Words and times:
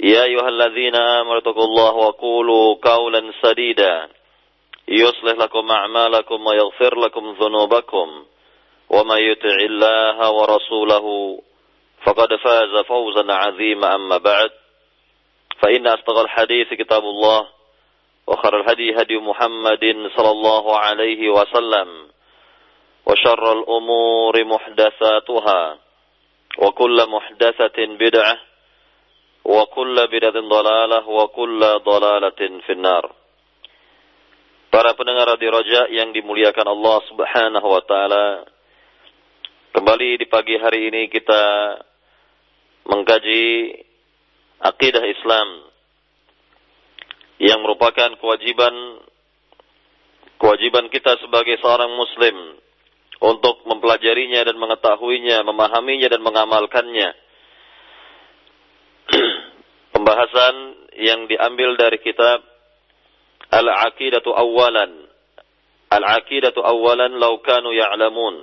يا 0.00 0.24
أيها 0.24 0.48
الذين 0.48 0.96
آمنوا 0.96 1.38
اتقوا 1.38 1.64
الله 1.64 1.94
وقولوا 1.94 2.74
قولا 2.82 3.32
سديدا. 3.42 4.08
يصلح 4.88 5.32
لكم 5.32 5.70
أعمالكم 5.70 6.46
ويغفر 6.46 6.98
لكم 6.98 7.36
ذنوبكم. 7.40 8.24
ومن 8.90 9.18
يطع 9.18 9.56
الله 9.70 10.30
ورسوله 10.30 11.38
فقد 12.06 12.34
فاز 12.34 12.84
فوزا 12.84 13.32
عظيما. 13.32 13.94
أما 13.94 14.16
بعد 14.16 14.50
فإن 15.62 15.86
أصدق 15.86 16.18
الحديث 16.18 16.68
كتاب 16.74 17.02
الله 17.02 17.46
وخير 18.26 18.60
الهدي 18.60 19.02
هدي 19.02 19.16
محمد 19.16 20.10
صلى 20.16 20.30
الله 20.30 20.78
عليه 20.78 21.28
وسلم 21.28 22.08
وشر 23.06 23.52
الأمور 23.52 24.44
محدثاتها 24.44 25.78
وكل 26.58 27.06
محدثة 27.08 27.86
بدعة 27.86 28.47
وكل 29.47 30.07
بدعة 30.07 30.37
ضلالة 30.39 31.09
وكل 31.09 31.61
ضلالة 31.85 32.41
في 32.65 32.71
النار 32.71 33.05
Para 34.73 34.97
pendengar 34.97 35.29
Radio 35.29 35.53
Roja 35.53 35.85
yang 35.93 36.09
dimuliakan 36.17 36.65
Allah 36.65 36.97
Subhanahu 37.05 37.67
wa 37.77 37.83
taala. 37.85 38.41
Kembali 39.69 40.17
di 40.17 40.25
pagi 40.25 40.57
hari 40.57 40.89
ini 40.89 41.13
kita 41.13 41.43
mengkaji 42.89 43.69
akidah 44.65 45.05
Islam 45.05 45.47
yang 47.37 47.61
merupakan 47.61 48.17
kewajiban 48.17 48.73
kewajiban 50.41 50.89
kita 50.89 51.21
sebagai 51.21 51.61
seorang 51.61 51.93
muslim 51.93 52.57
untuk 53.21 53.61
mempelajarinya 53.69 54.41
dan 54.41 54.57
mengetahuinya, 54.57 55.45
memahaminya 55.47 56.09
dan 56.09 56.21
mengamalkannya. 56.25 57.09
Pembahasan 60.08 60.88
yang 61.04 61.28
diambil 61.28 61.76
dari 61.76 62.00
kitab 62.00 62.40
Al-Aqidatu 63.52 64.32
Awalan. 64.32 65.04
Al-Aqidatu 65.92 66.64
Awalan 66.64 67.20
law 67.20 67.36
kanu 67.44 67.76
ya'lamun. 67.76 68.40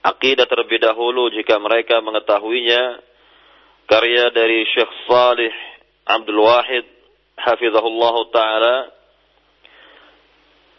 Aqidah 0.00 0.48
terlebih 0.48 0.80
dahulu 0.80 1.28
jika 1.28 1.60
mereka 1.60 2.00
mengetahuinya. 2.00 3.04
Karya 3.84 4.32
dari 4.32 4.64
Syekh 4.72 4.88
Salih 5.04 5.52
Abdul 6.08 6.40
Wahid 6.40 6.88
hafizahullah 7.36 8.16
taala 8.32 8.76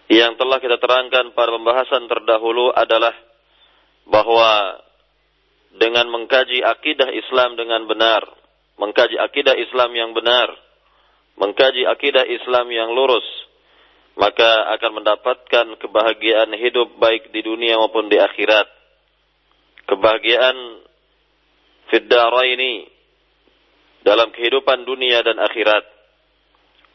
yang 0.10 0.34
telah 0.42 0.58
kita 0.58 0.82
terangkan 0.82 1.38
pada 1.38 1.54
pembahasan 1.54 2.10
terdahulu 2.10 2.74
adalah 2.74 3.14
bahwa 4.10 4.82
dengan 5.78 6.10
mengkaji 6.10 6.66
akidah 6.66 7.14
Islam 7.14 7.62
dengan 7.62 7.86
benar, 7.86 8.26
mengkaji 8.76 9.16
akidah 9.20 9.56
Islam 9.56 9.92
yang 9.96 10.12
benar, 10.12 10.52
mengkaji 11.40 11.88
akidah 11.88 12.28
Islam 12.28 12.72
yang 12.72 12.92
lurus, 12.92 13.26
maka 14.16 14.72
akan 14.80 15.04
mendapatkan 15.04 15.66
kebahagiaan 15.80 16.56
hidup 16.56 16.96
baik 17.00 17.32
di 17.36 17.44
dunia 17.44 17.76
maupun 17.80 18.08
di 18.08 18.20
akhirat. 18.20 18.68
Kebahagiaan 19.86 20.58
ini 22.46 22.90
dalam 24.06 24.30
kehidupan 24.32 24.86
dunia 24.86 25.26
dan 25.26 25.42
akhirat. 25.42 25.84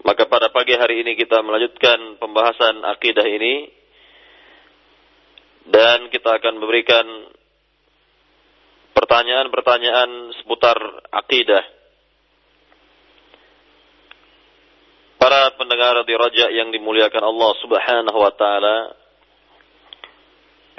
Maka 0.01 0.25
pada 0.25 0.49
pagi 0.49 0.73
hari 0.73 1.05
ini 1.05 1.13
kita 1.13 1.45
melanjutkan 1.45 2.17
pembahasan 2.17 2.81
akidah 2.89 3.27
ini 3.29 3.69
dan 5.69 6.09
kita 6.09 6.41
akan 6.41 6.57
memberikan 6.57 7.05
pertanyaan-pertanyaan 8.95 10.35
seputar 10.41 10.79
akidah. 11.11 11.65
Para 15.21 15.53
pendengar 15.61 16.01
di 16.09 16.15
Raja 16.17 16.49
yang 16.49 16.73
dimuliakan 16.73 17.21
Allah 17.21 17.53
Subhanahu 17.61 18.19
wa 18.19 18.33
taala. 18.33 18.77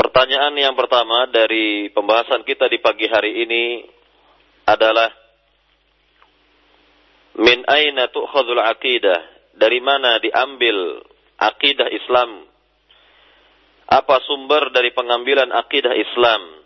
Pertanyaan 0.02 0.58
yang 0.58 0.74
pertama 0.74 1.30
dari 1.30 1.94
pembahasan 1.94 2.42
kita 2.42 2.66
di 2.66 2.82
pagi 2.82 3.06
hari 3.06 3.46
ini 3.46 3.86
adalah 4.66 5.14
Min 7.38 7.64
aina 7.70 8.12
tu'khadul 8.12 8.60
aqidah? 8.60 9.20
Dari 9.56 9.80
mana 9.80 10.20
diambil 10.20 11.06
akidah 11.40 11.88
Islam? 11.88 12.48
Apa 13.88 14.24
sumber 14.24 14.72
dari 14.72 14.92
pengambilan 14.92 15.52
akidah 15.52 15.96
Islam? 15.96 16.61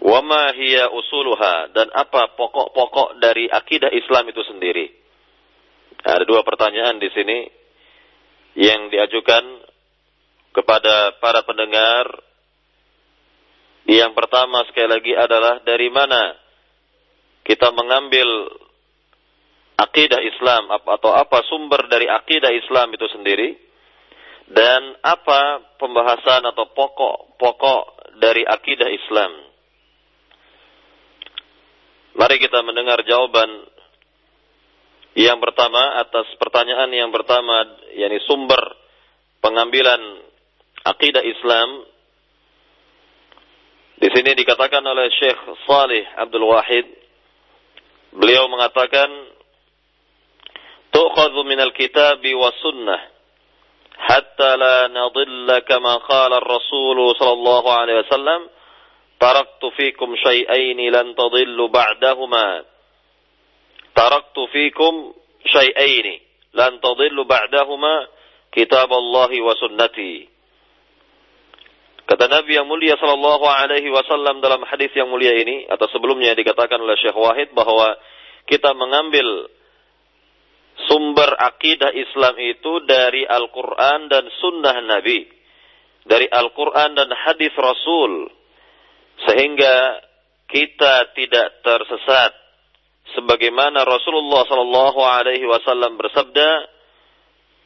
Wa 0.00 0.20
ma 0.24 0.52
hiya 0.56 0.88
usuluha? 0.88 1.76
Dan 1.76 1.92
apa 1.92 2.32
pokok-pokok 2.34 3.20
dari 3.20 3.46
akidah 3.52 3.92
Islam 3.92 4.32
itu 4.32 4.40
sendiri? 4.48 4.88
Ada 6.00 6.24
dua 6.24 6.40
pertanyaan 6.40 6.96
di 6.96 7.12
sini 7.12 7.38
yang 8.56 8.88
diajukan 8.88 9.44
kepada 10.56 11.20
para 11.20 11.44
pendengar. 11.44 12.08
Yang 13.84 14.12
pertama 14.16 14.64
sekali 14.68 14.88
lagi 14.88 15.12
adalah 15.16 15.60
dari 15.64 15.88
mana 15.92 16.36
kita 17.44 17.72
mengambil 17.72 18.28
akidah 19.80 20.20
Islam 20.20 20.68
atau 20.68 21.10
apa 21.16 21.40
sumber 21.48 21.88
dari 21.88 22.04
akidah 22.06 22.52
Islam 22.52 22.92
itu 22.92 23.08
sendiri 23.08 23.56
dan 24.52 25.00
apa 25.00 25.64
pembahasan 25.80 26.44
atau 26.52 26.68
pokok-pokok 26.76 27.82
dari 28.20 28.44
akidah 28.44 28.88
Islam. 28.92 29.49
Mari 32.18 32.36
kita 32.42 32.62
mendengar 32.66 33.02
jawaban 33.06 33.70
yang 35.14 35.38
pertama 35.42 35.98
atas 36.02 36.26
pertanyaan 36.38 36.90
yang 36.90 37.10
pertama 37.10 37.66
yakni 37.94 38.18
sumber 38.26 38.58
pengambilan 39.42 39.98
akidah 40.86 41.22
Islam. 41.22 41.86
Di 44.00 44.08
sini 44.10 44.32
dikatakan 44.32 44.80
oleh 44.80 45.12
Syekh 45.12 45.40
Salih 45.68 46.04
Abdul 46.16 46.46
Wahid 46.48 46.86
beliau 48.16 48.48
mengatakan 48.48 49.06
tu'khadhu 50.90 51.46
al-kitab 51.46 52.18
wa 52.24 52.50
sunnah 52.58 53.00
hatta 54.00 54.56
la 54.56 54.88
nadilla 54.88 55.62
kama 55.68 56.00
qala 56.08 56.40
ar-rasul 56.40 56.98
sallallahu 57.20 57.68
alaihi 57.68 58.00
wasallam 58.08 58.40
taraktu 59.20 59.68
fikum 59.76 60.16
syai'ain 60.16 60.80
lan 60.88 61.12
tadillu 61.12 61.68
ba'dahuma 61.68 62.64
taraktu 63.92 64.42
fikum 64.50 65.12
syai'ain 65.44 66.24
lan 66.56 66.80
tadillu 66.80 67.28
ba'dahuma 67.28 68.08
kitab 68.50 68.88
Allah 68.88 69.30
wa 69.30 69.54
sunnati 69.60 70.40
Kata 72.10 72.26
Nabi 72.26 72.58
yang 72.58 72.66
mulia 72.66 72.98
sallallahu 72.98 73.46
alaihi 73.46 73.86
wasallam 73.86 74.42
dalam 74.42 74.66
hadis 74.66 74.90
yang 74.98 75.06
mulia 75.06 75.30
ini 75.30 75.70
atau 75.70 75.86
sebelumnya 75.94 76.34
dikatakan 76.34 76.82
oleh 76.82 76.98
Syekh 76.98 77.14
Wahid 77.14 77.54
bahwa 77.54 77.94
kita 78.50 78.74
mengambil 78.74 79.46
sumber 80.90 81.30
akidah 81.38 81.94
Islam 81.94 82.34
itu 82.34 82.82
dari 82.82 83.22
Al-Qur'an 83.30 84.10
dan 84.10 84.26
sunnah 84.42 84.74
Nabi. 84.90 85.22
Dari 86.02 86.26
Al-Qur'an 86.26 86.98
dan 86.98 87.14
hadis 87.14 87.54
Rasul. 87.54 88.26
Sehingga 89.28 90.00
kita 90.48 91.12
tidak 91.12 91.60
tersesat 91.60 92.32
sebagaimana 93.16 93.84
Rasulullah 93.84 94.46
sallallahu 94.48 95.00
alaihi 95.02 95.46
wasallam 95.46 95.98
bersabda 95.98 96.80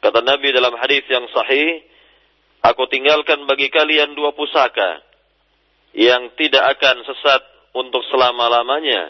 Kata 0.05 0.21
Nabi 0.21 0.53
dalam 0.53 0.77
hadis 0.77 1.01
yang 1.09 1.25
sahih, 1.33 1.81
aku 2.61 2.85
tinggalkan 2.93 3.41
bagi 3.49 3.73
kalian 3.73 4.13
dua 4.13 4.37
pusaka 4.37 5.01
yang 5.97 6.29
tidak 6.37 6.77
akan 6.77 7.01
sesat 7.09 7.41
untuk 7.73 8.05
selama-lamanya. 8.13 9.09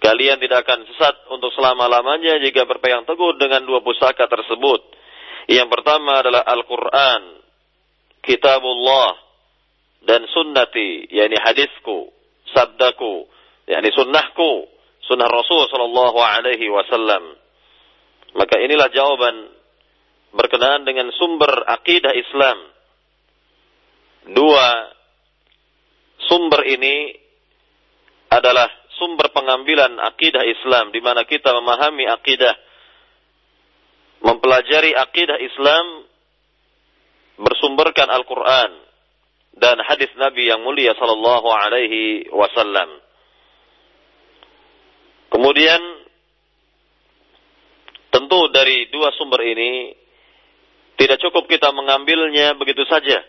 Kalian 0.00 0.40
tidak 0.40 0.64
akan 0.64 0.80
sesat 0.88 1.28
untuk 1.28 1.52
selama-lamanya 1.52 2.40
jika 2.40 2.64
berpegang 2.64 3.04
teguh 3.04 3.36
dengan 3.36 3.68
dua 3.68 3.84
pusaka 3.84 4.24
tersebut. 4.24 4.80
Yang 5.52 5.68
pertama 5.68 6.24
adalah 6.24 6.40
Al-Quran, 6.48 7.44
Kitabullah, 8.24 9.12
dan 10.06 10.22
sunnati, 10.30 11.10
yakni 11.10 11.34
hadisku, 11.34 12.14
sabdaku, 12.54 13.26
yakni 13.66 13.90
sunnahku, 13.90 14.70
sunnah 15.02 15.26
Rasul 15.26 15.66
Sallallahu 15.66 16.18
Alaihi 16.22 16.70
Wasallam. 16.70 17.34
Maka 18.38 18.62
inilah 18.62 18.86
jawaban 18.94 19.50
berkenaan 20.30 20.86
dengan 20.86 21.10
sumber 21.18 21.50
akidah 21.66 22.14
Islam. 22.14 22.58
Dua 24.30 24.66
sumber 26.30 26.62
ini 26.70 27.14
adalah 28.30 28.70
sumber 28.94 29.30
pengambilan 29.34 29.98
akidah 30.02 30.42
Islam 30.46 30.94
di 30.94 31.02
mana 31.02 31.26
kita 31.26 31.50
memahami 31.50 32.06
akidah 32.10 32.54
mempelajari 34.22 34.94
akidah 34.98 35.38
Islam 35.38 35.86
bersumberkan 37.38 38.10
Al-Qur'an 38.10 38.85
dan 39.56 39.80
hadis 39.80 40.12
Nabi 40.20 40.52
yang 40.52 40.60
mulia 40.60 40.92
sallallahu 40.92 41.48
alaihi 41.48 42.28
wasallam. 42.28 43.00
Kemudian 45.32 45.80
tentu 48.12 48.40
dari 48.52 48.88
dua 48.92 49.12
sumber 49.16 49.40
ini 49.44 49.96
tidak 50.96 51.20
cukup 51.20 51.48
kita 51.48 51.72
mengambilnya 51.72 52.56
begitu 52.56 52.84
saja. 52.88 53.20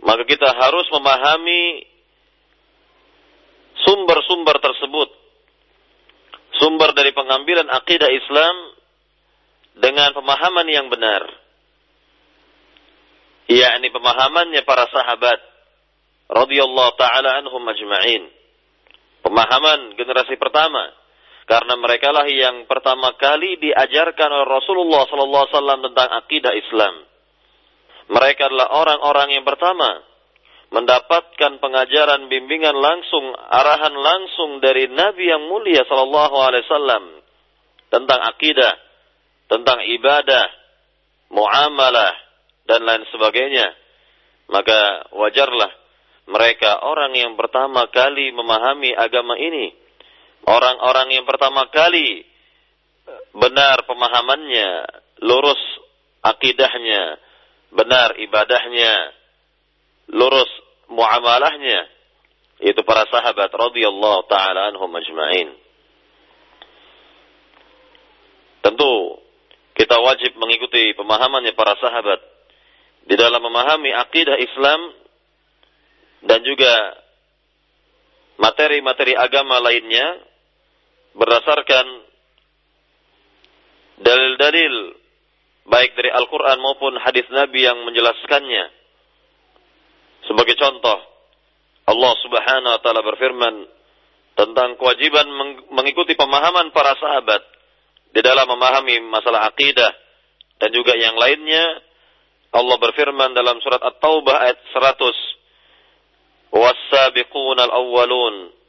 Maka 0.00 0.24
kita 0.24 0.48
harus 0.50 0.86
memahami 0.90 1.86
sumber-sumber 3.86 4.56
tersebut. 4.58 5.08
Sumber 6.58 6.90
dari 6.94 7.14
pengambilan 7.14 7.68
akidah 7.70 8.10
Islam 8.10 8.54
dengan 9.78 10.10
pemahaman 10.14 10.66
yang 10.66 10.86
benar. 10.90 11.22
Yakni 13.50 13.90
pemahamannya 13.90 14.62
para 14.62 14.86
sahabat 14.86 15.38
radhiyallahu 16.30 16.92
taala 16.94 17.42
anhum 17.42 17.62
ajma'in. 17.66 18.30
Pemahaman 19.26 19.98
generasi 19.98 20.38
pertama 20.38 20.94
karena 21.50 21.74
mereka 21.76 22.14
lah 22.14 22.30
yang 22.30 22.70
pertama 22.70 23.18
kali 23.18 23.58
diajarkan 23.58 24.28
oleh 24.30 24.48
Rasulullah 24.48 25.02
wasallam 25.04 25.82
tentang 25.82 26.08
akidah 26.22 26.54
Islam. 26.54 26.94
Mereka 28.10 28.50
adalah 28.50 28.70
orang-orang 28.70 29.34
yang 29.34 29.44
pertama 29.46 30.02
mendapatkan 30.70 31.58
pengajaran 31.58 32.30
bimbingan 32.30 32.78
langsung, 32.78 33.34
arahan 33.34 33.94
langsung 33.98 34.62
dari 34.62 34.86
Nabi 34.86 35.26
yang 35.26 35.50
mulia 35.50 35.82
sallallahu 35.82 36.36
alaihi 36.38 36.62
wasallam 36.70 37.04
tentang 37.90 38.20
akidah, 38.30 38.78
tentang 39.50 39.82
ibadah, 39.82 40.46
muamalah 41.34 42.29
dan 42.70 42.86
lain 42.86 43.02
sebagainya. 43.10 43.74
Maka 44.46 45.10
wajarlah 45.10 45.70
mereka 46.30 46.86
orang 46.86 47.10
yang 47.18 47.34
pertama 47.34 47.90
kali 47.90 48.30
memahami 48.30 48.94
agama 48.94 49.34
ini 49.34 49.74
orang-orang 50.46 51.20
yang 51.20 51.26
pertama 51.28 51.68
kali 51.68 52.24
benar 53.34 53.84
pemahamannya, 53.84 54.68
lurus 55.20 55.60
akidahnya, 56.22 57.18
benar 57.74 58.14
ibadahnya, 58.16 59.14
lurus 60.14 60.48
muamalahnya, 60.90 61.90
itu 62.62 62.80
para 62.86 63.06
sahabat 63.10 63.50
radhiyallahu 63.50 64.26
taala 64.30 64.70
anhum 64.70 64.90
ajma'in. 64.90 65.50
Tentu 68.60 68.92
kita 69.74 69.96
wajib 69.96 70.36
mengikuti 70.36 70.92
pemahamannya 70.92 71.56
para 71.56 71.72
sahabat 71.80 72.20
di 73.10 73.14
dalam 73.18 73.42
memahami 73.42 73.90
akidah 73.90 74.38
Islam 74.38 74.80
dan 76.30 76.46
juga 76.46 76.74
materi-materi 78.38 79.18
agama 79.18 79.58
lainnya 79.58 80.22
berdasarkan 81.18 81.86
dalil-dalil 84.00 84.74
baik 85.66 85.92
dari 85.98 86.10
Al-Quran 86.14 86.58
maupun 86.62 86.96
hadis 87.02 87.26
Nabi 87.34 87.66
yang 87.66 87.82
menjelaskannya. 87.84 88.64
Sebagai 90.30 90.54
contoh, 90.54 90.98
Allah 91.90 92.12
Subhanahu 92.22 92.72
wa 92.78 92.80
taala 92.80 93.02
berfirman 93.02 93.54
tentang 94.38 94.78
kewajiban 94.78 95.26
mengikuti 95.74 96.14
pemahaman 96.14 96.70
para 96.70 96.94
sahabat 96.96 97.42
di 98.14 98.20
dalam 98.22 98.46
memahami 98.48 99.02
masalah 99.10 99.50
akidah 99.50 99.90
dan 100.62 100.70
juga 100.70 100.94
yang 100.96 101.18
lainnya. 101.18 101.89
Allah 102.50 102.76
berfirman 102.82 103.30
dalam 103.34 103.62
surat 103.62 103.78
At-Taubah 103.78 104.36
ayat 104.42 104.58
100. 104.74 106.54
Was-sabiquna 106.54 107.62
al-awwalun 107.70 108.60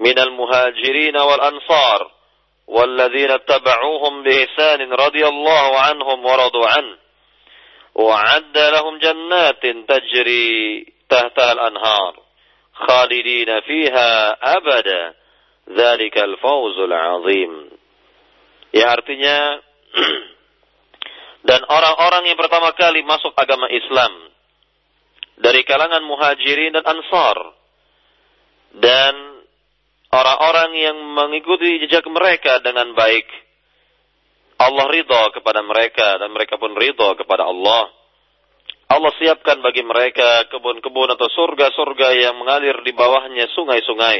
من 0.00 0.18
المهاجرين 0.18 1.16
والأنصار 1.16 2.10
والذين 2.66 3.30
اتبعوهم 3.30 4.22
بإحسان 4.22 4.92
رضي 4.92 5.26
الله 5.26 5.78
عنهم 5.80 6.26
ورضوا 6.26 6.66
عنه 6.66 6.96
وعد 7.94 8.58
لهم 8.58 8.98
جنات 8.98 9.62
تجري 9.88 10.86
تحتها 11.08 11.52
الأنهار 11.52 12.16
خالدين 12.74 13.60
فيها 13.60 14.38
أبدا 14.56 15.14
ذلك 15.70 16.18
الفوز 16.18 16.78
العظيم 16.78 17.70
ya 18.70 18.86
artinya 18.94 19.58
dan 21.40 21.60
orang-orang 21.64 22.28
yang 22.28 22.38
pertama 22.38 22.76
kali 22.76 23.00
masuk 23.00 23.32
agama 23.32 23.66
Islam 23.72 24.12
dari 25.40 25.64
kalangan 25.64 26.04
muhajirin 26.04 26.76
dan 26.76 26.84
ansar 26.84 27.36
dan 28.76 29.14
orang-orang 30.12 30.70
yang 30.76 30.96
mengikuti 31.16 31.80
jejak 31.86 32.04
mereka 32.06 32.60
dengan 32.60 32.92
baik. 32.92 33.26
Allah 34.60 34.86
ridha 34.92 35.22
kepada 35.32 35.64
mereka 35.64 36.20
dan 36.20 36.36
mereka 36.36 36.60
pun 36.60 36.76
ridha 36.76 37.16
kepada 37.16 37.48
Allah. 37.48 37.88
Allah 38.90 39.12
siapkan 39.16 39.62
bagi 39.64 39.80
mereka 39.86 40.50
kebun-kebun 40.50 41.14
atau 41.16 41.30
surga-surga 41.30 42.08
yang 42.20 42.34
mengalir 42.36 42.76
di 42.84 42.92
bawahnya 42.92 43.48
sungai-sungai. 43.56 44.18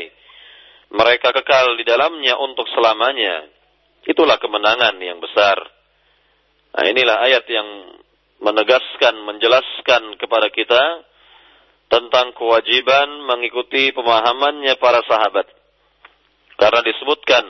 Mereka 0.94 1.28
kekal 1.36 1.76
di 1.76 1.84
dalamnya 1.84 2.38
untuk 2.40 2.64
selamanya. 2.72 3.50
Itulah 4.06 4.40
kemenangan 4.40 4.96
yang 5.02 5.20
besar. 5.20 5.58
Nah 6.70 6.84
inilah 6.86 7.16
ayat 7.26 7.44
yang 7.50 7.68
menegaskan, 8.40 9.14
menjelaskan 9.26 10.16
kepada 10.16 10.48
kita 10.54 11.04
tentang 11.90 12.30
kewajiban 12.38 13.26
mengikuti 13.26 13.90
pemahamannya 13.90 14.74
para 14.78 15.02
sahabat. 15.04 15.50
Karena 16.54 16.80
disebutkan 16.86 17.44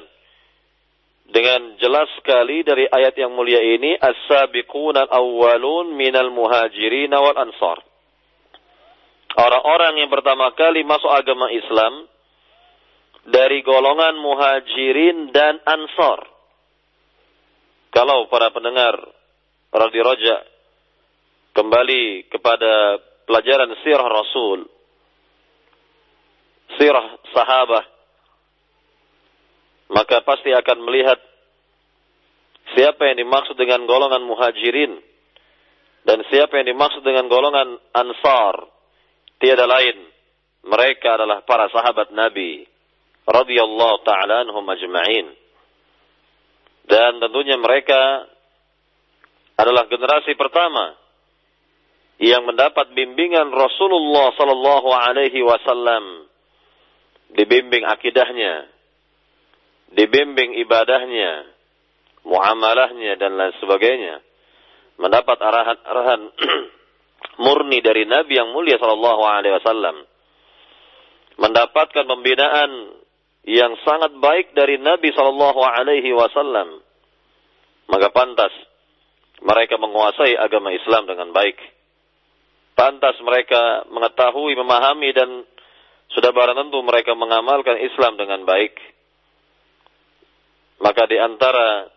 dengan 1.30 1.78
jelas 1.78 2.08
sekali 2.18 2.64
dari 2.66 2.88
ayat 2.90 3.14
yang 3.14 3.36
mulia 3.36 3.60
ini 3.60 3.94
as-sabiqun 3.94 4.98
al-awwalun 4.98 5.94
minal 5.94 6.32
muhajirin 6.32 7.12
wal 7.12 7.38
ansar. 7.38 7.78
Orang-orang 9.38 10.02
yang 10.02 10.10
pertama 10.10 10.50
kali 10.58 10.82
masuk 10.82 11.06
agama 11.06 11.52
Islam 11.54 12.10
dari 13.30 13.62
golongan 13.62 14.18
muhajirin 14.18 15.30
dan 15.30 15.62
ansar. 15.68 16.29
Kalau 17.90 18.30
para 18.30 18.54
pendengar 18.54 18.94
Radio 19.74 20.02
Roja 20.06 20.46
kembali 21.58 22.30
kepada 22.30 23.02
pelajaran 23.26 23.74
sirah 23.82 24.06
Rasul, 24.06 24.62
sirah 26.78 27.18
sahabah, 27.34 27.84
maka 29.90 30.22
pasti 30.22 30.54
akan 30.54 30.78
melihat 30.86 31.18
siapa 32.78 33.10
yang 33.10 33.26
dimaksud 33.26 33.58
dengan 33.58 33.82
golongan 33.90 34.22
muhajirin 34.22 34.94
dan 36.06 36.22
siapa 36.30 36.62
yang 36.62 36.70
dimaksud 36.70 37.02
dengan 37.02 37.26
golongan 37.26 37.74
ansar. 37.90 38.70
Tiada 39.40 39.66
lain. 39.66 39.96
Mereka 40.60 41.16
adalah 41.16 41.40
para 41.42 41.66
sahabat 41.72 42.12
Nabi. 42.12 42.68
Radhiyallahu 43.24 44.04
taala 44.04 44.44
anhum 44.46 44.62
ajma'in 44.68 45.40
dan 46.90 47.22
tentunya 47.22 47.54
mereka 47.56 48.26
adalah 49.54 49.86
generasi 49.86 50.34
pertama 50.34 50.98
yang 52.18 52.44
mendapat 52.44 52.92
bimbingan 52.92 53.48
Rasulullah 53.54 54.34
sallallahu 54.34 54.88
alaihi 54.90 55.40
wasallam 55.40 56.26
dibimbing 57.32 57.86
akidahnya 57.86 58.68
dibimbing 59.94 60.54
ibadahnya, 60.62 61.50
muamalahnya 62.26 63.18
dan 63.18 63.34
lain 63.34 63.54
sebagainya. 63.58 64.22
mendapat 65.00 65.40
arahan-arahan 65.40 66.28
murni 67.44 67.80
dari 67.80 68.04
Nabi 68.04 68.36
yang 68.36 68.52
mulia 68.52 68.76
sallallahu 68.76 69.22
alaihi 69.24 69.56
wasallam. 69.56 69.96
Mendapatkan 71.40 72.04
pembinaan 72.04 73.00
yang 73.48 73.72
sangat 73.86 74.12
baik 74.20 74.52
dari 74.52 74.76
Nabi 74.76 75.12
sallallahu 75.16 75.60
alaihi 75.64 76.12
wasallam. 76.12 76.84
Maka 77.88 78.12
pantas 78.12 78.52
mereka 79.40 79.80
menguasai 79.80 80.36
agama 80.36 80.70
Islam 80.70 81.08
dengan 81.08 81.32
baik. 81.32 81.56
Pantas 82.76 83.16
mereka 83.24 83.84
mengetahui, 83.88 84.56
memahami 84.56 85.10
dan 85.16 85.44
sudah 86.12 86.30
barang 86.32 86.56
tentu 86.56 86.78
mereka 86.84 87.16
mengamalkan 87.16 87.80
Islam 87.80 88.20
dengan 88.20 88.44
baik. 88.44 88.76
Maka 90.80 91.04
di 91.08 91.18
antara 91.20 91.88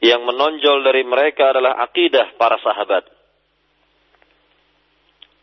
yang 0.00 0.24
menonjol 0.24 0.80
dari 0.80 1.04
mereka 1.04 1.52
adalah 1.52 1.76
akidah 1.84 2.36
para 2.40 2.56
sahabat. 2.60 3.04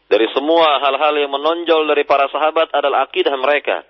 Dari 0.07 0.27
semua 0.34 0.81
hal-hal 0.81 1.13
yang 1.19 1.31
menonjol 1.36 1.84
dari 1.86 2.07
para 2.07 2.25
sahabat 2.31 2.74
adalah 2.74 3.05
akidah 3.05 3.36
mereka. 3.38 3.86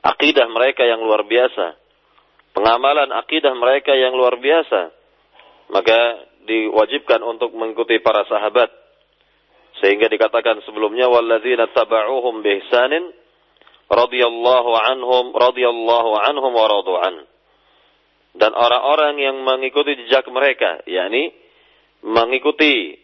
Akidah 0.00 0.48
mereka 0.48 0.84
yang 0.88 1.04
luar 1.04 1.28
biasa. 1.28 1.76
Pengamalan 2.56 3.12
akidah 3.12 3.52
mereka 3.52 3.92
yang 3.92 4.16
luar 4.16 4.40
biasa. 4.40 4.90
Maka 5.70 5.98
diwajibkan 6.48 7.20
untuk 7.20 7.52
mengikuti 7.52 8.00
para 8.00 8.24
sahabat. 8.26 8.72
Sehingga 9.80 10.08
dikatakan 10.08 10.64
sebelumnya 10.64 11.08
walladzina 11.08 11.70
taba'uhum 11.70 12.42
bihsanin 12.42 13.12
radhiyallahu 13.88 14.70
anhum 14.76 15.24
radhiyallahu 15.36 16.10
anhum 16.20 16.52
wa. 16.52 16.68
Dan 18.30 18.52
orang-orang 18.54 19.18
yang 19.18 19.36
mengikuti 19.42 19.98
jejak 20.06 20.24
mereka, 20.30 20.86
yakni 20.86 21.34
mengikuti 22.06 22.96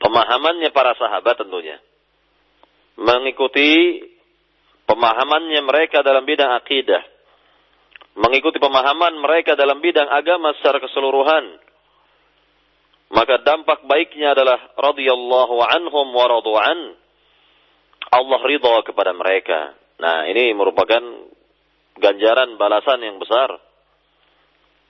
pemahamannya 0.00 0.72
para 0.72 0.96
sahabat 0.96 1.38
tentunya. 1.38 1.78
Mengikuti 2.94 4.00
pemahamannya 4.88 5.60
mereka 5.64 6.00
dalam 6.04 6.24
bidang 6.24 6.52
akidah. 6.56 7.02
Mengikuti 8.14 8.62
pemahaman 8.62 9.18
mereka 9.18 9.58
dalam 9.58 9.82
bidang 9.82 10.06
agama 10.06 10.54
secara 10.58 10.78
keseluruhan. 10.78 11.58
Maka 13.10 13.42
dampak 13.42 13.84
baiknya 13.90 14.34
adalah 14.38 14.58
radhiyallahu 14.78 15.56
anhum 15.66 16.06
wa 16.14 16.26
radu'an. 16.30 16.80
Allah 18.14 18.40
ridha 18.46 18.74
kepada 18.86 19.10
mereka. 19.10 19.74
Nah, 19.98 20.30
ini 20.30 20.54
merupakan 20.54 21.02
ganjaran 21.98 22.54
balasan 22.58 23.02
yang 23.02 23.18
besar 23.18 23.58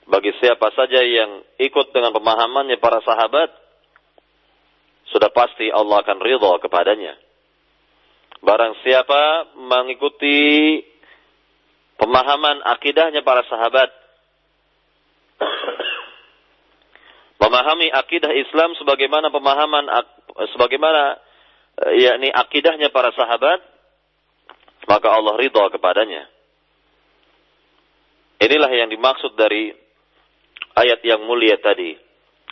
bagi 0.04 0.36
siapa 0.36 0.68
saja 0.76 1.00
yang 1.00 1.40
ikut 1.56 1.96
dengan 1.96 2.12
pemahamannya 2.12 2.76
para 2.76 3.00
sahabat 3.00 3.48
sudah 5.08 5.32
pasti 5.32 5.72
Allah 5.72 6.04
akan 6.04 6.18
ridha 6.20 6.52
kepadanya. 6.60 7.23
Barang 8.44 8.76
siapa 8.84 9.56
mengikuti 9.56 10.80
pemahaman 11.96 12.60
akidahnya 12.76 13.24
para 13.24 13.40
sahabat 13.48 13.88
memahami 17.40 17.88
akidah 17.88 18.32
Islam 18.36 18.76
sebagaimana 18.76 19.32
pemahaman 19.32 19.88
sebagaimana 20.52 21.16
eh, 21.88 22.04
yakni 22.04 22.28
akidahnya 22.28 22.92
para 22.92 23.16
sahabat 23.16 23.64
maka 24.84 25.08
Allah 25.08 25.40
ridha 25.40 25.64
kepadanya. 25.72 26.28
Inilah 28.44 28.70
yang 28.76 28.92
dimaksud 28.92 29.40
dari 29.40 29.72
ayat 30.76 31.00
yang 31.00 31.24
mulia 31.24 31.56
tadi. 31.64 31.96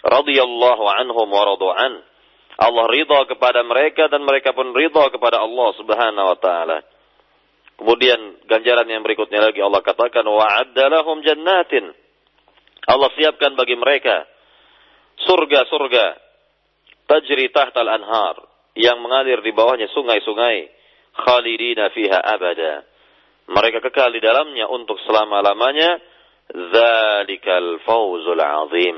Radhiyallahu 0.02 0.84
anhum 0.88 1.28
wa 1.28 1.42
radu'an. 1.44 2.11
Allah 2.60 2.84
ridha 2.90 3.20
kepada 3.28 3.64
mereka 3.64 4.12
dan 4.12 4.24
mereka 4.24 4.52
pun 4.52 4.76
ridha 4.76 5.08
kepada 5.08 5.40
Allah 5.40 5.68
Subhanahu 5.76 6.26
wa 6.32 6.38
taala. 6.38 6.78
Kemudian 7.80 8.44
ganjaran 8.46 8.86
yang 8.86 9.02
berikutnya 9.02 9.42
lagi 9.42 9.58
Allah 9.58 9.82
katakan 9.82 10.22
wa'adda 10.22 10.86
jannatin. 11.24 11.90
Allah 12.86 13.10
siapkan 13.16 13.54
bagi 13.54 13.74
mereka 13.78 14.26
surga-surga 15.22 16.18
tajri 17.06 17.50
tahtal 17.50 17.88
anhar 17.88 18.36
yang 18.78 19.00
mengalir 19.02 19.40
di 19.44 19.52
bawahnya 19.52 19.88
sungai-sungai 19.92 20.70
khalidina 21.12 21.92
fiha 21.92 22.18
abada. 22.20 22.86
Mereka 23.50 23.82
kekal 23.82 24.14
di 24.14 24.20
dalamnya 24.22 24.70
untuk 24.70 24.96
selama-lamanya. 25.02 25.98
Zalikal 26.52 27.80
fawzul 27.84 28.40
azim. 28.40 28.96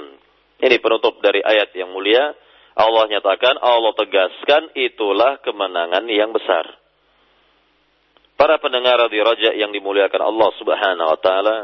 Ini 0.60 0.76
penutup 0.78 1.18
dari 1.22 1.42
ayat 1.42 1.72
yang 1.74 1.90
mulia. 1.90 2.34
Allah 2.74 3.06
nyatakan, 3.06 3.54
Allah 3.62 3.92
tegaskan, 3.94 4.74
itulah 4.74 5.38
kemenangan 5.46 6.04
yang 6.10 6.34
besar. 6.34 6.66
Para 8.34 8.58
pendengar 8.58 8.98
di 9.06 9.22
raja 9.22 9.54
yang 9.54 9.70
dimuliakan 9.70 10.18
Allah 10.18 10.50
subhanahu 10.58 11.08
wa 11.14 11.18
ta'ala, 11.22 11.56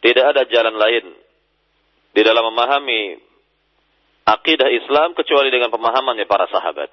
tidak 0.00 0.24
ada 0.32 0.42
jalan 0.48 0.76
lain 0.80 1.04
di 2.16 2.20
dalam 2.24 2.48
memahami 2.48 3.20
akidah 4.24 4.72
Islam 4.72 5.12
kecuali 5.12 5.52
dengan 5.52 5.68
pemahamannya 5.68 6.24
para 6.24 6.48
sahabat. 6.48 6.88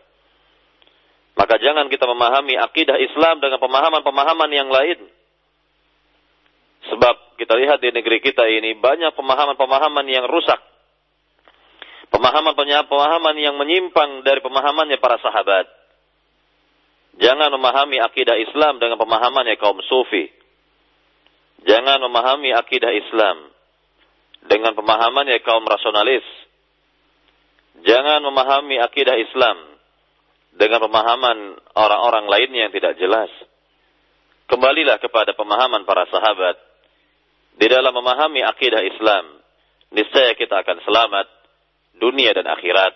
Maka 1.39 1.55
jangan 1.63 1.87
kita 1.87 2.03
memahami 2.03 2.59
akidah 2.59 2.99
Islam 2.99 3.39
dengan 3.39 3.63
pemahaman-pemahaman 3.63 4.51
yang 4.51 4.67
lain. 4.67 4.99
Sebab 6.91 7.39
kita 7.39 7.55
lihat 7.55 7.79
di 7.79 7.95
negeri 7.95 8.19
kita 8.19 8.43
ini 8.51 8.75
banyak 8.75 9.15
pemahaman-pemahaman 9.15 10.03
yang 10.11 10.27
rusak. 10.27 10.59
Pemahaman-pemahaman 12.09 13.35
yang 13.37 13.55
menyimpang 13.61 14.25
dari 14.25 14.41
pemahamannya 14.41 14.97
para 14.97 15.21
sahabat. 15.21 15.69
Jangan 17.21 17.53
memahami 17.53 18.01
akidah 18.01 18.33
Islam 18.39 18.81
dengan 18.81 18.97
pemahamannya 18.97 19.59
kaum 19.61 19.77
sufi. 19.85 20.31
Jangan 21.67 22.01
memahami 22.01 22.55
akidah 22.55 22.89
Islam 22.95 23.51
dengan 24.47 24.73
pemahamannya 24.73 25.37
kaum 25.45 25.61
rasionalis. 25.67 26.25
Jangan 27.85 28.25
memahami 28.25 28.81
akidah 28.81 29.15
Islam 29.19 29.57
dengan 30.55 30.79
pemahaman 30.89 31.37
orang-orang 31.77 32.25
lainnya 32.25 32.67
yang 32.67 32.73
tidak 32.73 32.97
jelas. 32.97 33.29
Kembalilah 34.49 34.97
kepada 34.97 35.37
pemahaman 35.37 35.85
para 35.85 36.09
sahabat. 36.09 36.57
Di 37.59 37.67
dalam 37.67 37.91
memahami 37.91 38.39
akidah 38.41 38.79
Islam, 38.81 39.43
niscaya 39.91 40.33
kita 40.33 40.63
akan 40.63 40.79
selamat 40.87 41.38
dunia 41.99 42.33
dan 42.33 42.47
akhirat. 42.47 42.95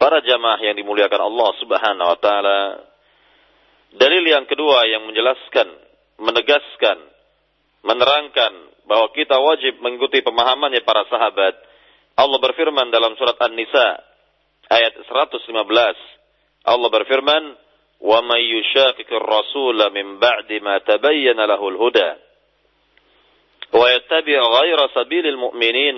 Para 0.00 0.24
jamaah 0.24 0.56
yang 0.64 0.80
dimuliakan 0.80 1.20
Allah 1.20 1.50
Subhanahu 1.60 2.08
wa 2.08 2.18
taala. 2.22 2.60
Dalil 3.90 4.24
yang 4.24 4.46
kedua 4.46 4.86
yang 4.86 5.04
menjelaskan, 5.04 5.68
menegaskan, 6.22 6.98
menerangkan 7.84 8.52
bahwa 8.86 9.10
kita 9.12 9.36
wajib 9.36 9.82
mengikuti 9.82 10.22
pemahamannya 10.22 10.80
para 10.86 11.04
sahabat. 11.10 11.54
Allah 12.16 12.38
berfirman 12.38 12.88
dalam 12.94 13.18
surat 13.18 13.36
An-Nisa 13.42 13.88
ayat 14.70 14.94
115 15.04 15.50
Allah 16.60 16.88
berfirman, 16.92 17.42
"Wa 18.04 18.20
may 18.20 18.44
yushaqiqir 18.52 19.20
rasula 19.20 19.88
min 19.90 20.20
ba'di 20.20 20.60
ma 20.60 20.80
tabayyana 20.84 21.48
lahul 21.48 21.76
huda 21.76 22.10
wa 23.70 23.86
yattabi' 23.86 24.34
ghayra 24.34 24.84
sabilil 24.92 25.38
mu'minin 25.38 25.96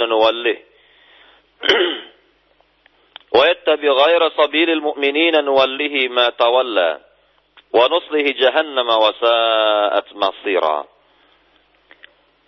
sabilil 4.37 4.83
mu'minin 4.85 5.39
nuwallihi 5.41 6.13
ma 6.13 6.35
tawalla 6.37 7.01
wa 7.73 7.85
nuslihi 7.89 8.37
jahannam 8.37 8.89
wa 8.89 9.11
sa'at 9.17 10.13
masira." 10.19 10.85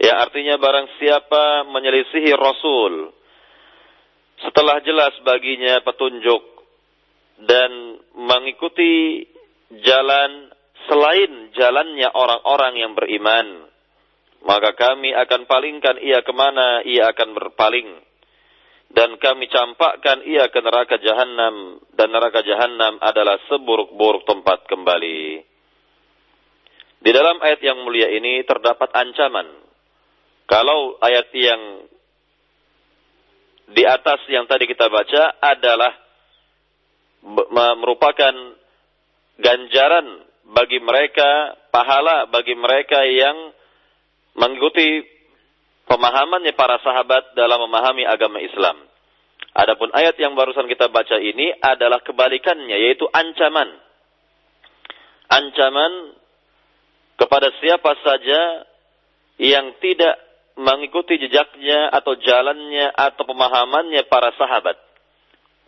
Ya 0.03 0.21
artinya 0.21 0.61
barang 0.61 1.01
siapa 1.01 1.65
menyelisihi 1.71 2.35
Rasul 2.37 3.15
setelah 4.43 4.83
jelas 4.85 5.15
baginya 5.25 5.81
petunjuk 5.87 6.43
dan 7.47 8.03
mengikuti 8.19 9.25
jalan 9.81 10.53
selain 10.91 11.55
jalannya 11.57 12.09
orang-orang 12.13 12.75
yang 12.77 12.93
beriman, 12.93 13.71
maka 14.45 14.77
kami 14.77 15.17
akan 15.17 15.49
palingkan 15.49 15.97
ia 16.05 16.21
ke 16.21 16.33
mana 16.37 16.85
ia 16.85 17.09
akan 17.09 17.33
berpaling. 17.33 17.89
Dan 18.95 19.19
kami 19.19 19.51
campakkan 19.51 20.23
ia 20.23 20.47
ke 20.55 20.63
neraka 20.63 21.03
jahanam. 21.03 21.83
Dan 21.99 22.15
neraka 22.15 22.47
jahanam 22.47 23.03
adalah 23.03 23.43
seburuk-buruk 23.51 24.23
tempat 24.23 24.71
kembali. 24.71 25.43
Di 27.03 27.11
dalam 27.11 27.43
ayat 27.43 27.61
yang 27.61 27.83
mulia 27.83 28.09
ini 28.15 28.47
terdapat 28.47 28.95
ancaman. 28.95 29.51
Kalau 30.47 30.97
ayat 31.03 31.29
yang 31.35 31.91
di 33.75 33.83
atas 33.83 34.23
yang 34.31 34.47
tadi 34.47 34.71
kita 34.71 34.87
baca 34.87 35.43
adalah 35.43 35.93
merupakan 37.81 38.35
ganjaran 39.41 40.07
bagi 40.55 40.79
mereka, 40.79 41.57
pahala 41.73 42.29
bagi 42.29 42.55
mereka 42.55 43.03
yang 43.09 43.51
mengikuti 44.37 45.14
pemahamannya 45.89 46.53
para 46.57 46.81
sahabat 46.81 47.37
dalam 47.37 47.61
memahami 47.69 48.05
agama 48.09 48.41
Islam. 48.41 48.85
Adapun 49.55 49.95
ayat 49.95 50.19
yang 50.19 50.35
barusan 50.35 50.67
kita 50.67 50.91
baca 50.91 51.15
ini 51.23 51.55
adalah 51.63 52.03
kebalikannya, 52.03 52.75
yaitu 52.75 53.07
ancaman. 53.07 53.71
Ancaman 55.31 55.93
kepada 57.15 57.55
siapa 57.63 57.95
saja 58.03 58.67
yang 59.39 59.79
tidak 59.79 60.19
mengikuti 60.59 61.19
jejaknya 61.19 61.91
atau 61.91 62.19
jalannya 62.19 62.91
atau 62.95 63.23
pemahamannya 63.27 64.07
para 64.07 64.35
sahabat. 64.35 64.79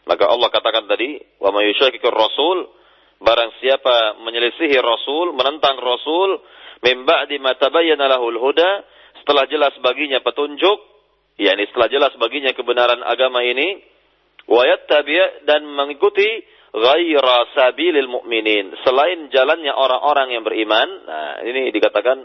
Maka 0.07 0.31
Allah 0.31 0.49
katakan 0.55 0.87
tadi, 0.87 1.19
wa 1.43 1.51
may 1.51 1.75
rasul 1.75 2.71
barang 3.19 3.51
siapa 3.59 4.23
menyelisihi 4.23 4.77
rasul, 4.79 5.35
menentang 5.35 5.81
rasul, 5.83 6.43
mim 6.85 7.03
ba'di 7.09 7.43
ma 7.43 7.59
tabayyana 7.59 8.07
lahul 8.07 8.39
huda, 8.39 8.87
setelah 9.27 9.51
jelas 9.51 9.75
baginya 9.83 10.23
petunjuk, 10.23 10.79
yakni 11.35 11.67
setelah 11.67 11.91
jelas 11.91 12.15
baginya 12.15 12.55
kebenaran 12.55 13.03
agama 13.03 13.43
ini, 13.43 13.83
wa 14.47 14.63
yattabi' 14.63 15.43
dan 15.51 15.67
mengikuti 15.67 16.47
ghaira 16.71 17.51
sabilil 17.51 18.07
mu'minin, 18.07 18.71
selain 18.87 19.27
jalannya 19.35 19.75
orang-orang 19.75 20.31
yang 20.31 20.47
beriman. 20.47 20.89
Nah, 21.11 21.43
ini 21.43 21.75
dikatakan 21.75 22.23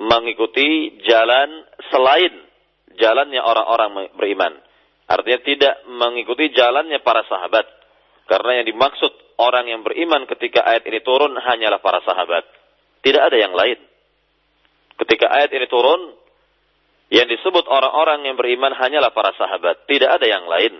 mengikuti 0.00 0.96
jalan 1.04 1.68
selain 1.92 2.32
jalannya 2.96 3.44
orang-orang 3.44 4.16
beriman. 4.16 4.56
Artinya 5.04 5.40
tidak 5.44 5.74
mengikuti 5.92 6.48
jalannya 6.56 7.04
para 7.04 7.20
sahabat. 7.28 7.68
Karena 8.24 8.64
yang 8.64 8.66
dimaksud 8.72 9.12
orang 9.36 9.68
yang 9.68 9.84
beriman 9.84 10.24
ketika 10.24 10.64
ayat 10.64 10.88
ini 10.88 11.04
turun 11.04 11.36
hanyalah 11.36 11.84
para 11.84 12.00
sahabat. 12.00 12.48
Tidak 13.04 13.20
ada 13.20 13.36
yang 13.36 13.52
lain. 13.52 13.76
Ketika 15.00 15.26
ayat 15.30 15.50
ini 15.50 15.66
turun, 15.66 16.14
yang 17.10 17.26
disebut 17.30 17.66
orang-orang 17.68 18.26
yang 18.26 18.36
beriman 18.38 18.74
hanyalah 18.74 19.10
para 19.14 19.34
sahabat. 19.36 19.86
Tidak 19.86 20.08
ada 20.08 20.26
yang 20.26 20.46
lain. 20.48 20.74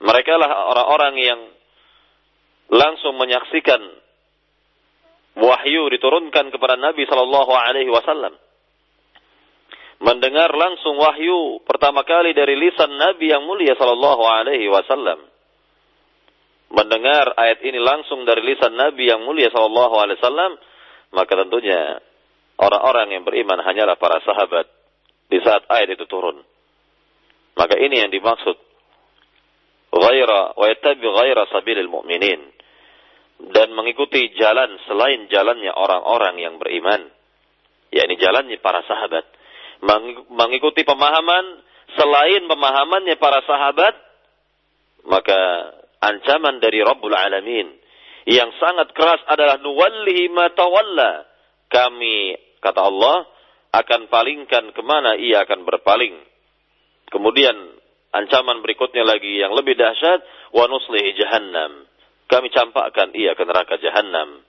Mereka 0.00 0.32
lah 0.40 0.50
orang-orang 0.72 1.14
yang 1.20 1.40
langsung 2.72 3.18
menyaksikan 3.20 3.82
wahyu 5.36 5.82
diturunkan 5.92 6.48
kepada 6.48 6.80
Nabi 6.80 7.04
Shallallahu 7.04 7.52
Alaihi 7.52 7.92
Wasallam 7.92 8.32
mendengar 10.00 10.48
langsung 10.56 10.96
wahyu 10.96 11.60
pertama 11.68 12.02
kali 12.08 12.32
dari 12.32 12.56
lisan 12.56 12.96
Nabi 12.96 13.30
yang 13.30 13.44
mulia 13.44 13.76
sallallahu 13.76 14.24
alaihi 14.24 14.66
wasallam. 14.72 15.28
Mendengar 16.72 17.36
ayat 17.36 17.60
ini 17.60 17.76
langsung 17.76 18.24
dari 18.24 18.40
lisan 18.40 18.74
Nabi 18.74 19.12
yang 19.12 19.20
mulia 19.22 19.52
sallallahu 19.52 19.94
alaihi 20.00 20.18
wasallam, 20.18 20.52
maka 21.12 21.32
tentunya 21.36 22.00
orang-orang 22.60 23.16
yang 23.16 23.22
beriman 23.24 23.64
hanyalah 23.64 23.96
para 23.96 24.20
sahabat. 24.20 24.68
Di 25.30 25.38
saat 25.40 25.64
ayat 25.70 25.96
itu 25.96 26.04
turun. 26.10 26.42
Maka 27.56 27.74
ini 27.80 28.02
yang 28.04 28.12
dimaksud. 28.12 28.56
Ghaira 29.90 30.54
wa 30.54 30.66
yattabi 30.68 31.06
ghaira 31.06 31.48
mu'minin. 31.88 32.40
Dan 33.40 33.72
mengikuti 33.72 34.36
jalan 34.36 34.76
selain 34.84 35.26
jalannya 35.32 35.72
orang-orang 35.72 36.36
yang 36.38 36.54
beriman. 36.60 37.08
Yakni 37.90 38.20
jalannya 38.20 38.60
para 38.60 38.84
sahabat. 38.84 39.24
Mengikuti 40.28 40.84
pemahaman 40.84 41.64
selain 41.96 42.46
pemahamannya 42.46 43.16
para 43.18 43.42
sahabat, 43.42 43.94
maka 45.08 45.40
ancaman 46.04 46.60
dari 46.60 46.84
Rabbul 46.84 47.14
Alamin 47.14 47.66
yang 48.28 48.52
sangat 48.60 48.92
keras 48.92 49.24
adalah 49.26 49.58
nuwallihi 49.58 50.28
ma 50.30 50.52
tawalla. 50.52 51.26
Kami, 51.70 52.34
kata 52.60 52.80
Allah, 52.80 53.28
akan 53.70 54.10
palingkan 54.10 54.72
ke 54.74 54.82
mana 54.82 55.16
ia 55.16 55.44
akan 55.44 55.66
berpaling. 55.66 56.16
Kemudian 57.10 57.54
ancaman 58.14 58.62
berikutnya 58.62 59.02
lagi 59.06 59.40
yang 59.40 59.52
lebih 59.54 59.74
dahsyat, 59.74 60.20
wa 60.54 60.64
nuslihi 60.70 61.16
jahannam. 61.18 61.86
Kami 62.30 62.48
campakkan 62.54 63.10
ia 63.18 63.34
ke 63.34 63.42
neraka 63.42 63.76
jahannam. 63.82 64.46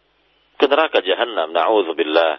Ke 0.61 0.69
neraka 0.69 1.01
jahannam, 1.01 1.49
na'udzubillah. 1.49 2.37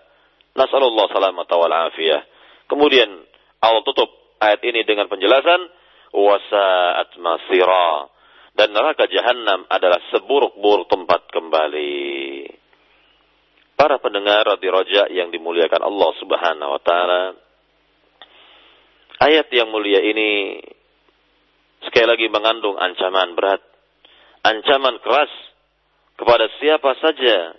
Nas'alullah 0.54 1.06
salamata 1.11 1.58
wal 1.58 1.74
afiyah. 1.90 2.22
Kemudian 2.70 3.11
Allah 3.58 3.82
tutup 3.82 4.11
ayat 4.38 4.62
ini 4.62 4.87
dengan 4.87 5.11
penjelasan 5.11 5.70
wasaat 6.12 7.16
masira 7.18 8.12
dan 8.52 8.68
neraka 8.70 9.08
jahanam 9.08 9.64
adalah 9.72 9.98
seburuk-buruk 10.12 10.88
tempat 10.92 11.24
kembali. 11.32 12.44
Para 13.82 13.98
pendengar 13.98 14.46
di 14.62 14.70
roja 14.70 15.10
yang 15.10 15.34
dimuliakan 15.34 15.82
Allah 15.82 16.10
Subhanahu 16.22 16.70
wa 16.70 16.82
taala. 16.86 17.34
Ayat 19.18 19.50
yang 19.50 19.74
mulia 19.74 19.98
ini 20.06 20.62
sekali 21.82 22.06
lagi 22.06 22.30
mengandung 22.30 22.78
ancaman 22.78 23.34
berat, 23.34 23.58
ancaman 24.46 25.02
keras 25.02 25.34
kepada 26.14 26.46
siapa 26.62 26.94
saja 27.02 27.58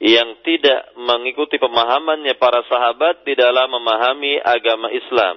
yang 0.00 0.40
tidak 0.40 0.88
mengikuti 0.96 1.60
pemahamannya 1.60 2.32
para 2.40 2.64
sahabat 2.64 3.20
di 3.28 3.36
dalam 3.36 3.76
memahami 3.76 4.40
agama 4.40 4.88
Islam. 4.88 5.36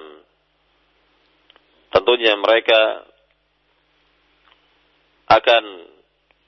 Tentunya 1.92 2.40
mereka 2.40 3.04
akan 5.28 5.64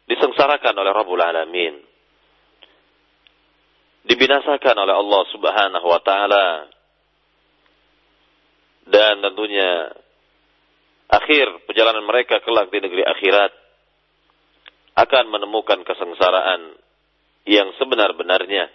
disengsarakan 0.07 0.71
oleh 0.71 0.91
Rabbul 0.95 1.19
Alamin. 1.19 1.86
Dibinasakan 4.07 4.75
oleh 4.79 4.95
Allah 4.95 5.21
Subhanahu 5.35 5.87
wa 5.87 6.01
taala. 6.01 6.47
Dan 8.87 9.19
tentunya 9.19 9.91
akhir 11.11 11.67
perjalanan 11.67 12.07
mereka 12.07 12.39
kelak 12.39 12.71
di 12.71 12.79
negeri 12.79 13.03
akhirat 13.03 13.51
akan 14.97 15.25
menemukan 15.27 15.83
kesengsaraan 15.83 16.79
yang 17.47 17.71
sebenar-benarnya 17.79 18.71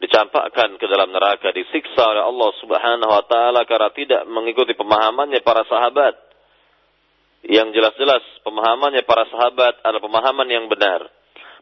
dicampakkan 0.00 0.80
ke 0.80 0.86
dalam 0.88 1.12
neraka 1.12 1.52
disiksa 1.52 2.02
oleh 2.08 2.24
Allah 2.24 2.50
Subhanahu 2.58 3.12
wa 3.12 3.24
taala 3.28 3.68
karena 3.68 3.92
tidak 3.92 4.22
mengikuti 4.26 4.72
pemahamannya 4.72 5.44
para 5.44 5.62
sahabat 5.68 6.16
yang 7.44 7.68
jelas-jelas 7.70 8.24
pemahamannya 8.40 9.04
para 9.04 9.28
sahabat 9.28 9.84
adalah 9.84 10.00
pemahaman 10.00 10.48
yang 10.48 10.64
benar 10.72 11.04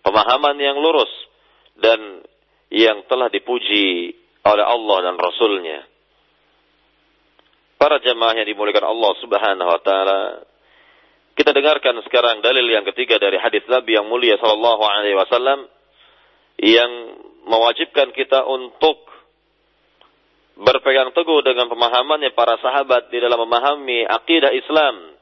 pemahaman 0.06 0.54
yang 0.62 0.78
lurus 0.78 1.10
dan 1.82 2.22
yang 2.68 3.04
telah 3.08 3.32
dipuji 3.32 4.12
oleh 4.44 4.64
Allah 4.64 4.96
dan 5.08 5.16
Rasulnya 5.16 5.78
para 7.78 8.02
jemaah 8.02 8.34
yang 8.36 8.48
dimuliakan 8.48 8.86
Allah 8.90 9.12
Subhanahu 9.22 9.68
wa 9.70 9.80
taala 9.80 10.20
kita 11.38 11.54
dengarkan 11.54 12.02
sekarang 12.02 12.42
dalil 12.42 12.66
yang 12.66 12.82
ketiga 12.82 13.22
dari 13.22 13.38
hadis 13.38 13.62
Nabi 13.70 13.94
yang 13.94 14.10
mulia 14.10 14.36
sallallahu 14.42 14.82
alaihi 14.82 15.14
wasallam 15.14 15.70
yang 16.58 16.90
mewajibkan 17.46 18.10
kita 18.10 18.42
untuk 18.44 19.08
berpegang 20.58 21.14
teguh 21.14 21.40
dengan 21.46 21.70
pemahamannya 21.70 22.34
para 22.34 22.58
sahabat 22.58 23.14
di 23.14 23.22
dalam 23.22 23.38
memahami 23.46 24.02
akidah 24.04 24.50
Islam. 24.50 25.14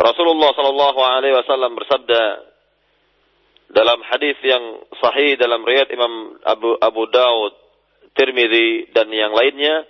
Rasulullah 0.00 0.56
Shallallahu 0.56 1.00
Alaihi 1.04 1.36
Wasallam 1.36 1.76
bersabda 1.76 2.22
dalam 3.71 3.99
hadis 4.07 4.37
yang 4.45 4.63
sahih 5.01 5.35
dalam 5.35 5.65
riwayat 5.65 5.91
Imam 5.91 6.39
Abu 6.45 6.77
Abu 6.79 7.03
Daud, 7.11 7.53
Tirmidzi 8.15 8.93
dan 8.95 9.11
yang 9.11 9.35
lainnya, 9.35 9.83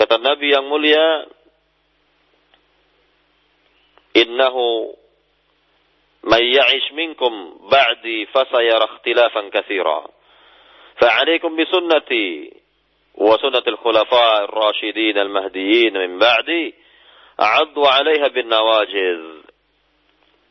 kata 0.00 0.16
Nabi 0.22 0.54
yang 0.54 0.64
mulia, 0.70 1.28
"Innahu 4.14 4.94
من 6.24 6.44
يعش 6.44 6.92
منكم 6.92 7.58
بعدي 7.72 8.26
فسيرى 8.26 8.84
اختلافا 8.84 9.48
كثيرا 9.48 10.08
فعليكم 10.96 11.56
بسنتي 11.56 12.52
وسنة 13.14 13.62
الخلفاء 13.66 14.44
الراشدين 14.44 15.18
المهديين 15.18 15.94
من 15.98 16.18
بعدي 16.18 16.74
عضوا 17.38 17.88
عليها 17.88 18.28
بالنواجذ 18.28 19.22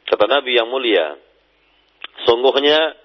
kata 0.04 0.28
Nabi 0.28 0.60
yang 0.60 0.68
mulia 0.68 1.16
sungguhnya 2.27 2.97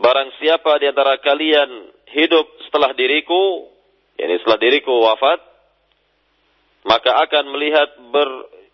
barang 0.00 0.30
siapa 0.40 0.80
di 0.80 0.86
antara 0.88 1.20
kalian 1.20 1.92
hidup 2.14 2.46
setelah 2.68 2.96
diriku 2.96 3.68
yakni 4.16 4.40
setelah 4.40 4.60
diriku 4.60 4.94
wafat 5.04 5.40
maka 6.80 7.12
akan 7.28 7.44
melihat 7.52 7.90
ber, 8.08 8.28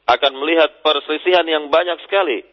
akan 0.07 0.33
melihat 0.39 0.71
perselisihan 0.87 1.47
yang 1.47 1.67
banyak 1.73 1.99
sekali 2.07 2.47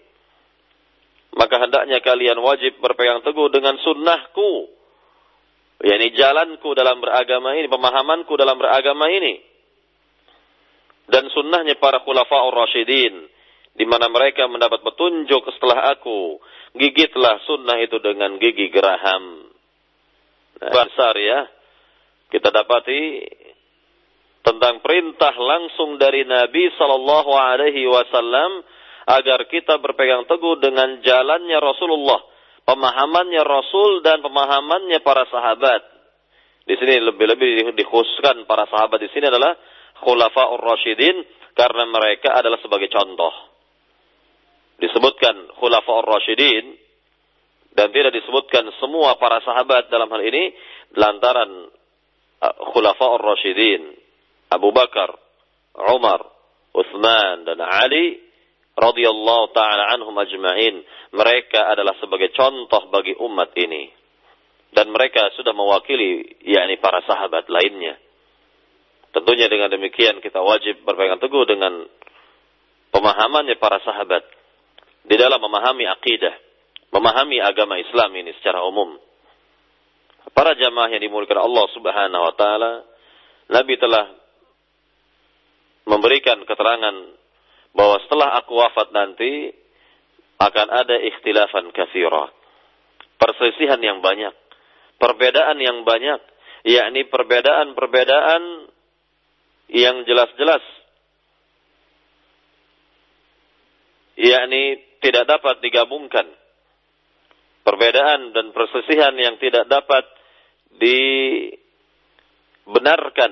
maka 1.33 1.55
hendaknya 1.57 1.97
kalian 2.01 2.37
wajib 2.37 2.77
berpegang 2.77 3.25
teguh 3.25 3.49
dengan 3.49 3.77
sunnahku. 3.81 4.69
yakni 5.83 6.15
jalanku 6.15 6.71
dalam 6.77 7.01
beragama 7.01 7.57
ini, 7.57 7.67
pemahamanku 7.67 8.33
dalam 8.37 8.55
beragama 8.55 9.09
ini. 9.09 9.41
Dan 11.09 11.27
sunnahnya 11.33 11.75
para 11.81 11.99
khulafa'ur 12.05 12.53
rasyidin. 12.53 13.27
Di 13.73 13.85
mana 13.89 14.05
mereka 14.05 14.45
mendapat 14.45 14.85
petunjuk 14.85 15.49
setelah 15.57 15.97
aku. 15.97 16.37
Gigitlah 16.77 17.41
sunnah 17.45 17.81
itu 17.81 17.97
dengan 18.01 18.37
gigi 18.37 18.69
geraham. 18.69 19.49
Nah, 20.61 20.69
besar 20.69 21.17
ya. 21.17 21.49
Kita 22.29 22.49
dapati 22.53 23.01
tentang 24.43 24.83
perintah 24.83 25.31
langsung 25.33 25.95
dari 25.97 26.27
Nabi 26.27 26.69
sallallahu 26.75 27.31
alaihi 27.31 27.87
wasallam 27.87 28.61
agar 29.07 29.47
kita 29.47 29.79
berpegang 29.79 30.27
teguh 30.27 30.59
dengan 30.59 30.99
jalannya 31.03 31.57
Rasulullah, 31.59 32.19
pemahamannya 32.67 33.41
Rasul 33.43 34.03
dan 34.03 34.19
pemahamannya 34.23 34.99
para 35.03 35.27
sahabat. 35.27 35.81
Di 36.63 36.79
sini 36.79 36.95
lebih-lebih 37.03 37.75
dikhususkan 37.75 38.47
para 38.47 38.63
sahabat 38.71 39.03
di 39.03 39.11
sini 39.11 39.27
adalah 39.27 39.51
khulafaur 39.99 40.63
rasyidin 40.63 41.23
karena 41.55 41.83
mereka 41.87 42.31
adalah 42.39 42.59
sebagai 42.63 42.87
contoh. 42.87 43.52
Disebutkan 44.83 45.55
khulafaur 45.63 46.03
rasyidin 46.03 46.75
dan 47.71 47.87
tidak 47.95 48.11
disebutkan 48.19 48.67
semua 48.83 49.15
para 49.15 49.39
sahabat 49.39 49.87
dalam 49.87 50.11
hal 50.11 50.19
ini 50.19 50.51
lantaran 50.99 51.71
uh, 52.43 52.55
khulafaur 52.75 53.23
rasyidin 53.23 53.95
Abu 54.51 54.75
Bakar, 54.75 55.15
Umar, 55.87 56.19
Uthman 56.75 57.47
dan 57.47 57.63
Ali 57.63 58.19
radhiyallahu 58.75 59.55
taala 59.55 59.95
anhum 59.95 60.13
ajma'in. 60.19 60.83
Mereka 61.15 61.63
adalah 61.63 61.95
sebagai 62.03 62.35
contoh 62.35 62.91
bagi 62.91 63.15
umat 63.23 63.55
ini. 63.55 63.87
Dan 64.73 64.89
mereka 64.89 65.29
sudah 65.37 65.53
mewakili 65.53 66.43
yakni 66.43 66.81
para 66.81 67.05
sahabat 67.05 67.45
lainnya. 67.45 67.95
Tentunya 69.13 69.45
dengan 69.45 69.69
demikian 69.69 70.17
kita 70.19 70.41
wajib 70.41 70.81
berpegang 70.81 71.21
teguh 71.21 71.45
dengan 71.45 71.85
pemahamannya 72.89 73.61
para 73.61 73.77
sahabat 73.85 74.25
di 75.03 75.15
dalam 75.19 75.39
memahami 75.39 75.85
akidah 75.87 76.33
memahami 76.93 77.41
agama 77.43 77.79
Islam 77.79 78.11
ini 78.15 78.31
secara 78.39 78.63
umum 78.63 78.95
para 80.31 80.55
jamaah 80.55 80.89
yang 80.91 81.03
dimuliakan 81.03 81.43
Allah 81.43 81.65
Subhanahu 81.75 82.23
wa 82.23 82.33
taala 82.35 82.71
Nabi 83.51 83.75
telah 83.75 84.07
memberikan 85.83 86.39
keterangan 86.47 86.95
bahwa 87.75 87.97
setelah 88.05 88.39
aku 88.39 88.53
wafat 88.55 88.93
nanti 88.95 89.51
akan 90.39 90.67
ada 90.69 90.95
ikhtilafan 90.99 91.71
kathira. 91.71 92.31
Perselisihan 93.17 93.79
yang 93.79 93.99
banyak. 94.03 94.33
Perbedaan 94.99 95.57
yang 95.59 95.83
banyak. 95.83 96.21
yakni 96.63 97.03
perbedaan-perbedaan 97.11 98.71
yang 99.67 100.07
jelas-jelas. 100.07 100.63
Yakni 104.23 104.79
tidak 105.03 105.27
dapat 105.27 105.59
digabungkan. 105.59 106.23
Perbedaan 107.63 108.35
dan 108.35 108.51
perselisihan 108.51 109.15
yang 109.15 109.39
tidak 109.39 109.67
dapat 109.71 110.03
dibenarkan 112.67 113.31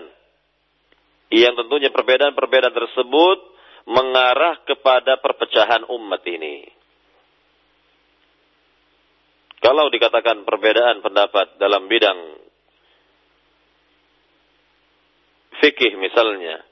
yang 1.31 1.55
tentunya 1.55 1.91
perbedaan-perbedaan 1.91 2.75
tersebut 2.75 3.39
mengarah 3.87 4.59
kepada 4.67 5.19
perpecahan 5.19 5.83
umat 5.87 6.21
ini. 6.27 6.67
Kalau 9.61 9.87
dikatakan 9.93 10.43
perbedaan 10.43 11.05
pendapat 11.05 11.55
dalam 11.61 11.85
bidang 11.85 12.19
fikih 15.61 15.95
misalnya, 16.01 16.65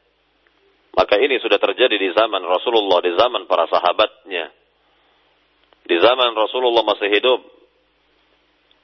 maka 0.93 1.15
ini 1.21 1.37
sudah 1.37 1.61
terjadi 1.61 1.95
di 1.95 2.09
zaman 2.13 2.41
Rasulullah, 2.41 2.99
di 3.05 3.13
zaman 3.13 3.45
para 3.45 3.69
sahabatnya. 3.69 4.51
Di 5.89 5.97
zaman 5.97 6.37
Rasulullah 6.37 6.85
masih 6.85 7.09
hidup, 7.09 7.41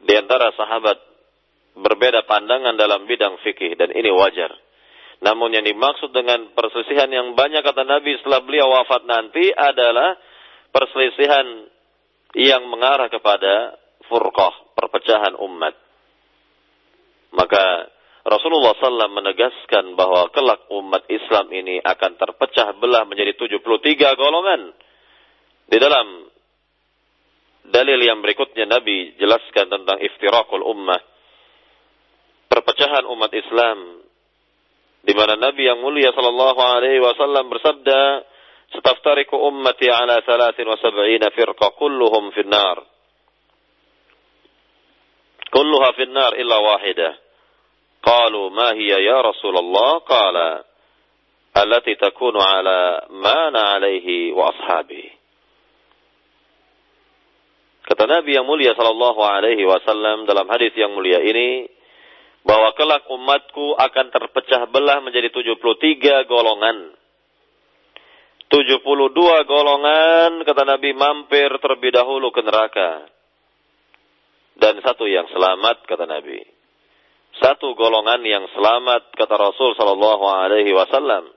di 0.06 0.14
antara 0.18 0.54
sahabat 0.54 0.98
berbeda 1.76 2.24
pandangan 2.26 2.78
dalam 2.78 3.06
bidang 3.06 3.42
fikih 3.42 3.78
dan 3.78 3.92
ini 3.94 4.10
wajar. 4.14 4.54
Namun 5.24 5.54
yang 5.56 5.66
dimaksud 5.66 6.12
dengan 6.12 6.52
perselisihan 6.54 7.08
yang 7.08 7.34
banyak 7.34 7.64
kata 7.64 7.88
Nabi 7.88 8.20
setelah 8.20 8.44
beliau 8.44 8.68
wafat 8.70 9.08
nanti 9.08 9.50
adalah 9.50 10.20
perselisihan 10.76 11.72
yang 12.36 12.68
mengarah 12.68 13.08
kepada 13.08 13.80
furqah, 14.12 14.76
perpecahan 14.76 15.40
umat. 15.40 15.76
Maka 17.32 17.95
Rasulullah 18.26 18.74
SAW 18.74 19.22
menegaskan 19.22 19.94
bahwa 19.94 20.34
kelak 20.34 20.66
umat 20.74 21.06
Islam 21.14 21.46
ini 21.54 21.78
akan 21.78 22.18
terpecah 22.18 22.74
belah 22.82 23.06
menjadi 23.06 23.38
73 23.38 23.62
golongan. 24.18 24.74
Di 25.70 25.78
dalam 25.78 26.26
dalil 27.70 28.00
yang 28.02 28.26
berikutnya 28.26 28.66
Nabi 28.66 29.14
jelaskan 29.22 29.70
tentang 29.70 30.02
iftirakul 30.02 30.66
ummah. 30.66 31.02
Perpecahan 32.50 33.06
umat 33.14 33.30
Islam 33.30 34.06
di 35.06 35.14
mana 35.14 35.38
Nabi 35.38 35.70
yang 35.70 35.86
mulia 35.86 36.10
sallallahu 36.10 36.62
alaihi 36.66 36.98
wasallam 36.98 37.46
bersabda, 37.46 38.26
"Sataftariku 38.74 39.38
ummati 39.38 39.86
ala 39.86 40.26
73 40.26 41.30
firqa 41.30 41.78
kulluhum 41.78 42.34
fin 42.34 42.50
nar." 42.50 42.82
Kulluha 45.54 45.94
fin 45.94 46.10
nar 46.10 46.34
illa 46.42 46.58
wahidah. 46.58 47.25
Qalu 48.06 48.54
ma 48.54 48.78
hiya 48.78 49.02
ya 49.02 49.18
Rasulullah? 49.26 50.06
Qala 50.06 50.50
allati 51.58 51.98
takunu 51.98 52.38
ala 52.38 53.10
ma 53.10 53.50
ana 53.50 53.82
alaihi 53.82 54.30
wa 54.30 54.54
ashabi. 54.54 55.10
Kata 57.86 58.06
Nabi 58.06 58.38
yang 58.38 58.46
mulia 58.46 58.78
sallallahu 58.78 59.22
alaihi 59.22 59.66
wasallam 59.66 60.26
dalam 60.30 60.50
hadis 60.50 60.74
yang 60.78 60.94
mulia 60.94 61.22
ini, 61.22 61.70
bahwa 62.46 62.74
kelak 62.78 63.10
umatku 63.10 63.74
akan 63.74 64.06
terpecah 64.14 64.70
belah 64.70 65.02
menjadi 65.02 65.34
73 65.34 66.30
golongan. 66.30 66.94
72 68.54 68.86
golongan 69.50 70.46
kata 70.46 70.64
Nabi 70.66 70.94
mampir 70.94 71.50
terlebih 71.58 71.90
dahulu 71.98 72.30
ke 72.30 72.42
neraka. 72.46 73.10
Dan 74.56 74.80
satu 74.86 75.10
yang 75.10 75.26
selamat 75.34 75.90
kata 75.90 76.06
Nabi. 76.06 76.55
Satu 77.44 77.76
golongan 77.76 78.24
yang 78.24 78.48
selamat 78.56 79.12
kata 79.12 79.36
Rasul 79.36 79.76
sallallahu 79.76 80.24
alaihi 80.24 80.72
wasallam 80.72 81.28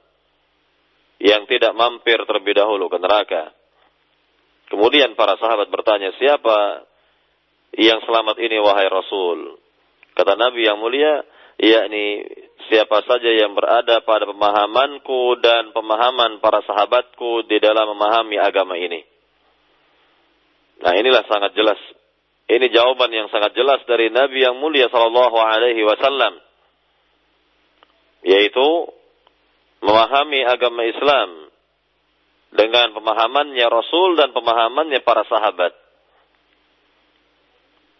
yang 1.18 1.42
tidak 1.50 1.74
mampir 1.74 2.22
terlebih 2.22 2.54
dahulu 2.54 2.86
ke 2.86 2.98
neraka. 3.02 3.50
Kemudian 4.70 5.18
para 5.18 5.34
sahabat 5.40 5.66
bertanya, 5.72 6.14
"Siapa 6.14 6.86
yang 7.74 7.98
selamat 8.06 8.38
ini 8.38 8.62
wahai 8.62 8.86
Rasul?" 8.86 9.58
Kata 10.14 10.38
Nabi 10.38 10.66
yang 10.66 10.78
mulia, 10.78 11.26
yakni 11.58 12.22
siapa 12.70 13.02
saja 13.02 13.34
yang 13.34 13.58
berada 13.58 13.98
pada 14.06 14.30
pemahamanku 14.30 15.42
dan 15.42 15.74
pemahaman 15.74 16.38
para 16.38 16.62
sahabatku 16.62 17.46
di 17.50 17.58
dalam 17.58 17.90
memahami 17.96 18.38
agama 18.38 18.78
ini. 18.78 19.02
Nah 20.78 20.94
inilah 20.94 21.26
sangat 21.26 21.58
jelas. 21.58 21.78
Ini 22.48 22.66
jawaban 22.72 23.12
yang 23.12 23.28
sangat 23.28 23.52
jelas 23.52 23.84
dari 23.84 24.08
Nabi 24.08 24.40
yang 24.40 24.56
mulia 24.56 24.88
sallallahu 24.88 25.36
alaihi 25.36 25.84
wasallam. 25.84 26.40
Yaitu 28.24 28.88
memahami 29.84 30.48
agama 30.48 30.82
Islam 30.88 31.52
dengan 32.56 32.96
pemahamannya 32.96 33.66
Rasul 33.68 34.16
dan 34.16 34.32
pemahamannya 34.32 35.04
para 35.04 35.28
sahabat. 35.28 35.76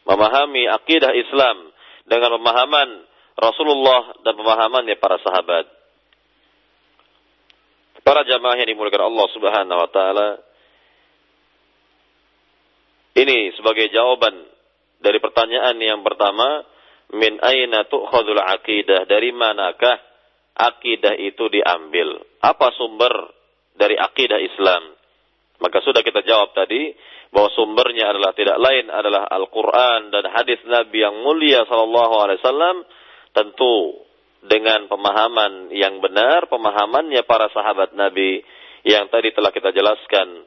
Memahami 0.09 0.65
akidah 0.73 1.13
Islam 1.13 1.69
dengan 2.09 2.41
pemahaman 2.41 3.05
Rasulullah 3.37 4.17
dan 4.25 4.33
pemahamannya 4.33 4.97
para 4.97 5.21
sahabat. 5.21 5.69
Para 8.01 8.25
jamaah 8.25 8.57
yang 8.57 8.73
dimuliakan 8.73 9.13
Allah 9.13 9.27
Subhanahu 9.37 9.79
wa 9.85 9.91
taala. 9.93 10.29
Ini 13.19 13.59
sebagai 13.59 13.91
jawaban 13.91 14.47
dari 15.03 15.19
pertanyaan 15.19 15.75
yang 15.83 16.07
pertama, 16.07 16.63
min 17.19 17.43
aina 17.43 17.83
tu'khadul 17.91 18.39
aqidah? 18.39 19.11
Dari 19.11 19.35
manakah 19.35 19.99
akidah 20.55 21.19
itu 21.19 21.51
diambil? 21.51 22.23
Apa 22.47 22.71
sumber 22.79 23.11
dari 23.75 23.99
akidah 23.99 24.39
Islam? 24.39 24.95
Maka 25.59 25.83
sudah 25.83 26.07
kita 26.07 26.23
jawab 26.23 26.55
tadi 26.55 26.95
bahwa 27.35 27.51
sumbernya 27.59 28.15
adalah 28.15 28.31
tidak 28.39 28.55
lain 28.63 28.87
adalah 28.87 29.27
Al-Quran 29.27 30.15
dan 30.15 30.25
hadis 30.31 30.63
Nabi 30.71 31.03
yang 31.03 31.19
mulia 31.19 31.67
Sallallahu 31.67 32.15
Alaihi 32.23 32.39
Wasallam 32.41 32.77
tentu 33.35 34.07
dengan 34.47 34.87
pemahaman 34.87 35.75
yang 35.75 35.99
benar, 35.99 36.47
pemahamannya 36.47 37.27
para 37.27 37.51
sahabat 37.51 37.99
Nabi 37.99 38.47
yang 38.87 39.11
tadi 39.11 39.35
telah 39.35 39.51
kita 39.51 39.75
jelaskan, 39.75 40.47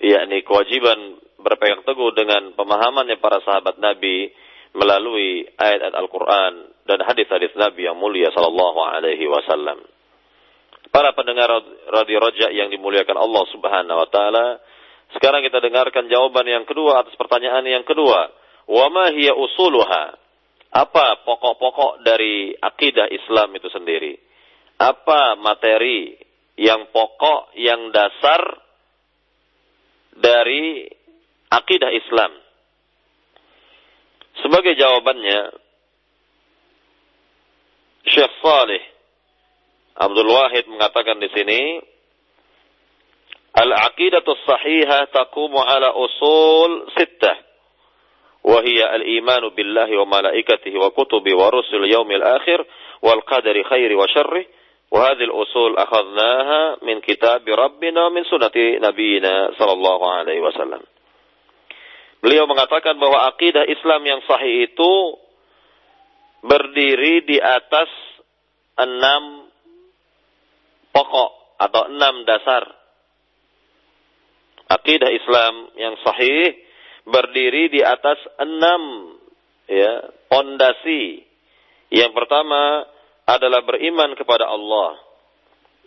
yakni 0.00 0.40
kewajiban 0.48 1.20
berpegang 1.38 1.86
teguh 1.86 2.10
dengan 2.14 2.52
pemahamannya 2.54 3.18
para 3.22 3.38
sahabat 3.42 3.78
Nabi 3.78 4.30
melalui 4.74 5.48
ayat-ayat 5.56 5.96
Al-Quran 5.96 6.52
dan 6.84 6.98
hadis-hadis 7.06 7.54
Nabi 7.56 7.88
yang 7.88 7.96
mulia 7.96 8.28
Sallallahu 8.34 8.78
Alaihi 8.82 9.24
Wasallam. 9.30 9.80
Para 10.88 11.12
pendengar 11.16 11.48
radio 11.92 12.18
Raja 12.20 12.48
yang 12.52 12.72
dimuliakan 12.72 13.16
Allah 13.16 13.44
Subhanahu 13.52 13.98
wa 13.98 14.08
taala, 14.08 14.46
sekarang 15.16 15.44
kita 15.44 15.60
dengarkan 15.60 16.08
jawaban 16.08 16.48
yang 16.48 16.64
kedua 16.64 17.04
atas 17.04 17.16
pertanyaan 17.16 17.64
yang 17.64 17.84
kedua. 17.84 18.32
Wa 18.68 18.86
ma 18.92 19.12
hiya 19.12 19.36
usuluha? 19.36 20.16
Apa 20.68 21.24
pokok-pokok 21.24 22.04
dari 22.04 22.52
akidah 22.52 23.08
Islam 23.08 23.56
itu 23.56 23.72
sendiri? 23.72 24.28
apa 24.78 25.34
materi 25.34 26.14
yang 26.54 26.90
pokok, 26.94 27.54
yang 27.58 27.90
dasar 27.90 28.62
dari 30.14 30.86
akidah 31.50 31.90
Islam? 31.92 32.32
Sebagai 34.44 34.78
jawabannya, 34.78 35.40
Syekh 38.08 38.32
Saleh 38.40 38.82
Abdul 39.98 40.30
Wahid 40.30 40.70
mengatakan 40.70 41.18
di 41.18 41.28
sini, 41.34 41.60
Al-aqidatu 43.58 44.38
sahihah 44.46 45.10
taqumu 45.10 45.58
ala 45.58 45.90
usul 45.98 46.86
sittah. 46.94 47.48
وهي 48.48 48.96
الإيمان 48.96 49.48
بالله 49.48 50.00
وملائكته 50.00 50.78
وكتبه 50.78 51.36
ورسل 51.36 51.76
اليوم 51.84 52.10
الآخر 52.10 52.64
والقدر 53.02 53.62
خير 53.62 53.98
وشره 53.98 54.44
وهذه 54.90 55.24
الأصول 55.24 55.76
أخذناها 55.78 56.76
من 56.82 57.00
كتاب 57.00 57.48
ربنا 57.48 58.06
ومن 58.06 58.24
سنة 58.24 58.56
نبينا 58.88 59.50
صلى 59.58 59.72
الله 59.72 60.12
عليه 60.12 60.40
وسلم 60.40 60.80
Beliau 62.18 62.50
mengatakan 62.50 62.98
bahwa 62.98 63.30
akidah 63.30 63.62
Islam 63.70 64.02
yang 64.02 64.20
sahih 64.26 64.66
itu 64.66 64.92
berdiri 66.42 67.22
di 67.26 67.38
atas 67.38 67.90
enam 68.78 69.46
pokok 70.90 71.30
atau 71.62 71.82
enam 71.90 72.26
dasar. 72.26 72.66
Akidah 74.68 75.10
Islam 75.14 75.54
yang 75.78 75.94
sahih 76.02 76.58
berdiri 77.06 77.70
di 77.72 77.80
atas 77.86 78.18
enam 78.42 79.14
ya 79.70 80.10
pondasi. 80.26 81.22
Yang 81.88 82.12
pertama 82.12 82.84
adalah 83.24 83.64
beriman 83.64 84.12
kepada 84.18 84.44
Allah. 84.50 85.00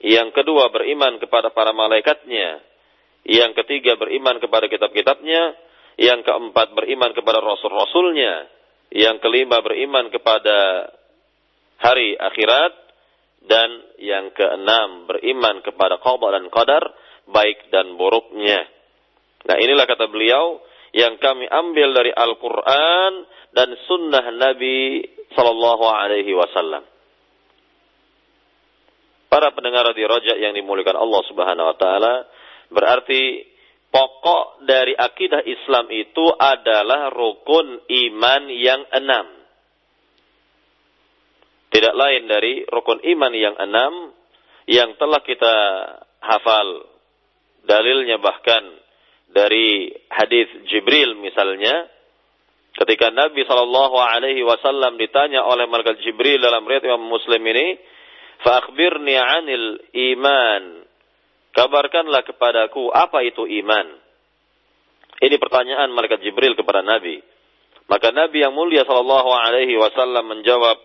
Yang 0.02 0.34
kedua 0.34 0.74
beriman 0.74 1.22
kepada 1.22 1.54
para 1.54 1.76
malaikatnya. 1.76 2.64
Yang 3.22 3.52
ketiga 3.62 4.00
beriman 4.02 4.42
kepada 4.42 4.66
kitab-kitabnya 4.66 5.54
yang 6.02 6.26
keempat 6.26 6.74
beriman 6.74 7.14
kepada 7.14 7.38
rasul-rasulnya. 7.46 8.50
Yang 8.90 9.22
kelima 9.22 9.62
beriman 9.62 10.10
kepada 10.10 10.90
hari 11.78 12.18
akhirat. 12.18 12.74
Dan 13.42 13.70
yang 13.98 14.34
keenam 14.38 15.10
beriman 15.10 15.66
kepada 15.66 15.98
qadar 15.98 16.38
dan 16.38 16.46
qadar 16.54 16.84
baik 17.30 17.74
dan 17.74 17.98
buruknya. 17.98 18.70
Nah 19.50 19.58
inilah 19.58 19.90
kata 19.90 20.06
beliau 20.10 20.62
yang 20.94 21.18
kami 21.18 21.50
ambil 21.50 21.90
dari 21.96 22.14
Al-Quran 22.14 23.12
dan 23.56 23.70
sunnah 23.90 24.26
Nabi 24.30 25.02
Sallallahu 25.34 25.86
Alaihi 25.90 26.38
Wasallam. 26.38 26.84
Para 29.32 29.56
pendengar 29.56 29.88
di 29.96 30.04
rojak 30.04 30.38
yang 30.38 30.52
dimuliakan 30.52 31.00
Allah 31.00 31.22
Subhanahu 31.32 31.70
Wa 31.72 31.78
Taala 31.80 32.16
berarti 32.68 33.51
pokok 33.92 34.64
dari 34.66 34.96
akidah 34.96 35.44
Islam 35.44 35.92
itu 35.92 36.26
adalah 36.40 37.12
rukun 37.12 37.86
iman 37.86 38.44
yang 38.50 38.82
enam. 38.96 39.28
Tidak 41.72 41.94
lain 41.96 42.28
dari 42.28 42.64
rukun 42.68 43.00
iman 43.04 43.32
yang 43.36 43.56
enam 43.56 44.16
yang 44.68 44.96
telah 44.96 45.20
kita 45.24 45.56
hafal. 46.24 46.88
Dalilnya 47.62 48.18
bahkan 48.18 48.64
dari 49.32 49.88
hadis 50.12 50.50
Jibril 50.68 51.16
misalnya, 51.20 51.88
ketika 52.76 53.14
Nabi 53.14 53.48
Shallallahu 53.48 53.96
Alaihi 54.02 54.44
Wasallam 54.44 55.00
ditanya 55.00 55.46
oleh 55.48 55.70
malaikat 55.70 56.04
Jibril 56.04 56.42
dalam 56.42 56.68
riwayat 56.68 56.84
Imam 56.90 57.08
Muslim 57.08 57.40
ini, 57.40 57.80
"Fakhbirni 58.44 59.16
anil 59.16 59.80
iman." 59.94 60.81
Kabarkanlah 61.52 62.24
kepadaku 62.24 62.92
apa 62.96 63.28
itu 63.28 63.44
iman. 63.44 63.88
Ini 65.22 65.36
pertanyaan 65.38 65.92
malaikat 65.92 66.24
Jibril 66.24 66.56
kepada 66.56 66.82
Nabi. 66.82 67.20
Maka 67.92 68.16
Nabi 68.16 68.40
yang 68.40 68.56
mulia 68.56 68.88
sallallahu 68.88 69.30
alaihi 69.36 69.76
wasallam 69.76 70.32
menjawab 70.32 70.80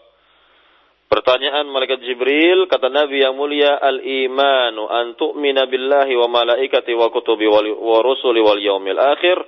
pertanyaan 1.06 1.70
malaikat 1.70 2.02
Jibril 2.02 2.66
kata 2.66 2.90
Nabi 2.90 3.22
yang 3.22 3.38
mulia 3.38 3.78
al-imanu 3.78 4.90
an 4.90 5.14
tu'mina 5.14 5.70
billahi 5.70 6.18
wa 6.18 6.26
malaikati 6.26 6.92
wa 6.98 7.14
kutubi 7.14 7.46
wa 7.46 8.02
rusuli 8.02 8.42
wal 8.42 8.58
yaumil 8.58 8.98
akhir 8.98 9.38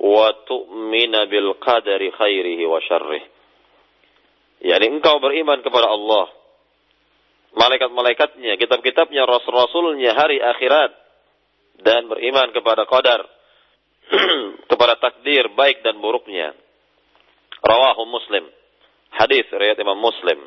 wa 0.00 0.28
tu'mina 0.44 1.24
bil 1.24 1.56
qadari 1.56 2.12
khairihi 2.12 2.64
wa 2.68 2.78
syarrih. 2.84 3.24
Yani 4.60 4.92
engkau 4.92 5.24
beriman 5.24 5.64
kepada 5.64 5.88
Allah, 5.88 6.28
malaikat-malaikatnya, 7.54 8.54
kitab-kitabnya, 8.58 9.26
rasul-rasulnya, 9.26 10.14
hari 10.14 10.38
akhirat 10.38 10.92
dan 11.82 12.06
beriman 12.06 12.52
kepada 12.54 12.86
qadar 12.86 13.24
kepada 14.70 14.98
takdir 14.98 15.50
baik 15.54 15.82
dan 15.86 15.98
buruknya. 15.98 16.54
Rawahu 17.60 18.08
Muslim. 18.08 18.48
Hadis 19.10 19.44
riwayat 19.50 19.78
Imam 19.82 19.98
Muslim. 19.98 20.38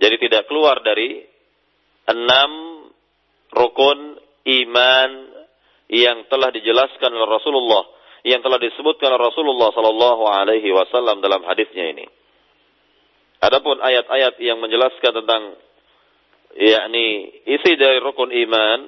Jadi 0.00 0.16
tidak 0.26 0.48
keluar 0.48 0.80
dari 0.80 1.22
enam 2.08 2.50
rukun 3.52 4.16
iman 4.42 5.10
yang 5.92 6.24
telah 6.32 6.48
dijelaskan 6.48 7.12
oleh 7.12 7.28
Rasulullah, 7.28 7.84
yang 8.24 8.40
telah 8.40 8.56
disebutkan 8.56 9.12
oleh 9.12 9.28
Rasulullah 9.28 9.70
sallallahu 9.76 10.24
alaihi 10.24 10.72
wasallam 10.72 11.20
dalam 11.20 11.44
hadisnya 11.44 11.92
ini. 11.92 12.08
Adapun 13.42 13.82
ayat-ayat 13.82 14.38
yang 14.38 14.62
menjelaskan 14.62 15.18
tentang 15.18 15.58
yakni 16.54 17.26
isi 17.42 17.74
dari 17.74 17.98
rukun 17.98 18.30
iman 18.30 18.78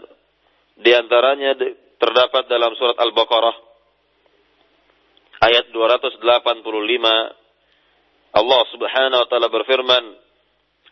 di 0.79 0.95
antaranya 0.95 1.59
terdapat 1.99 2.47
dalam 2.47 2.79
surat 2.79 2.95
Al-Baqarah 2.95 3.57
ayat 5.43 5.75
285 5.75 6.23
Allah 8.35 8.62
Subhanahu 8.71 9.21
wa 9.27 9.29
taala 9.31 9.51
berfirman 9.51 10.05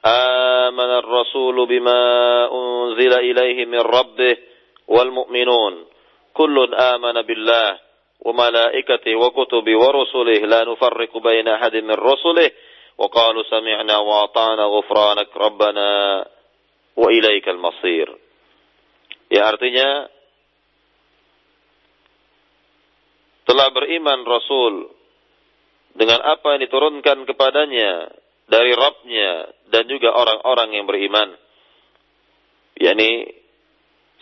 Amana 0.03 0.98
ar-rasul 0.98 1.55
bima 1.70 2.03
unzila 2.51 3.22
ilaihi 3.22 3.70
min 3.70 3.79
rabbih 3.79 4.35
wal 4.90 5.14
mu'minun. 5.14 5.87
Kullun 6.35 6.75
amana 6.75 7.22
billah 7.22 7.79
wa 8.27 8.35
malaikatihi 8.35 9.14
wa 9.14 9.31
kutubihi 9.31 9.79
wa 9.79 9.94
rusulihi. 9.94 10.42
La 10.51 10.66
nufarriqu 10.66 11.22
baina 11.22 11.55
ahadin 11.55 11.87
min 11.87 11.94
rusulihi 11.94 12.51
وقالوا 12.97 13.43
سمعنا 13.43 13.97
وأطعنا 13.97 14.63
غفرانك 14.63 15.30
ربنا 15.38 15.89
وإليك 16.97 17.45
المصير 17.50 18.08
ya 19.28 19.43
artinya 19.43 20.08
telah 23.47 23.67
beriman 23.71 24.23
Rasul 24.28 24.91
dengan 25.97 26.19
apa 26.21 26.56
yang 26.56 26.62
diturunkan 26.67 27.26
kepadanya 27.26 28.12
dari 28.47 28.71
Rabbnya 28.71 29.32
dan 29.71 29.84
juga 29.91 30.15
orang-orang 30.15 30.80
yang 30.80 30.86
beriman. 30.88 31.36
yakni 32.78 33.26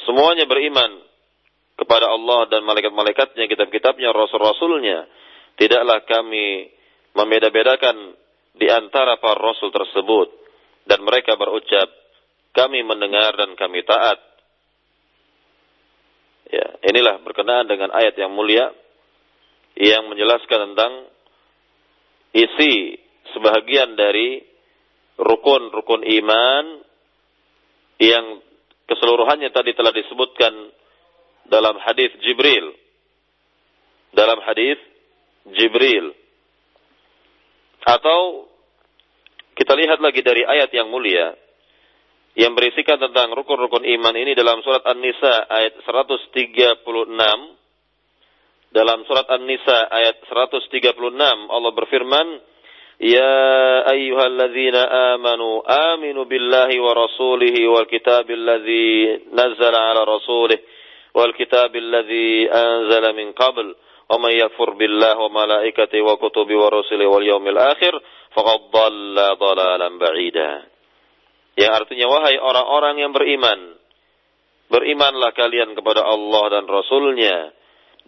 semuanya 0.07 0.47
beriman 0.47 1.03
kepada 1.75 2.07
Allah 2.07 2.47
dan 2.47 2.63
malaikat-malaikatnya, 2.63 3.51
kitab-kitabnya, 3.51 4.15
rasul-rasulnya. 4.15 5.11
Tidaklah 5.59 6.07
kami 6.07 6.71
membeda-bedakan 7.15 8.15
di 8.54 8.66
antara 8.66 9.18
para 9.22 9.38
rasul 9.38 9.70
tersebut. 9.70 10.28
Dan 10.86 11.06
mereka 11.06 11.38
berucap 11.38 11.86
kami 12.50 12.82
mendengar 12.82 13.36
dan 13.38 13.54
kami 13.54 13.86
taat. 13.86 14.18
Ya 16.50 16.66
inilah 16.90 17.22
berkenaan 17.22 17.70
dengan 17.70 17.94
ayat 17.94 18.18
yang 18.18 18.34
mulia 18.34 18.74
yang 19.78 20.10
menjelaskan 20.10 20.74
tentang 20.74 20.92
isi 22.34 22.98
sebahagian 23.30 23.94
dari 23.94 24.42
rukun-rukun 25.14 26.02
iman 26.02 26.64
yang 28.02 28.42
keseluruhannya 28.90 29.54
tadi 29.54 29.78
telah 29.78 29.94
disebutkan 29.94 30.74
dalam 31.46 31.78
hadis 31.78 32.10
Jibril. 32.26 32.74
Dalam 34.10 34.42
hadis 34.42 34.78
Jibril 35.54 36.10
atau 37.84 38.50
kita 39.56 39.72
lihat 39.76 40.00
lagi 40.00 40.20
dari 40.24 40.44
ayat 40.44 40.72
yang 40.72 40.88
mulia 40.88 41.36
yang 42.38 42.54
berisikan 42.54 42.96
tentang 42.96 43.34
rukun-rukun 43.34 43.82
iman 43.82 44.14
ini 44.14 44.38
dalam 44.38 44.62
surat 44.62 44.86
An-Nisa 44.86 45.50
ayat 45.50 45.82
136. 45.82 46.86
Dalam 48.70 49.02
surat 49.02 49.26
An-Nisa 49.26 49.90
ayat 49.90 50.22
136 50.30 50.94
Allah 51.50 51.72
berfirman, 51.74 52.26
"Ya 53.02 53.36
ayyuhalladzina 53.90 55.12
amanu 55.18 55.58
aminu 55.66 56.22
billahi 56.30 56.78
wa 56.78 56.92
rasulihi 56.94 57.66
wal 57.66 57.90
kitabil 57.90 58.38
ladzi 58.38 59.26
nazzala 59.34 59.90
ala 59.90 60.06
rasulihi 60.06 60.62
wal 61.10 61.34
kitabil 61.34 61.82
ladzi 61.82 62.46
anzala 62.46 63.10
min 63.10 63.34
qabl." 63.34 63.74
ومن 64.09 64.31
يكفر 64.31 64.69
بالله 64.69 65.17
وملائكته 65.17 66.01
وكتبه 66.01 66.55
ورسله 66.57 67.07
واليوم 67.07 67.47
الآخر 67.47 67.93
فقد 68.31 68.59
ضل 68.71 69.17
ضلالا 69.17 69.89
بعيدا 69.99 70.51
Yang 71.55 71.71
artinya 71.71 72.11
wahai 72.11 72.35
orang-orang 72.35 72.99
yang 72.99 73.15
beriman, 73.15 73.79
berimanlah 74.67 75.31
kalian 75.31 75.71
kepada 75.71 76.03
Allah 76.03 76.51
dan 76.51 76.67
Rasulnya 76.67 77.55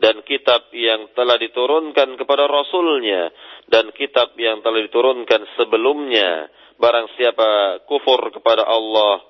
dan 0.04 0.20
kitab 0.28 0.68
yang 0.76 1.08
telah 1.16 1.40
diturunkan 1.40 2.20
kepada 2.20 2.44
Rasulnya 2.44 3.32
dan 3.72 3.96
kitab 3.96 4.36
yang 4.36 4.60
telah 4.60 4.84
diturunkan 4.84 5.48
sebelumnya. 5.56 6.52
Barang 6.76 7.08
siapa 7.16 7.80
kufur 7.88 8.20
kepada 8.36 8.68
Allah, 8.68 9.24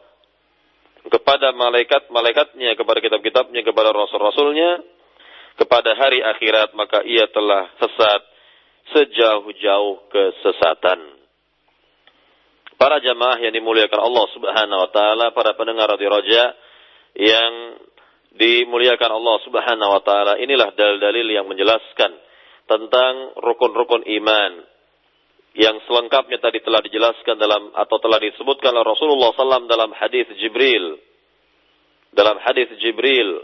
kepada 1.13 1.53
malaikat-malaikatnya, 1.53 2.73
kepada 2.73 2.99
kitab-kitabnya, 3.05 3.61
kepada 3.61 3.93
Rasul-Rasulnya, 3.93 4.81
kepada 5.56 5.92
hari 5.96 6.24
akhirat, 6.24 6.72
maka 6.72 7.04
ia 7.04 7.28
telah 7.28 7.68
sesat 7.76 8.22
sejauh-jauh 8.92 10.10
kesesatan. 10.10 11.00
Para 12.76 12.98
jamaah 12.98 13.38
yang 13.38 13.54
dimuliakan 13.54 14.00
Allah 14.02 14.26
Subhanahu 14.34 14.80
wa 14.82 14.90
taala, 14.90 15.26
para 15.30 15.54
pendengar 15.54 15.86
radio 15.94 16.10
Roja 16.10 16.44
yang 17.14 17.78
dimuliakan 18.34 19.10
Allah 19.22 19.36
Subhanahu 19.46 19.90
wa 19.92 20.02
taala, 20.02 20.32
inilah 20.40 20.74
dalil-dalil 20.74 21.26
yang 21.30 21.46
menjelaskan 21.46 22.10
tentang 22.66 23.38
rukun-rukun 23.38 24.02
iman 24.02 24.52
yang 25.52 25.76
selengkapnya 25.84 26.40
tadi 26.40 26.64
telah 26.64 26.80
dijelaskan 26.80 27.36
dalam 27.36 27.76
atau 27.76 27.96
telah 28.00 28.16
disebutkan 28.24 28.72
oleh 28.72 28.88
Rasulullah 28.88 29.36
SAW 29.36 29.68
dalam 29.68 29.92
hadis 29.92 30.24
Jibril. 30.40 30.96
Dalam 32.12 32.40
hadis 32.40 32.68
Jibril, 32.80 33.40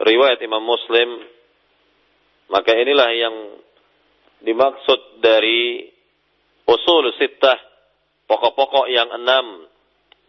riwayat 0.00 0.40
Imam 0.44 0.64
Muslim, 0.64 1.28
maka 2.48 2.72
inilah 2.72 3.10
yang 3.12 3.36
dimaksud 4.40 5.20
dari 5.20 5.84
usul 6.64 7.04
sittah, 7.16 7.56
pokok-pokok 8.28 8.86
yang 8.88 9.08
enam, 9.12 9.68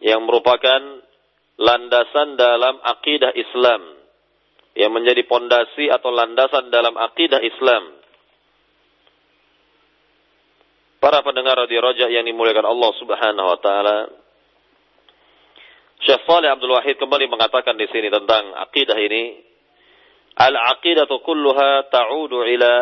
yang 0.00 0.20
merupakan 0.24 0.80
landasan 1.60 2.40
dalam 2.40 2.80
akidah 2.80 3.32
Islam, 3.36 4.00
yang 4.76 4.92
menjadi 4.92 5.24
pondasi 5.28 5.92
atau 5.92 6.08
landasan 6.12 6.72
dalam 6.72 6.96
akidah 6.96 7.40
Islam. 7.40 8.00
Para 11.00 11.24
pendengar 11.24 11.56
radio 11.56 11.80
Raja 11.80 12.12
yang 12.12 12.28
dimuliakan 12.28 12.68
Allah 12.68 12.90
Subhanahu 13.00 13.48
wa 13.48 13.58
taala. 13.64 13.98
Syekh 16.04 16.24
Saleh 16.28 16.48
Abdul 16.48 16.72
Wahid 16.76 16.96
kembali 16.96 17.28
mengatakan 17.28 17.76
di 17.76 17.88
sini 17.88 18.08
tentang 18.12 18.56
akidah 18.56 18.96
ini, 18.96 19.49
al-aqidatu 20.39 21.23
kulluha 21.23 21.87
ta'udu 21.91 22.43
ila 22.55 22.73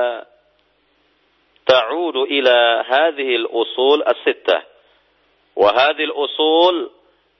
تعود 1.63 2.15
إلى 2.15 2.83
هذه 2.87 3.35
الأصول 3.35 4.03
الستة 4.03 4.61
وهذه 5.55 6.03
الأصول 6.03 6.91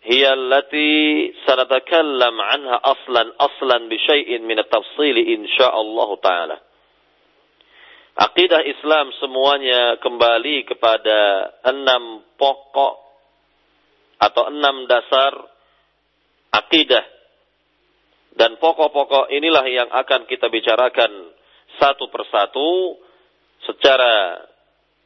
هي 0.03 0.33
التي 0.33 1.33
سنتكلم 1.47 2.41
عنها 2.41 2.81
أصلا 2.83 3.33
أصلا 3.39 3.89
بشيء 3.89 4.39
من 4.39 4.59
التفصيل 4.59 5.17
إن 5.17 5.47
شاء 5.47 5.81
الله 5.81 6.15
تعالى 6.15 6.57
Akidah 8.13 8.61
Islam 8.61 9.09
semuanya 9.17 9.97
kembali 9.97 10.69
kepada 10.69 11.49
enam 11.65 12.21
pokok 12.37 13.01
atau 14.21 14.53
enam 14.53 14.85
dasar 14.85 15.33
akidah. 16.53 17.01
dan 18.38 18.54
pokok-pokok 18.62 19.34
inilah 19.34 19.66
yang 19.66 19.90
akan 19.90 20.30
kita 20.30 20.46
bicarakan 20.46 21.10
satu 21.82 22.06
persatu 22.06 22.94
secara 23.66 24.38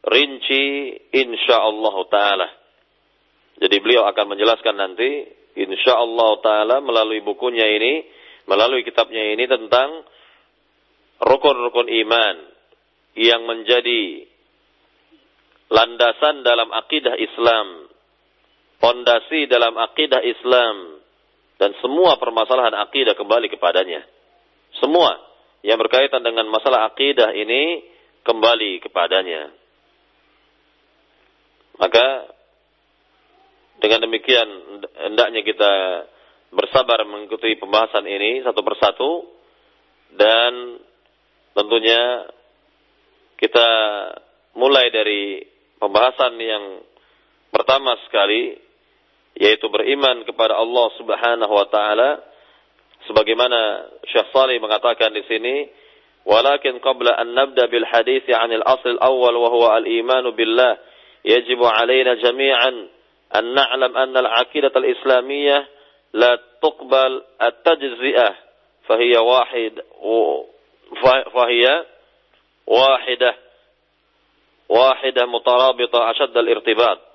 rinci 0.05 0.93
insyaallah 1.17 1.97
taala. 2.13 2.49
Jadi 3.57 3.77
beliau 3.81 4.05
akan 4.05 4.37
menjelaskan 4.37 4.77
nanti 4.77 5.09
insyaallah 5.57 6.31
taala 6.45 6.77
melalui 6.85 7.25
bukunya 7.25 7.65
ini, 7.73 8.05
melalui 8.45 8.85
kitabnya 8.85 9.33
ini 9.33 9.49
tentang 9.49 10.05
rukun-rukun 11.25 11.89
iman 11.89 12.37
yang 13.17 13.49
menjadi 13.49 14.29
landasan 15.73 16.45
dalam 16.45 16.69
akidah 16.69 17.17
Islam, 17.17 17.89
fondasi 18.77 19.49
dalam 19.49 19.73
akidah 19.81 20.21
Islam 20.21 21.02
dan 21.63 21.79
semua 21.79 22.19
permasalahan 22.19 22.75
akidah 22.75 23.15
kembali 23.15 23.47
kepadanya. 23.47 24.03
Semua 24.83 25.15
yang 25.63 25.79
berkaitan 25.79 26.19
dengan 26.19 26.51
masalah 26.51 26.91
akidah 26.91 27.31
ini 27.39 27.87
kembali 28.27 28.83
kepadanya. 28.83 29.55
Maka 31.79 32.35
dengan 33.79 34.11
demikian 34.11 34.49
hendaknya 35.07 35.47
kita 35.47 35.73
bersabar 36.51 37.07
mengikuti 37.07 37.55
pembahasan 37.55 38.11
ini 38.11 38.43
satu 38.43 38.59
persatu 38.67 39.11
dan 40.19 40.83
tentunya 41.55 42.27
kita 43.39 43.69
mulai 44.59 44.91
dari 44.91 45.47
pembahasan 45.79 46.35
yang 46.43 46.83
pertama 47.55 47.95
sekali 48.11 48.59
yaitu 49.37 49.69
beriman 49.73 50.25
kepada 50.29 50.57
Allah 50.57 50.87
Subhanahu 51.01 51.53
wa 51.53 51.67
taala 51.73 52.21
sebagaimana 53.09 53.89
Syekh 54.07 54.29
Salih 54.31 54.61
mengatakan 54.61 55.11
di 55.17 55.25
sini 55.25 55.69
walakin 56.29 56.79
qabla 56.79 57.17
an 57.17 57.33
nabda 57.35 57.67
bil 57.73 57.87
hadis 57.89 58.23
'anil 58.29 58.63
asl 58.63 58.97
awal 59.01 59.35
wa 59.41 59.49
huwa 59.51 59.69
al 59.81 59.87
iman 59.89 60.31
billah 60.37 60.79
yajib 61.25 61.59
alaina 61.65 62.19
jami'an 62.21 62.75
an 63.33 63.45
na'lam 63.57 63.93
anna 63.97 64.19
al 64.23 64.31
aqidah 64.47 64.71
al 64.71 64.87
islamiyah 64.87 65.61
la 66.13 66.37
tuqbal 66.61 67.25
at 67.41 67.65
tajzi'ah 67.65 68.33
fahiya 68.87 69.21
wahid 69.25 69.75
fahiya 71.33 71.75
wahidah 72.69 73.35
wahidah 74.69 75.25
mutarabita 75.27 75.99
ashad 76.13 76.37
al 76.37 76.49
irtibat 76.53 77.12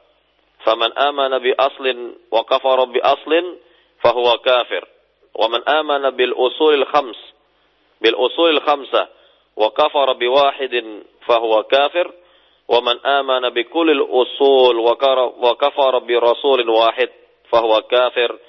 فمن 0.67 0.97
آمن 0.97 1.37
بأصل 1.37 2.15
وكفر 2.31 2.83
بأصل 2.83 3.57
فهو 4.03 4.37
كافر. 4.45 4.87
ومن 5.35 5.69
آمن 5.69 6.09
بالأصول 6.09 6.73
الخمس 6.73 7.15
بالأصول 8.01 8.49
الخمسة 8.49 9.07
وكفر 9.55 10.13
بواحد 10.13 11.03
فهو 11.27 11.63
كافر. 11.63 12.13
ومن 12.67 13.05
آمن 13.05 13.49
بكل 13.49 13.91
الأصول 13.91 14.77
وكفر 15.39 15.97
برسول 15.99 16.69
واحد 16.69 17.09
فهو 17.49 17.81
كافر. 17.81 18.39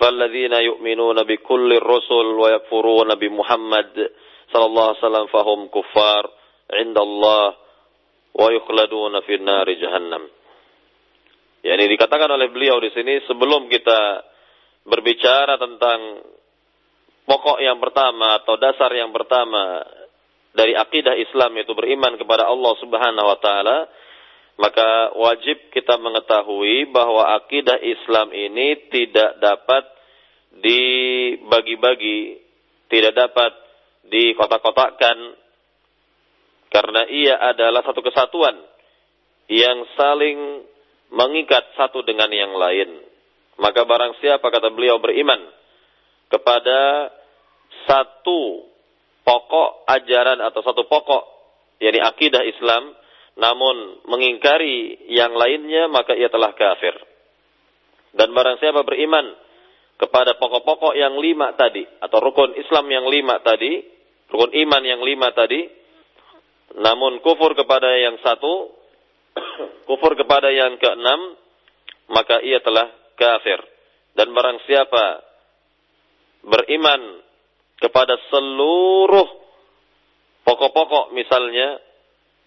فالذين 0.00 0.52
يؤمنون 0.52 1.22
بكل 1.22 1.72
الرسل 1.72 2.26
ويكفرون 2.26 3.14
بمحمد 3.14 4.10
صلى 4.52 4.66
الله 4.66 4.88
عليه 4.88 4.98
وسلم 4.98 5.26
فهم 5.26 5.68
كفار 5.68 6.30
عند 6.72 6.98
الله 6.98 7.54
ويخلدون 8.34 9.20
في 9.20 9.34
النار 9.34 9.72
جهنم. 9.72 10.28
Yani 11.64 11.88
dikatakan 11.88 12.28
oleh 12.28 12.52
beliau 12.52 12.76
di 12.76 12.92
sini 12.92 13.24
sebelum 13.24 13.72
kita 13.72 14.20
berbicara 14.84 15.56
tentang 15.56 16.20
pokok 17.24 17.56
yang 17.64 17.80
pertama 17.80 18.36
atau 18.36 18.60
dasar 18.60 18.92
yang 18.92 19.08
pertama 19.16 19.80
dari 20.52 20.76
akidah 20.76 21.16
Islam 21.16 21.56
yaitu 21.56 21.72
beriman 21.72 22.20
kepada 22.20 22.44
Allah 22.44 22.72
Subhanahu 22.84 23.26
wa 23.32 23.38
taala, 23.40 23.88
maka 24.60 25.16
wajib 25.16 25.72
kita 25.72 25.96
mengetahui 25.96 26.92
bahwa 26.92 27.32
akidah 27.32 27.80
Islam 27.80 28.28
ini 28.36 28.84
tidak 28.92 29.40
dapat 29.40 29.88
dibagi-bagi, 30.60 32.44
tidak 32.92 33.24
dapat 33.24 33.52
dikotak-kotakkan 34.04 35.16
karena 36.68 37.02
ia 37.08 37.40
adalah 37.40 37.80
satu 37.88 38.04
kesatuan 38.04 38.52
yang 39.48 39.88
saling 39.96 40.68
mengikat 41.14 41.64
satu 41.78 42.02
dengan 42.02 42.28
yang 42.28 42.52
lain. 42.52 43.00
Maka 43.54 43.86
barang 43.86 44.18
siapa 44.18 44.42
kata 44.50 44.74
beliau 44.74 44.98
beriman 44.98 45.38
kepada 46.26 47.10
satu 47.86 48.66
pokok 49.22 49.86
ajaran 49.86 50.42
atau 50.42 50.60
satu 50.66 50.90
pokok 50.90 51.22
yakni 51.78 52.02
akidah 52.02 52.42
Islam 52.42 52.92
namun 53.34 54.06
mengingkari 54.06 55.10
yang 55.10 55.34
lainnya 55.34 55.90
maka 55.90 56.14
ia 56.14 56.30
telah 56.30 56.54
kafir. 56.54 56.94
Dan 58.14 58.30
barang 58.30 58.62
siapa 58.62 58.86
beriman 58.86 59.26
kepada 59.98 60.38
pokok-pokok 60.38 60.94
yang 60.94 61.18
lima 61.18 61.54
tadi 61.58 61.82
atau 61.98 62.18
rukun 62.22 62.54
Islam 62.58 62.86
yang 62.90 63.06
lima 63.10 63.42
tadi, 63.42 63.82
rukun 64.30 64.54
iman 64.54 64.82
yang 64.86 65.02
lima 65.02 65.34
tadi, 65.34 65.66
namun 66.78 67.18
kufur 67.22 67.58
kepada 67.58 67.90
yang 67.98 68.18
satu, 68.22 68.70
kufur 69.88 70.14
kepada 70.14 70.50
yang 70.50 70.78
keenam, 70.78 71.38
maka 72.10 72.40
ia 72.42 72.60
telah 72.62 72.90
kafir. 73.18 73.60
Dan 74.14 74.30
barang 74.30 74.58
siapa 74.66 75.04
beriman 76.44 77.24
kepada 77.82 78.14
seluruh 78.30 79.28
pokok-pokok 80.46 81.10
misalnya, 81.16 81.82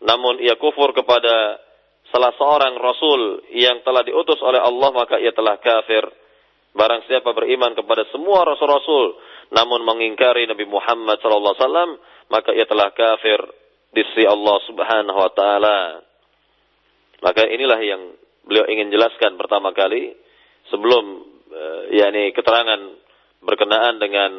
namun 0.06 0.40
ia 0.40 0.56
kufur 0.56 0.94
kepada 0.94 1.60
salah 2.14 2.32
seorang 2.40 2.80
rasul 2.80 3.44
yang 3.52 3.84
telah 3.84 4.06
diutus 4.06 4.40
oleh 4.40 4.64
Allah 4.64 4.90
maka 4.96 5.20
ia 5.20 5.36
telah 5.36 5.60
kafir. 5.60 6.08
Barang 6.78 7.02
siapa 7.10 7.34
beriman 7.34 7.74
kepada 7.74 8.06
semua 8.14 8.46
rasul-rasul 8.46 9.18
namun 9.50 9.82
mengingkari 9.82 10.46
Nabi 10.46 10.68
Muhammad 10.70 11.18
sallallahu 11.20 11.56
alaihi 11.58 11.66
wasallam 11.66 11.92
maka 12.30 12.50
ia 12.54 12.66
telah 12.70 12.94
kafir 12.94 13.40
di 13.92 14.02
sisi 14.14 14.24
Allah 14.30 14.58
Subhanahu 14.68 15.20
wa 15.20 15.32
taala. 15.34 16.07
Maka 17.22 17.50
inilah 17.50 17.80
yang 17.82 18.02
beliau 18.46 18.66
ingin 18.70 18.94
jelaskan 18.94 19.36
pertama 19.36 19.74
kali 19.74 20.14
sebelum 20.70 21.06
uh, 21.50 21.82
yakni 21.92 22.32
keterangan 22.32 22.80
berkenaan 23.42 23.98
dengan 23.98 24.32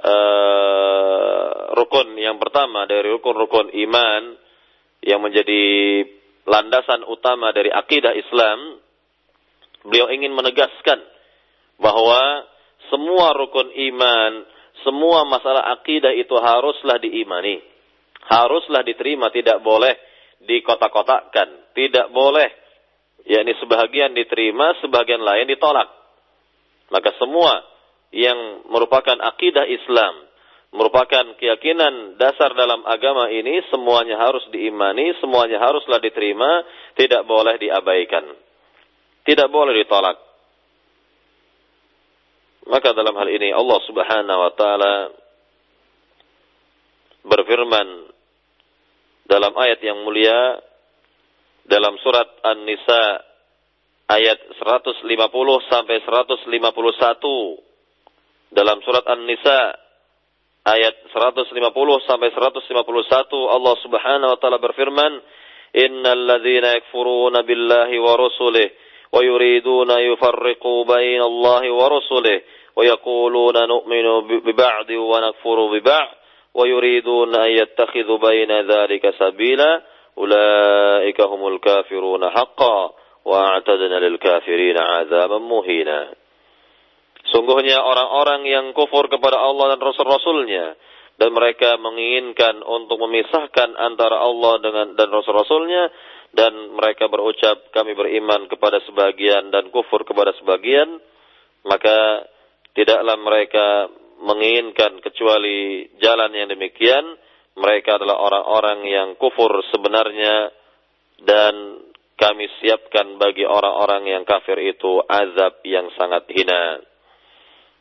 uh, 0.00 1.76
rukun 1.76 2.16
yang 2.16 2.40
pertama 2.40 2.88
dari 2.88 3.08
rukun-rukun 3.12 3.72
iman 3.88 4.22
yang 5.04 5.20
menjadi 5.20 5.62
landasan 6.46 7.04
utama 7.06 7.52
dari 7.52 7.68
akidah 7.68 8.16
Islam, 8.16 8.80
beliau 9.84 10.08
ingin 10.10 10.32
menegaskan 10.32 10.98
bahwa 11.76 12.46
semua 12.88 13.34
rukun 13.36 13.70
iman, 13.92 14.32
semua 14.86 15.26
masalah 15.26 15.74
akidah 15.76 16.14
itu 16.14 16.32
haruslah 16.38 16.96
diimani. 17.02 17.60
Haruslah 18.26 18.82
diterima, 18.82 19.30
tidak 19.30 19.62
boleh 19.62 19.94
dikotak-kotakkan. 20.44 21.48
Tidak 21.72 22.12
boleh, 22.12 22.48
yakni 23.24 23.52
sebahagian 23.60 24.12
diterima, 24.12 24.76
sebagian 24.84 25.20
lain 25.20 25.48
ditolak. 25.48 25.88
Maka 26.92 27.14
semua 27.18 27.64
yang 28.14 28.68
merupakan 28.70 29.18
akidah 29.18 29.66
Islam, 29.66 30.14
merupakan 30.76 31.34
keyakinan 31.36 32.20
dasar 32.20 32.54
dalam 32.54 32.84
agama 32.86 33.32
ini 33.32 33.64
semuanya 33.72 34.20
harus 34.20 34.44
diimani, 34.52 35.16
semuanya 35.18 35.58
haruslah 35.58 35.98
diterima, 35.98 36.62
tidak 36.94 37.24
boleh 37.26 37.58
diabaikan. 37.58 38.24
Tidak 39.26 39.48
boleh 39.50 39.74
ditolak. 39.82 40.16
Maka 42.66 42.94
dalam 42.94 43.14
hal 43.14 43.30
ini 43.30 43.54
Allah 43.54 43.78
Subhanahu 43.86 44.40
wa 44.42 44.52
taala 44.58 44.94
berfirman 47.26 47.86
dalam 49.26 49.50
ayat 49.58 49.82
yang 49.82 50.06
mulia 50.06 50.62
dalam 51.66 51.98
surat 51.98 52.30
An-Nisa 52.46 53.26
ayat 54.06 54.38
150 54.62 55.02
sampai 55.66 55.98
151 55.98 56.46
dalam 58.54 58.78
surat 58.86 59.02
An-Nisa 59.10 59.74
ayat 60.66 60.94
150 61.10 61.58
sampai 62.06 62.30
151 62.30 62.70
Allah 63.50 63.74
Subhanahu 63.82 64.30
wa 64.30 64.38
taala 64.38 64.62
berfirman 64.62 65.18
innal 65.74 66.22
ladzina 66.26 66.78
yakfuruna 66.78 67.42
billahi 67.42 67.98
wa 67.98 68.14
rusulihi 68.14 68.70
wa 69.10 69.22
yuriduna 69.22 70.02
yufarriqu 70.06 70.86
baina 70.86 71.26
Allahi 71.26 71.70
wa 71.74 71.86
rusulihi 71.90 72.42
wa 72.78 72.82
yaquluna 72.86 73.66
nu'minu 73.66 74.22
bi 74.42 74.52
ba'd 74.54 74.90
wa 74.94 75.18
nakfuru 75.18 75.74
bi 75.74 75.82
ba'd 75.82 76.25
baina 78.16 78.56
dhalika 78.64 79.12
sabila 79.20 79.70
ulaika 80.16 81.28
humul 81.28 81.60
kafiruna 81.60 82.32
haqqan 82.32 82.88
wa 83.26 83.36
a'tadna 83.60 84.00
lil 84.00 84.16
kafirina 84.16 84.80
'adzaban 84.80 85.44
muhina 85.44 86.16
Sungguhnya 87.26 87.82
orang-orang 87.82 88.46
yang 88.46 88.66
kufur 88.70 89.10
kepada 89.10 89.42
Allah 89.42 89.74
dan 89.74 89.82
Rasul-Rasulnya 89.82 90.78
dan 91.18 91.34
mereka 91.34 91.74
menginginkan 91.74 92.62
untuk 92.62 93.02
memisahkan 93.02 93.74
antara 93.74 94.22
Allah 94.22 94.62
dengan 94.62 94.86
dan 94.94 95.10
Rasul-Rasulnya 95.10 95.90
dan 96.36 96.52
mereka 96.76 97.08
berucap 97.08 97.72
kami 97.72 97.98
beriman 97.98 98.46
kepada 98.46 98.78
sebagian 98.84 99.48
dan 99.50 99.72
kufur 99.72 100.04
kepada 100.06 100.36
sebagian 100.38 101.00
maka 101.66 102.28
tidaklah 102.76 103.16
mereka 103.18 103.90
menginginkan 104.22 105.00
kecuali 105.04 105.88
jalan 106.00 106.32
yang 106.32 106.48
demikian 106.48 107.04
mereka 107.56 107.96
adalah 107.96 108.20
orang-orang 108.20 108.84
yang 108.84 109.08
kufur 109.16 109.48
sebenarnya 109.72 110.52
dan 111.24 111.84
kami 112.16 112.48
siapkan 112.60 113.16
bagi 113.20 113.44
orang-orang 113.44 114.08
yang 114.08 114.22
kafir 114.24 114.56
itu 114.60 115.04
azab 115.04 115.60
yang 115.64 115.88
sangat 115.96 116.28
hina. 116.32 116.80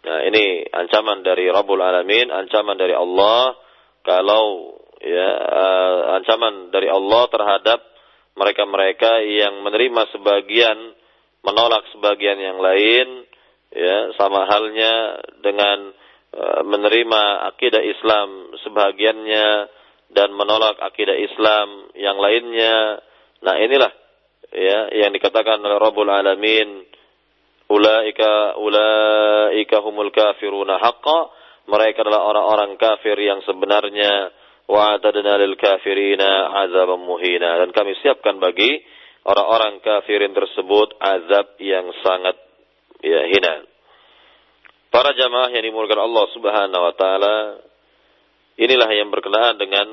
Nah, 0.06 0.20
ini 0.28 0.64
ancaman 0.70 1.24
dari 1.24 1.48
Rabbul 1.48 1.80
Alamin, 1.80 2.32
ancaman 2.32 2.76
dari 2.76 2.96
Allah 2.96 3.56
kalau 4.04 4.76
ya 5.02 5.30
uh, 5.40 6.20
ancaman 6.20 6.72
dari 6.72 6.88
Allah 6.92 7.24
terhadap 7.32 7.80
mereka-mereka 8.36 9.24
yang 9.24 9.64
menerima 9.64 10.12
sebagian 10.12 10.78
menolak 11.42 11.84
sebagian 11.96 12.40
yang 12.40 12.60
lain 12.60 13.24
ya 13.72 14.14
sama 14.20 14.48
halnya 14.48 15.24
dengan 15.40 15.96
menerima 16.68 17.24
akidah 17.56 17.80
Islam 17.80 18.60
sebagiannya 18.68 19.48
dan 20.12 20.30
menolak 20.36 20.80
akidah 20.84 21.16
Islam 21.16 21.92
yang 21.96 22.20
lainnya. 22.20 23.00
Nah, 23.40 23.56
inilah 23.60 23.92
ya 24.52 24.80
yang 25.06 25.12
dikatakan 25.16 25.64
oleh 25.64 25.78
Rabbul 25.80 26.12
Alamin 26.12 26.88
Ulaika 27.66 28.62
ulaika 28.62 29.82
humul 29.82 30.14
kafiruna 30.14 30.78
haqqa. 30.78 31.20
Mereka 31.66 32.06
adalah 32.06 32.30
orang-orang 32.30 32.78
kafir 32.78 33.18
yang 33.18 33.42
sebenarnya 33.42 34.30
wa 34.70 34.94
atadna 34.98 35.42
lil 35.42 35.58
kafirina 35.58 36.54
azaban 36.62 37.02
muhina 37.02 37.58
dan 37.58 37.74
kami 37.74 37.98
siapkan 38.06 38.38
bagi 38.38 38.86
orang-orang 39.26 39.82
kafirin 39.82 40.38
tersebut 40.38 40.94
azab 41.02 41.58
yang 41.58 41.90
sangat 42.06 42.38
ya 43.02 43.26
hina. 43.34 43.66
Para 44.96 45.12
jamaah 45.12 45.52
yang 45.52 45.68
dimulakan 45.68 46.08
Allah 46.08 46.26
Subhanahu 46.32 46.84
wa 46.88 46.93
taala 46.96 47.60
inilah 48.56 48.88
yang 48.96 49.12
berkenaan 49.12 49.60
dengan 49.60 49.91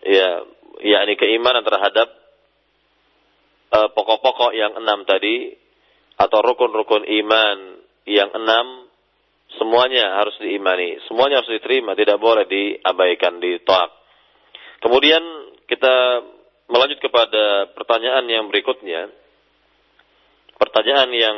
ya 0.00 0.40
yakni 0.80 1.20
keimanan 1.20 1.60
terhadap 1.60 2.08
eh, 3.76 3.88
pokok-pokok 3.92 4.50
uh, 4.50 4.56
yang 4.56 4.72
enam 4.80 5.04
tadi 5.04 5.52
atau 6.16 6.40
rukun-rukun 6.40 7.04
iman 7.04 7.84
yang 8.08 8.32
enam 8.32 8.88
semuanya 9.60 10.16
harus 10.16 10.32
diimani, 10.40 10.96
semuanya 11.04 11.44
harus 11.44 11.60
diterima, 11.60 11.92
tidak 11.92 12.16
boleh 12.16 12.48
diabaikan, 12.48 13.36
ditolak. 13.36 13.92
Kemudian 14.80 15.20
kita 15.68 16.24
melanjut 16.72 17.04
kepada 17.04 17.68
pertanyaan 17.76 18.24
yang 18.32 18.48
berikutnya. 18.48 19.12
Pertanyaan 20.56 21.12
yang 21.12 21.36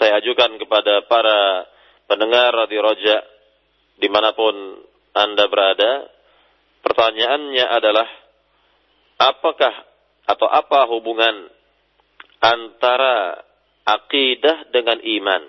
saya 0.00 0.16
ajukan 0.24 0.56
kepada 0.56 1.04
para 1.12 1.68
pendengar 2.08 2.56
Radio 2.56 2.80
Roja 2.80 3.20
di 4.00 4.08
mana 4.08 4.32
pun 4.32 4.80
Anda 5.12 5.44
berada. 5.44 6.08
Pertanyaannya 6.80 7.66
adalah, 7.68 8.08
apakah 9.20 9.74
atau 10.24 10.48
apa 10.48 10.88
hubungan 10.88 11.52
antara 12.40 13.44
akidah 13.84 14.72
dengan 14.72 15.04
iman? 15.04 15.42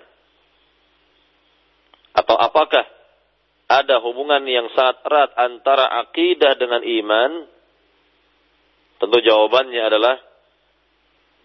Atau 2.12 2.36
apakah 2.36 2.84
ada 3.72 4.04
hubungan 4.04 4.44
yang 4.44 4.68
sangat 4.76 5.00
erat 5.08 5.32
antara 5.40 5.88
akidah 6.04 6.60
dengan 6.60 6.84
iman? 6.84 7.48
Tentu 9.00 9.16
jawabannya 9.16 9.80
adalah 9.80 10.20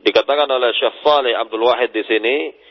dikatakan 0.03 0.51
oleh 0.51 0.75
Syekh 0.75 0.99
Saleh 0.99 1.39
Abdul 1.39 1.63
Wahid 1.63 1.95
di 1.95 2.03
sini, 2.03 2.66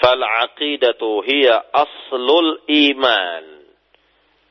fal 0.00 0.18
aqidatu 0.18 1.20
hiya 1.22 1.70
aslul 1.70 2.64
iman. 2.66 3.44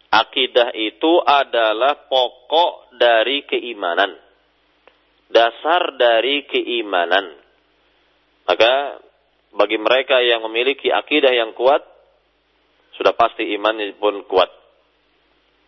Akidah 0.10 0.74
itu 0.74 1.22
adalah 1.22 2.10
pokok 2.10 2.98
dari 2.98 3.46
keimanan. 3.46 4.18
Dasar 5.30 5.94
dari 6.02 6.50
keimanan. 6.50 7.38
Maka 8.50 8.98
bagi 9.54 9.78
mereka 9.78 10.18
yang 10.26 10.42
memiliki 10.50 10.90
akidah 10.90 11.30
yang 11.30 11.54
kuat, 11.54 11.86
sudah 12.98 13.14
pasti 13.14 13.54
imannya 13.54 13.94
pun 14.02 14.26
kuat. 14.26 14.50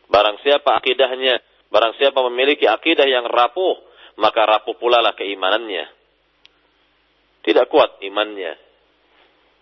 Barang 0.10 0.42
siapa 0.42 0.74
akidahnya, 0.82 1.38
barang 1.70 1.94
siapa 2.02 2.26
memiliki 2.34 2.66
akidah 2.66 3.06
yang 3.06 3.30
rapuh, 3.30 3.78
maka 4.18 4.42
rapuh 4.42 4.74
pula 4.82 5.06
lah 5.06 5.14
keimanannya. 5.14 5.86
Tidak 7.46 7.70
kuat 7.70 8.02
imannya. 8.02 8.71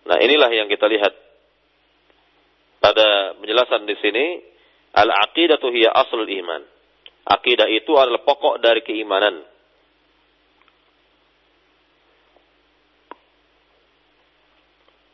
Nah 0.07 0.17
inilah 0.21 0.51
yang 0.53 0.67
kita 0.71 0.87
lihat 0.87 1.13
pada 2.79 3.35
penjelasan 3.39 3.83
di 3.87 3.95
sini. 3.99 4.25
Al-aqidatu 4.89 5.69
hiya 5.69 5.93
aslul 5.93 6.25
iman. 6.25 6.65
Akidah 7.29 7.69
itu 7.69 7.93
adalah 7.93 8.25
pokok 8.25 8.57
dari 8.57 8.81
keimanan. 8.81 9.45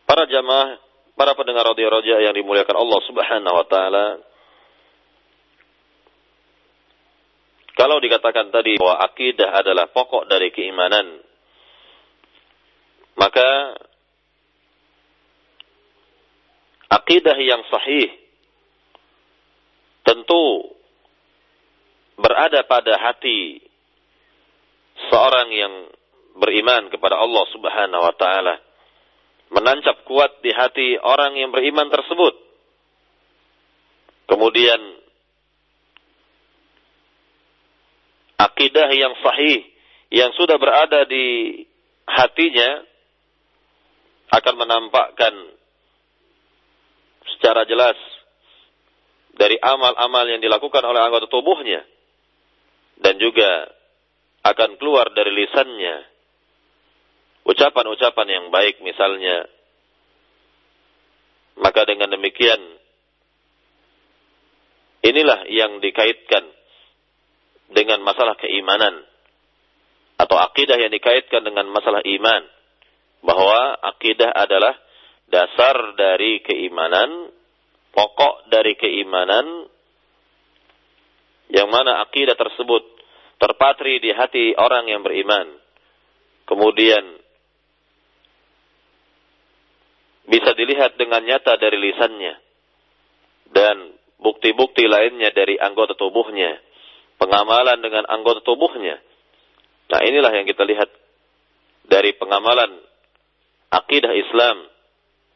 Para 0.07 0.23
jamaah, 0.31 0.79
para 1.19 1.36
pendengar 1.36 1.67
radio 1.67 1.91
roja 1.91 2.23
yang 2.23 2.31
dimuliakan 2.31 2.77
Allah 2.79 2.99
Subhanahu 3.03 3.55
wa 3.59 3.67
taala. 3.67 4.05
Kalau 7.75 7.99
dikatakan 7.99 8.55
tadi 8.55 8.79
bahwa 8.79 9.03
akidah 9.03 9.51
adalah 9.51 9.91
pokok 9.91 10.31
dari 10.31 10.55
keimanan, 10.55 11.19
maka 13.19 13.75
akidah 16.89 17.38
yang 17.39 17.61
sahih 17.69 18.09
tentu 20.05 20.75
berada 22.15 22.63
pada 22.69 22.93
hati 22.99 23.59
seorang 25.09 25.49
yang 25.51 25.73
beriman 26.36 26.88
kepada 26.91 27.19
Allah 27.19 27.43
Subhanahu 27.51 28.03
wa 28.05 28.15
taala 28.15 28.55
menancap 29.51 30.03
kuat 30.07 30.41
di 30.41 30.51
hati 30.51 30.97
orang 30.99 31.38
yang 31.38 31.53
beriman 31.53 31.88
tersebut. 31.91 32.33
Kemudian 34.25 34.81
akidah 38.41 38.89
yang 38.89 39.13
sahih 39.21 39.61
yang 40.09 40.33
sudah 40.33 40.57
berada 40.57 41.05
di 41.05 41.61
hatinya 42.09 42.81
akan 44.33 44.55
menampakkan 44.57 45.33
secara 47.38 47.67
jelas 47.67 47.97
dari 49.36 49.59
amal-amal 49.59 50.25
yang 50.31 50.39
dilakukan 50.39 50.83
oleh 50.83 51.01
anggota 51.03 51.27
tubuhnya 51.27 51.83
dan 53.03 53.19
juga 53.19 53.67
akan 54.45 54.79
keluar 54.79 55.11
dari 55.11 55.31
lisannya 55.36 55.95
ucapan-ucapan 57.45 58.27
yang 58.27 58.45
baik 58.49 58.81
misalnya. 58.81 59.47
Maka 61.55 61.88
dengan 61.88 62.11
demikian 62.11 62.59
inilah 65.07 65.47
yang 65.47 65.79
dikaitkan 65.79 66.43
dengan 67.71 68.03
masalah 68.03 68.36
keimanan 68.36 69.07
atau 70.19 70.36
akidah 70.36 70.75
yang 70.75 70.91
dikaitkan 70.91 71.47
dengan 71.47 71.71
masalah 71.71 72.03
iman 72.03 72.43
bahwa 73.23 73.79
akidah 73.95 74.36
adalah 74.36 74.75
dasar 75.36 75.99
dari 75.99 76.39
keimanan 76.39 77.27
pokok 77.91 78.47
dari 78.47 78.79
keimanan 78.79 79.67
yang 81.51 81.67
mana 81.67 81.99
akidah 82.07 82.39
tersebut 82.39 82.83
terpatri 83.36 83.99
di 83.99 84.15
hati 84.15 84.55
orang 84.55 84.88
yang 84.88 85.03
beriman. 85.03 85.59
Kemudian 86.47 87.19
bisa 90.23 90.55
dilihat 90.55 90.95
dengan 90.95 91.19
nyata 91.27 91.59
dari 91.59 91.83
lisannya 91.83 92.33
dan 93.51 93.91
bukti-bukti 94.23 94.88
lainnya 94.88 95.36
dari 95.36 95.59
anggota 95.59 95.99
tubuhnya, 95.99 96.63
pengamalan 97.19 97.83
dengan 97.83 98.07
anggota 98.07 98.39
tubuhnya. 98.39 99.03
Nah, 99.91 99.99
inilah 100.01 100.31
yang 100.31 100.47
kita 100.47 100.63
lihat 100.63 100.89
dari 101.86 102.15
pengamalan 102.15 102.81
akidah 103.69 104.15
Islam 104.15 104.74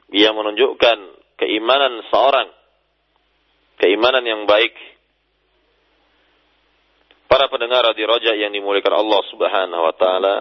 yang 0.09 0.33
menunjukkan 0.33 0.97
keimanan 1.37 2.01
seorang, 2.09 2.49
keimanan 3.77 4.25
yang 4.25 4.41
baik. 4.49 4.73
Para 7.29 7.45
pendengar 7.45 7.85
di 7.93 8.03
roja 8.09 8.33
yang 8.33 8.49
dimuliakan 8.49 8.95
Allah 9.05 9.21
Subhanahu 9.29 9.83
wa 9.85 9.93
taala, 9.93 10.37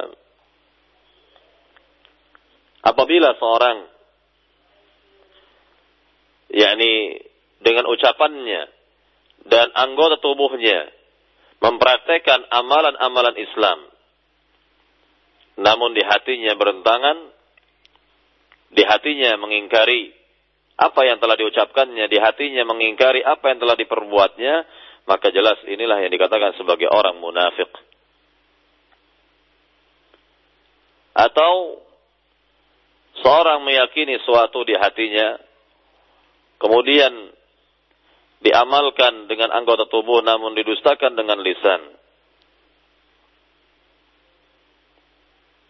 apabila 2.81 3.37
seorang 3.37 3.85
yakni 6.49 7.21
dengan 7.61 7.85
ucapannya 7.93 8.63
dan 9.53 9.69
anggota 9.77 10.17
tubuhnya 10.25 10.89
mempraktekkan 11.61 12.49
amalan-amalan 12.49 13.37
Islam 13.37 13.79
namun 15.59 15.91
di 15.93 16.03
hatinya 16.07 16.55
berentangan 16.55 17.35
di 18.69 18.83
hatinya 18.85 19.37
mengingkari 19.41 20.13
apa 20.79 21.01
yang 21.03 21.19
telah 21.19 21.35
diucapkannya, 21.35 22.07
di 22.07 22.19
hatinya 22.23 22.63
mengingkari 22.69 23.27
apa 23.27 23.51
yang 23.51 23.59
telah 23.59 23.75
diperbuatnya, 23.75 24.55
maka 25.11 25.35
jelas 25.35 25.59
inilah 25.67 25.99
yang 26.07 26.13
dikatakan 26.15 26.55
sebagai 26.55 26.87
orang 26.87 27.19
munafik. 27.19 27.67
Atau 31.19 31.83
seorang 33.19 33.67
meyakini 33.67 34.23
suatu 34.23 34.63
di 34.63 34.79
hatinya, 34.79 35.43
kemudian 36.63 37.35
diamalkan 38.39 39.27
dengan 39.27 39.51
anggota 39.51 39.91
tubuh 39.91 40.23
namun 40.23 40.55
didustakan 40.55 41.19
dengan 41.19 41.43
lisan. 41.43 41.99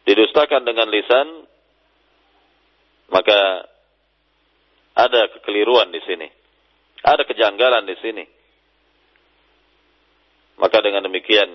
Didustakan 0.05 0.69
dengan 0.69 0.93
lisan, 0.93 1.48
maka 3.09 3.69
ada 4.99 5.21
kekeliruan 5.39 5.95
di 5.95 6.01
sini. 6.05 6.29
Ada 7.05 7.23
kejanggalan 7.25 7.87
di 7.87 7.97
sini. 8.03 8.25
Maka 10.59 10.83
dengan 10.83 11.07
demikian, 11.07 11.47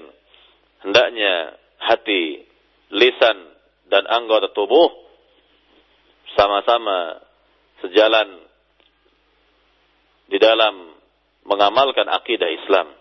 hendaknya 0.88 1.60
hati, 1.84 2.48
lisan, 2.96 3.38
dan 3.92 4.08
anggota 4.08 4.50
tubuh 4.56 4.90
sama-sama 6.40 7.20
sejalan 7.84 8.48
di 10.32 10.40
dalam 10.40 10.96
mengamalkan 11.44 12.08
akidah 12.08 12.48
Islam. 12.48 12.96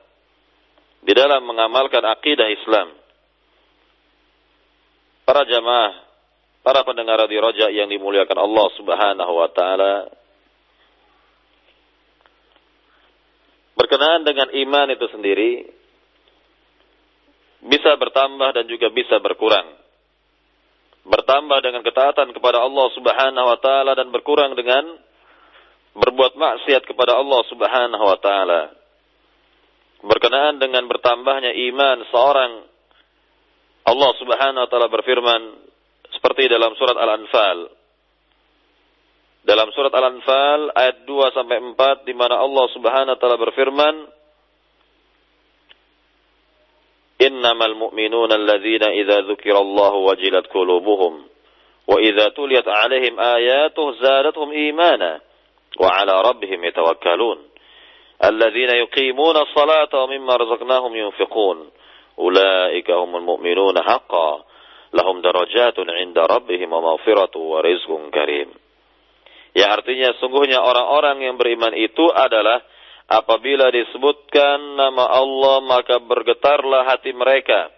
Di 1.06 1.14
dalam 1.14 1.46
mengamalkan 1.46 2.02
akidah 2.02 2.50
Islam. 2.50 2.98
Para 5.22 5.46
jamaah, 5.46 6.11
para 6.62 6.86
pendengar 6.86 7.22
di 7.26 7.38
roja 7.38 7.70
yang 7.70 7.90
dimuliakan 7.90 8.38
Allah 8.38 8.66
subhanahu 8.78 9.32
wa 9.34 9.48
ta'ala, 9.50 9.94
berkenaan 13.78 14.22
dengan 14.22 14.48
iman 14.54 14.88
itu 14.94 15.06
sendiri 15.10 15.50
bisa 17.62 17.94
bertambah 17.94 18.50
dan 18.58 18.64
juga 18.66 18.90
bisa 18.90 19.22
berkurang. 19.22 19.78
Bertambah 21.02 21.58
dengan 21.62 21.82
ketaatan 21.82 22.30
kepada 22.30 22.62
Allah 22.62 22.86
Subhanahu 22.94 23.46
wa 23.46 23.58
taala 23.58 23.98
dan 23.98 24.14
berkurang 24.14 24.54
dengan 24.54 24.98
berbuat 25.98 26.38
maksiat 26.38 26.86
kepada 26.86 27.18
Allah 27.18 27.42
Subhanahu 27.50 28.04
wa 28.06 28.18
taala. 28.22 28.62
Berkenaan 30.02 30.58
dengan 30.58 30.86
bertambahnya 30.90 31.54
iman 31.70 32.06
seorang 32.10 32.52
Allah 33.82 34.10
Subhanahu 34.18 34.62
wa 34.66 34.68
taala 34.70 34.88
berfirman 34.90 35.42
seperti 36.16 36.48
dalam 36.48 36.76
surat 36.76 36.96
Al-Anfal 36.96 37.58
dalam 39.42 39.68
surat 39.74 39.90
Al-Anfal 39.90 40.70
ayat 40.76 41.02
2 41.02 41.36
sampai 41.36 41.58
4 41.74 42.06
di 42.06 42.14
mana 42.14 42.38
Allah 42.38 42.66
Subhanahu 42.70 43.14
wa 43.16 43.18
taala 43.18 43.38
berfirman 43.40 43.96
Innamal 47.22 47.78
mu'minuna 47.78 48.34
alladzina 48.34 48.90
idza 48.98 49.22
dzukirallahu 49.22 50.10
wajilat 50.10 50.50
qulubuhum 50.50 51.22
wa 51.86 51.96
idza 52.02 52.34
tuliyat 52.34 52.66
'alaihim 52.66 53.14
ayatuhu 53.14 53.94
zadatuhum 54.02 54.50
imana 54.50 55.22
wa 55.78 55.88
'ala 55.90 56.18
rabbihim 56.22 56.58
yatawakkalun 56.66 57.38
yuqimuna 58.22 59.38
as-salata 59.46 60.02
wa 60.02 60.06
mimma 60.10 60.34
razaqnahum 60.38 60.92
yunfiqun 60.94 61.66
ulaika 62.18 62.98
humul 63.02 63.38
mu'minuna 63.38 63.82
haqqan 63.82 64.51
lahum 64.92 65.24
darajatun 65.24 65.88
'inda 65.88 66.28
rabbihim 66.28 66.68
wa 66.68 66.94
maghfiratun 66.94 67.42
wa 67.42 67.58
rizqun 67.64 68.12
karim 68.12 68.52
Ya 69.52 69.68
artinya 69.68 70.16
sungguhnya 70.16 70.64
orang-orang 70.64 71.28
yang 71.28 71.36
beriman 71.36 71.76
itu 71.76 72.08
adalah 72.08 72.64
apabila 73.04 73.68
disebutkan 73.68 74.80
nama 74.80 75.12
Allah 75.12 75.60
maka 75.60 76.00
bergetarlah 76.00 76.88
hati 76.88 77.12
mereka. 77.12 77.68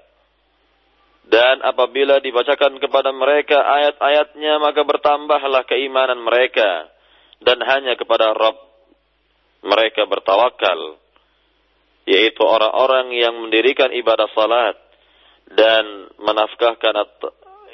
Dan 1.25 1.65
apabila 1.67 2.21
dibacakan 2.21 2.79
kepada 2.79 3.11
mereka 3.11 3.59
ayat-ayatnya 3.59 4.61
maka 4.63 4.87
bertambahlah 4.87 5.67
keimanan 5.67 6.23
mereka. 6.23 6.87
Dan 7.43 7.59
hanya 7.67 7.99
kepada 7.99 8.31
Rabb 8.31 8.59
mereka 9.67 10.07
bertawakal. 10.07 11.03
Yaitu 12.07 12.45
orang-orang 12.45 13.11
yang 13.19 13.35
mendirikan 13.35 13.91
ibadah 13.91 14.31
salat. 14.37 14.79
Dan 15.45 16.09
menafkahkan, 16.19 16.95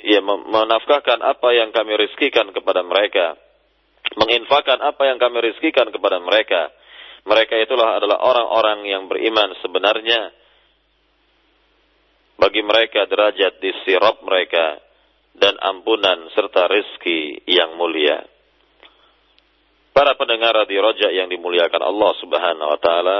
ya, 0.02 0.20
menafkahkan 0.24 1.18
apa 1.22 1.48
yang 1.54 1.70
kami 1.70 1.96
rizkikan 1.96 2.50
kepada 2.50 2.82
mereka 2.82 3.38
menginfakkan 4.18 4.78
apa 4.82 5.02
yang 5.06 5.18
kami 5.22 5.38
rizkikan 5.52 5.92
kepada 5.94 6.18
mereka. 6.18 6.72
Mereka 7.20 7.52
itulah 7.62 8.00
adalah 8.00 8.18
orang-orang 8.24 8.88
yang 8.88 9.02
beriman 9.06 9.54
sebenarnya. 9.60 10.32
Bagi 12.40 12.64
mereka 12.64 13.04
derajat 13.04 13.60
di 13.60 13.70
sirap 13.84 14.24
mereka 14.24 14.80
dan 15.36 15.60
ampunan 15.60 16.32
serta 16.32 16.66
rizki 16.72 17.44
yang 17.44 17.76
mulia. 17.76 18.24
Para 19.92 20.16
pendengar 20.16 20.56
di 20.64 20.80
roja 20.80 21.12
yang 21.12 21.28
dimuliakan 21.28 21.82
Allah 21.84 22.12
subhanahu 22.24 22.68
wa 22.72 22.80
ta'ala. 22.80 23.18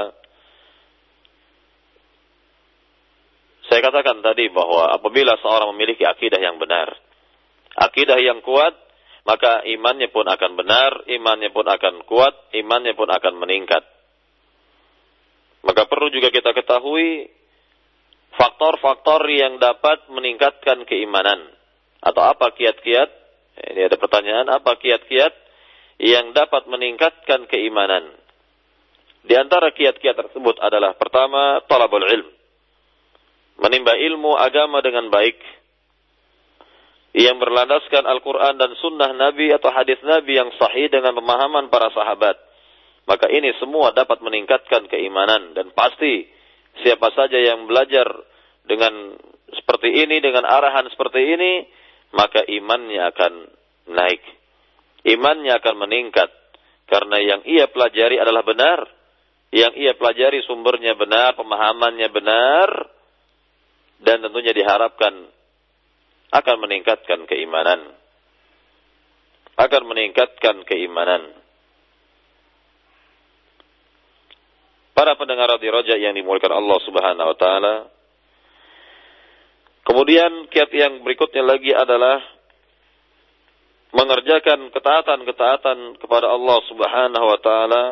Saya 3.71 3.87
katakan 3.87 4.19
tadi 4.19 4.51
bahwa 4.51 4.91
apabila 4.91 5.39
seorang 5.39 5.71
memiliki 5.71 6.03
akidah 6.03 6.43
yang 6.43 6.59
benar, 6.59 6.91
akidah 7.79 8.19
yang 8.19 8.43
kuat, 8.43 8.75
maka 9.23 9.63
imannya 9.63 10.11
pun 10.11 10.27
akan 10.27 10.59
benar, 10.59 11.07
imannya 11.07 11.55
pun 11.55 11.63
akan 11.63 12.03
kuat, 12.03 12.51
imannya 12.51 12.99
pun 12.99 13.07
akan 13.07 13.33
meningkat. 13.39 13.79
Maka 15.63 15.87
perlu 15.87 16.11
juga 16.11 16.35
kita 16.35 16.51
ketahui 16.51 17.31
faktor-faktor 18.35 19.23
yang 19.31 19.55
dapat 19.55 20.03
meningkatkan 20.11 20.83
keimanan. 20.83 21.39
Atau 22.03 22.27
apa 22.27 22.51
kiat-kiat? 22.51 23.09
Ini 23.71 23.87
ada 23.87 23.95
pertanyaan, 23.95 24.51
apa 24.51 24.75
kiat-kiat 24.83 25.31
yang 26.03 26.35
dapat 26.35 26.67
meningkatkan 26.67 27.47
keimanan? 27.47 28.19
Di 29.23 29.39
antara 29.39 29.71
kiat-kiat 29.71 30.19
tersebut 30.19 30.59
adalah 30.59 30.91
pertama, 30.99 31.63
talabul 31.71 32.03
ilm 32.03 32.40
menimba 33.61 33.93
ilmu 33.93 34.33
agama 34.35 34.81
dengan 34.81 35.13
baik 35.13 35.37
yang 37.11 37.37
berlandaskan 37.37 38.07
Al-Quran 38.07 38.55
dan 38.57 38.71
Sunnah 38.79 39.11
Nabi 39.13 39.51
atau 39.51 39.69
hadis 39.69 39.99
Nabi 40.01 40.39
yang 40.39 40.49
sahih 40.55 40.87
dengan 40.87 41.13
pemahaman 41.19 41.67
para 41.67 41.91
sahabat. 41.91 42.39
Maka 43.05 43.27
ini 43.27 43.51
semua 43.59 43.91
dapat 43.91 44.23
meningkatkan 44.23 44.87
keimanan 44.87 45.51
dan 45.51 45.75
pasti 45.75 46.23
siapa 46.79 47.11
saja 47.11 47.35
yang 47.35 47.67
belajar 47.67 48.07
dengan 48.63 49.19
seperti 49.51 50.07
ini, 50.07 50.23
dengan 50.23 50.47
arahan 50.47 50.87
seperti 50.87 51.19
ini, 51.35 51.67
maka 52.15 52.47
imannya 52.47 53.01
akan 53.11 53.33
naik. 53.91 54.23
Imannya 55.03 55.59
akan 55.59 55.75
meningkat. 55.75 56.31
Karena 56.87 57.19
yang 57.19 57.41
ia 57.43 57.67
pelajari 57.67 58.19
adalah 58.19 58.43
benar. 58.47 58.79
Yang 59.51 59.73
ia 59.83 59.93
pelajari 59.99 60.39
sumbernya 60.47 60.95
benar, 60.95 61.35
pemahamannya 61.35 62.07
benar, 62.07 62.69
dan 64.01 64.25
tentunya 64.25 64.53
diharapkan 64.53 65.13
akan 66.31 66.55
meningkatkan 66.63 67.29
keimanan. 67.29 67.93
Akan 69.59 69.83
meningkatkan 69.85 70.65
keimanan. 70.65 71.37
Para 74.97 75.13
pendengar 75.19 75.53
di 75.61 75.69
roja 75.69 75.95
yang 75.97 76.17
dimuliakan 76.17 76.53
Allah 76.55 76.79
Subhanahu 76.81 77.29
wa 77.29 77.37
taala. 77.37 77.75
Kemudian 79.85 80.49
kiat 80.49 80.71
yang 80.71 81.01
berikutnya 81.03 81.43
lagi 81.45 81.73
adalah 81.73 82.21
mengerjakan 83.91 84.71
ketaatan-ketaatan 84.71 85.99
kepada 85.99 86.31
Allah 86.31 86.57
Subhanahu 86.69 87.25
wa 87.27 87.39
taala. 87.43 87.83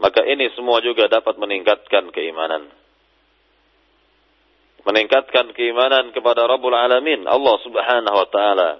Maka 0.00 0.24
ini 0.26 0.48
semua 0.56 0.80
juga 0.80 1.12
dapat 1.12 1.36
meningkatkan 1.36 2.08
keimanan 2.08 2.79
meningkatkan 4.84 5.52
keimanan 5.52 6.12
kepada 6.16 6.48
Rabbul 6.48 6.72
Alamin, 6.72 7.28
Allah 7.28 7.56
Subhanahu 7.64 8.16
wa 8.16 8.28
taala. 8.28 8.70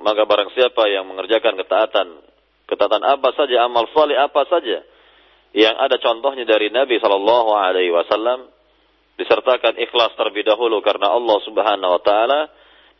Maka 0.00 0.22
barang 0.24 0.50
siapa 0.56 0.88
yang 0.88 1.04
mengerjakan 1.06 1.54
ketaatan, 1.60 2.08
ketaatan 2.66 3.02
apa 3.04 3.28
saja, 3.36 3.68
amal 3.68 3.84
saleh 3.92 4.16
apa 4.16 4.42
saja 4.48 4.80
yang 5.56 5.76
ada 5.80 5.96
contohnya 6.00 6.44
dari 6.44 6.68
Nabi 6.68 7.00
sallallahu 7.00 7.50
alaihi 7.56 7.92
wasallam 7.92 8.52
disertakan 9.16 9.80
ikhlas 9.80 10.12
terlebih 10.14 10.44
dahulu 10.44 10.84
karena 10.84 11.10
Allah 11.12 11.38
Subhanahu 11.44 11.94
wa 11.98 12.02
taala, 12.04 12.40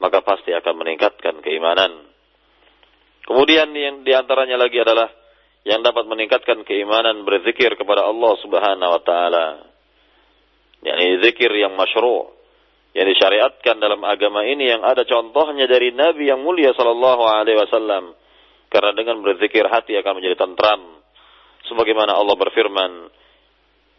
maka 0.00 0.24
pasti 0.24 0.50
akan 0.52 0.74
meningkatkan 0.82 1.40
keimanan. 1.44 2.08
Kemudian 3.28 3.68
yang 3.76 4.02
di 4.02 4.12
antaranya 4.16 4.56
lagi 4.56 4.80
adalah 4.80 5.12
yang 5.68 5.84
dapat 5.84 6.08
meningkatkan 6.08 6.64
keimanan 6.64 7.22
berzikir 7.28 7.76
kepada 7.76 8.08
Allah 8.08 8.32
Subhanahu 8.40 8.90
wa 8.98 9.02
taala 9.04 9.44
yakni 10.82 11.22
zikir 11.24 11.50
yang 11.54 11.74
masyru' 11.74 12.38
yang 12.96 13.06
disyariatkan 13.14 13.78
dalam 13.78 14.00
agama 14.02 14.42
ini 14.42 14.74
yang 14.74 14.82
ada 14.82 15.04
contohnya 15.04 15.68
dari 15.68 15.92
Nabi 15.92 16.34
yang 16.34 16.40
mulia 16.40 16.74
sallallahu 16.74 17.22
alaihi 17.22 17.58
wasallam. 17.60 18.16
Karena 18.68 18.92
dengan 18.92 19.24
berzikir 19.24 19.64
hati 19.64 19.96
akan 19.96 20.18
menjadi 20.20 20.36
tentram. 20.36 21.00
Sebagaimana 21.68 22.16
Allah 22.16 22.36
berfirman 22.36 22.90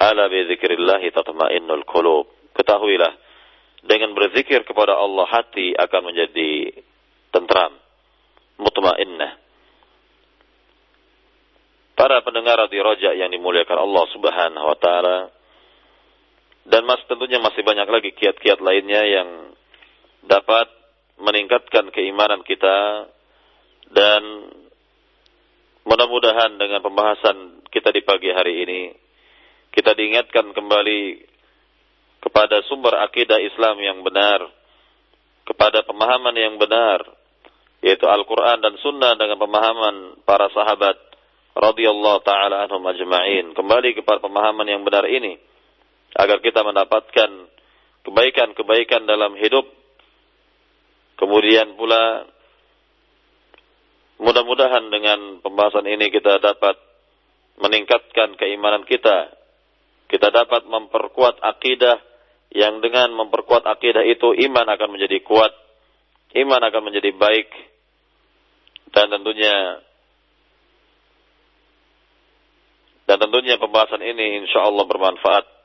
ala 0.04 0.24
bi 0.30 0.46
dzikrillah 0.46 1.02
tatma'innul 1.16 1.86
qulub. 1.88 2.28
Ketahuilah 2.54 3.14
dengan 3.88 4.12
berzikir 4.12 4.68
kepada 4.68 5.00
Allah 5.00 5.26
hati 5.32 5.74
akan 5.80 6.02
menjadi 6.04 6.76
tentram 7.32 7.80
mutmainnah. 8.60 9.40
Para 11.96 12.20
pendengar 12.24 12.68
di 12.68 12.80
rojak 12.80 13.16
yang 13.16 13.32
dimuliakan 13.32 13.80
Allah 13.80 14.06
Subhanahu 14.12 14.66
wa 14.72 14.78
taala 14.80 15.39
dan 16.70 16.86
mas 16.86 17.02
tentunya 17.10 17.42
masih 17.42 17.66
banyak 17.66 17.90
lagi 17.90 18.10
kiat-kiat 18.14 18.62
lainnya 18.62 19.02
yang 19.02 19.30
dapat 20.30 20.70
meningkatkan 21.18 21.90
keimanan 21.90 22.46
kita 22.46 23.10
dan 23.90 24.22
mudah-mudahan 25.84 26.62
dengan 26.62 26.86
pembahasan 26.86 27.66
kita 27.74 27.90
di 27.90 28.06
pagi 28.06 28.30
hari 28.30 28.54
ini 28.64 28.82
kita 29.74 29.98
diingatkan 29.98 30.54
kembali 30.54 31.30
kepada 32.20 32.62
sumber 32.68 33.00
akidah 33.00 33.40
Islam 33.40 33.80
yang 33.80 34.00
benar, 34.04 34.44
kepada 35.48 35.88
pemahaman 35.88 36.36
yang 36.36 36.60
benar, 36.60 37.06
yaitu 37.80 38.06
Al-Quran 38.06 38.60
dan 38.60 38.76
Sunnah 38.84 39.16
dengan 39.16 39.40
pemahaman 39.40 40.20
para 40.28 40.52
sahabat 40.52 41.00
radhiyallahu 41.56 42.20
taala 42.28 42.68
anhum 42.68 42.84
ajma'in. 42.84 43.56
Kembali 43.56 43.96
kepada 43.96 44.20
pemahaman 44.20 44.68
yang 44.68 44.84
benar 44.84 45.08
ini 45.08 45.40
agar 46.18 46.42
kita 46.42 46.66
mendapatkan 46.66 47.30
kebaikan-kebaikan 48.06 49.06
dalam 49.06 49.38
hidup. 49.38 49.68
Kemudian 51.20 51.76
pula 51.76 52.26
mudah-mudahan 54.24 54.88
dengan 54.88 55.44
pembahasan 55.44 55.86
ini 55.86 56.08
kita 56.10 56.40
dapat 56.40 56.80
meningkatkan 57.60 58.40
keimanan 58.40 58.88
kita. 58.88 59.36
Kita 60.10 60.34
dapat 60.34 60.66
memperkuat 60.66 61.44
akidah 61.44 62.02
yang 62.50 62.82
dengan 62.82 63.14
memperkuat 63.14 63.68
akidah 63.68 64.02
itu 64.02 64.34
iman 64.50 64.66
akan 64.74 64.90
menjadi 64.98 65.22
kuat, 65.22 65.54
iman 66.34 66.62
akan 66.66 66.82
menjadi 66.82 67.14
baik 67.14 67.70
dan 68.90 69.14
tentunya 69.14 69.86
dan 73.06 73.18
tentunya 73.22 73.62
pembahasan 73.62 74.02
ini 74.02 74.42
insya 74.42 74.66
Allah 74.66 74.86
bermanfaat 74.86 75.59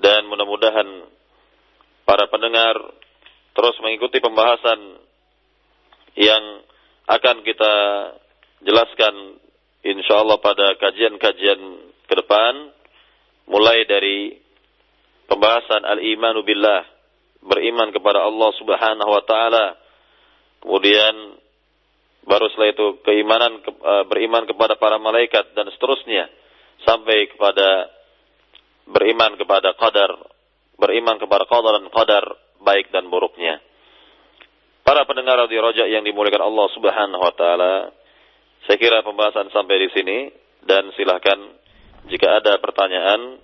dan 0.00 0.26
mudah-mudahan 0.26 0.88
para 2.04 2.26
pendengar 2.28 2.74
terus 3.54 3.76
mengikuti 3.80 4.18
pembahasan 4.18 4.98
yang 6.18 6.44
akan 7.06 7.36
kita 7.46 7.74
jelaskan 8.64 9.38
insya 9.84 10.24
Allah 10.24 10.40
pada 10.40 10.74
kajian-kajian 10.80 11.60
ke 12.08 12.14
depan 12.16 12.72
mulai 13.46 13.84
dari 13.84 14.40
pembahasan 15.28 15.84
al-imanu 15.84 16.42
billah 16.42 16.82
beriman 17.44 17.92
kepada 17.92 18.24
Allah 18.24 18.50
Subhanahu 18.56 19.10
wa 19.12 19.22
taala 19.28 19.76
kemudian 20.64 21.36
baru 22.24 22.48
setelah 22.52 22.72
itu 22.72 22.86
keimanan 23.04 23.60
eh, 23.60 24.04
beriman 24.08 24.48
kepada 24.48 24.80
para 24.80 24.96
malaikat 24.96 25.52
dan 25.52 25.68
seterusnya 25.76 26.32
sampai 26.88 27.28
kepada 27.28 27.92
beriman 28.88 29.36
kepada 29.40 29.72
qadar, 29.76 30.12
beriman 30.76 31.16
kepada 31.16 31.44
qadar 31.48 31.80
dan 31.80 31.88
qadar 31.88 32.24
baik 32.64 32.88
dan 32.92 33.08
buruknya. 33.12 33.60
Para 34.84 35.08
pendengar 35.08 35.40
radio 35.40 35.64
Roja 35.64 35.88
yang 35.88 36.04
dimuliakan 36.04 36.44
Allah 36.44 36.66
Subhanahu 36.76 37.22
wa 37.24 37.32
taala, 37.32 37.72
saya 38.68 38.76
kira 38.76 39.00
pembahasan 39.00 39.48
sampai 39.48 39.76
di 39.80 39.88
sini 39.96 40.18
dan 40.64 40.92
silahkan 40.96 41.36
jika 42.08 42.40
ada 42.40 42.60
pertanyaan 42.60 43.40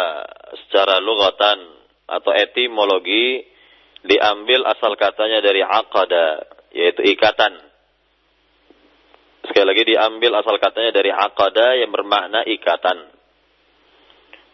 secara 0.67 0.99
lugatan 0.99 1.59
atau 2.09 2.33
etimologi 2.35 3.47
diambil 4.03 4.67
asal 4.67 4.97
katanya 4.97 5.45
dari 5.45 5.63
aqada, 5.63 6.43
yaitu 6.71 7.03
ikatan. 7.15 7.59
Sekali 9.51 9.67
lagi 9.67 9.83
diambil 9.83 10.39
asal 10.39 10.57
katanya 10.63 10.95
dari 10.95 11.11
aqada 11.11 11.75
yang 11.81 11.91
bermakna 11.91 12.47
ikatan. 12.47 13.11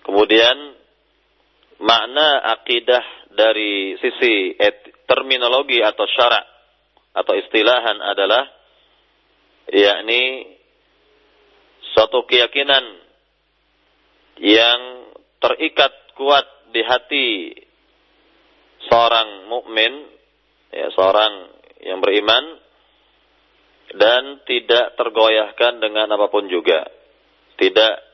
Kemudian 0.06 0.56
makna 1.82 2.40
akidah 2.56 3.04
dari 3.34 3.98
sisi 4.00 4.56
et, 4.56 5.04
terminologi 5.04 5.84
atau 5.84 6.08
syarak 6.08 6.46
atau 7.16 7.32
istilahan 7.36 7.98
adalah 8.00 8.44
yakni 9.68 10.56
suatu 11.92 12.24
keyakinan 12.24 12.84
yang 14.40 14.80
terikat 15.40 15.92
kuat 16.16 16.44
di 16.72 16.82
hati 16.84 17.28
seorang 18.88 19.48
mukmin 19.48 19.92
ya 20.72 20.92
seorang 20.92 21.55
yang 21.83 22.01
beriman 22.01 22.45
dan 23.97 24.43
tidak 24.45 24.97
tergoyahkan 24.99 25.79
dengan 25.81 26.11
apa 26.11 26.29
pun 26.29 26.49
juga 26.51 26.85
tidak 27.57 28.07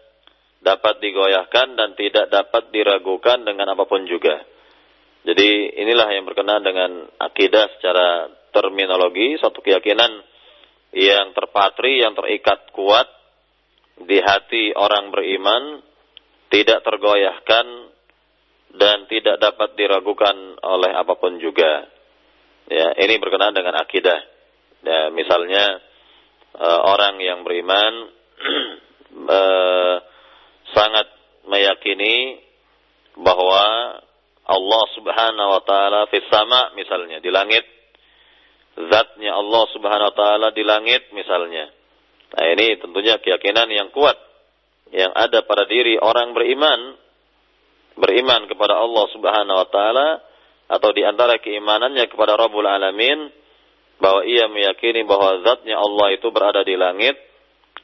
dapat 0.62 1.02
digoyahkan 1.02 1.74
dan 1.74 1.98
tidak 1.98 2.30
dapat 2.30 2.70
diragukan 2.70 3.42
dengan 3.42 3.74
apa 3.74 3.84
pun 3.84 4.06
juga. 4.06 4.46
Jadi 5.22 5.78
inilah 5.78 6.08
yang 6.14 6.26
berkenaan 6.26 6.62
dengan 6.62 6.90
akidah 7.18 7.66
secara 7.78 8.30
terminologi, 8.54 9.38
satu 9.38 9.58
keyakinan 9.62 10.22
yang 10.94 11.34
terpatri, 11.34 12.02
yang 12.02 12.14
terikat 12.14 12.70
kuat 12.74 13.06
di 14.02 14.18
hati 14.18 14.74
orang 14.74 15.10
beriman, 15.10 15.82
tidak 16.50 16.82
tergoyahkan 16.86 17.66
dan 18.72 19.06
tidak 19.06 19.38
dapat 19.38 19.74
diragukan 19.78 20.58
oleh 20.62 20.90
apa 20.94 21.14
pun 21.18 21.38
juga. 21.42 21.86
Ya, 22.72 22.96
ini 23.04 23.20
berkenaan 23.20 23.52
dengan 23.52 23.76
akidah. 23.76 24.16
Ya, 24.80 25.12
misalnya 25.12 25.84
uh, 26.56 26.80
orang 26.88 27.20
yang 27.20 27.44
beriman 27.44 28.08
uh, 29.28 29.96
sangat 30.76 31.04
meyakini 31.44 32.40
bahwa 33.20 33.64
Allah 34.48 34.84
Subhanahu 34.96 35.50
wa 35.52 35.62
taala 35.68 36.08
fis 36.08 36.24
sama 36.32 36.72
misalnya 36.72 37.20
di 37.20 37.28
langit 37.28 37.68
zatnya 38.72 39.36
Allah 39.36 39.64
Subhanahu 39.76 40.08
wa 40.08 40.16
taala 40.16 40.48
di 40.56 40.64
langit 40.64 41.12
misalnya. 41.12 41.68
Nah, 42.32 42.44
ini 42.56 42.80
tentunya 42.80 43.20
keyakinan 43.20 43.68
yang 43.68 43.92
kuat 43.92 44.16
yang 44.96 45.12
ada 45.12 45.44
pada 45.44 45.68
diri 45.68 46.00
orang 46.00 46.32
beriman 46.32 46.96
beriman 48.00 48.48
kepada 48.48 48.80
Allah 48.80 49.04
Subhanahu 49.12 49.60
wa 49.60 49.68
taala 49.68 50.31
atau 50.72 50.88
di 50.96 51.04
antara 51.04 51.36
keimanannya 51.36 52.08
kepada 52.08 52.32
Rabbul 52.40 52.64
Alamin 52.64 53.28
bahwa 54.00 54.24
ia 54.24 54.48
meyakini 54.48 55.04
bahwa 55.04 55.44
zatnya 55.44 55.76
Allah 55.76 56.16
itu 56.16 56.32
berada 56.32 56.64
di 56.64 56.80
langit 56.80 57.14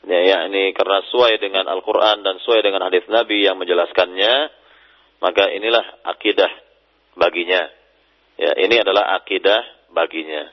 ya 0.09 0.21
yakni 0.25 0.73
karena 0.73 1.05
sesuai 1.05 1.37
dengan 1.37 1.69
Al-Qur'an 1.69 2.25
dan 2.25 2.41
sesuai 2.41 2.65
dengan 2.65 2.89
hadis 2.89 3.05
Nabi 3.13 3.45
yang 3.45 3.61
menjelaskannya 3.61 4.35
maka 5.21 5.51
inilah 5.53 5.85
akidah 6.07 6.49
baginya. 7.19 7.67
Ya 8.39 8.55
ini 8.63 8.79
adalah 8.79 9.19
akidah 9.19 9.91
baginya. 9.91 10.47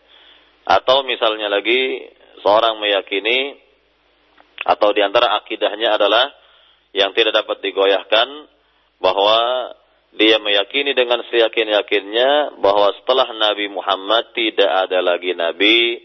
Atau 0.66 1.06
misalnya 1.06 1.54
lagi 1.54 2.02
seorang 2.42 2.82
meyakini 2.82 3.62
atau 4.66 4.90
di 4.92 5.06
antara 5.06 5.38
akidahnya 5.38 5.94
adalah 5.94 6.34
yang 6.98 7.14
tidak 7.14 7.46
dapat 7.46 7.62
digoyahkan 7.62 8.50
bahwa 8.98 9.38
dia 10.16 10.40
meyakini 10.40 10.96
dengan 10.96 11.20
seyakin-yakinnya 11.28 12.60
bahwa 12.64 12.96
setelah 13.04 13.28
Nabi 13.36 13.68
Muhammad 13.68 14.32
tidak 14.32 14.88
ada 14.88 15.04
lagi 15.04 15.36
Nabi 15.36 16.00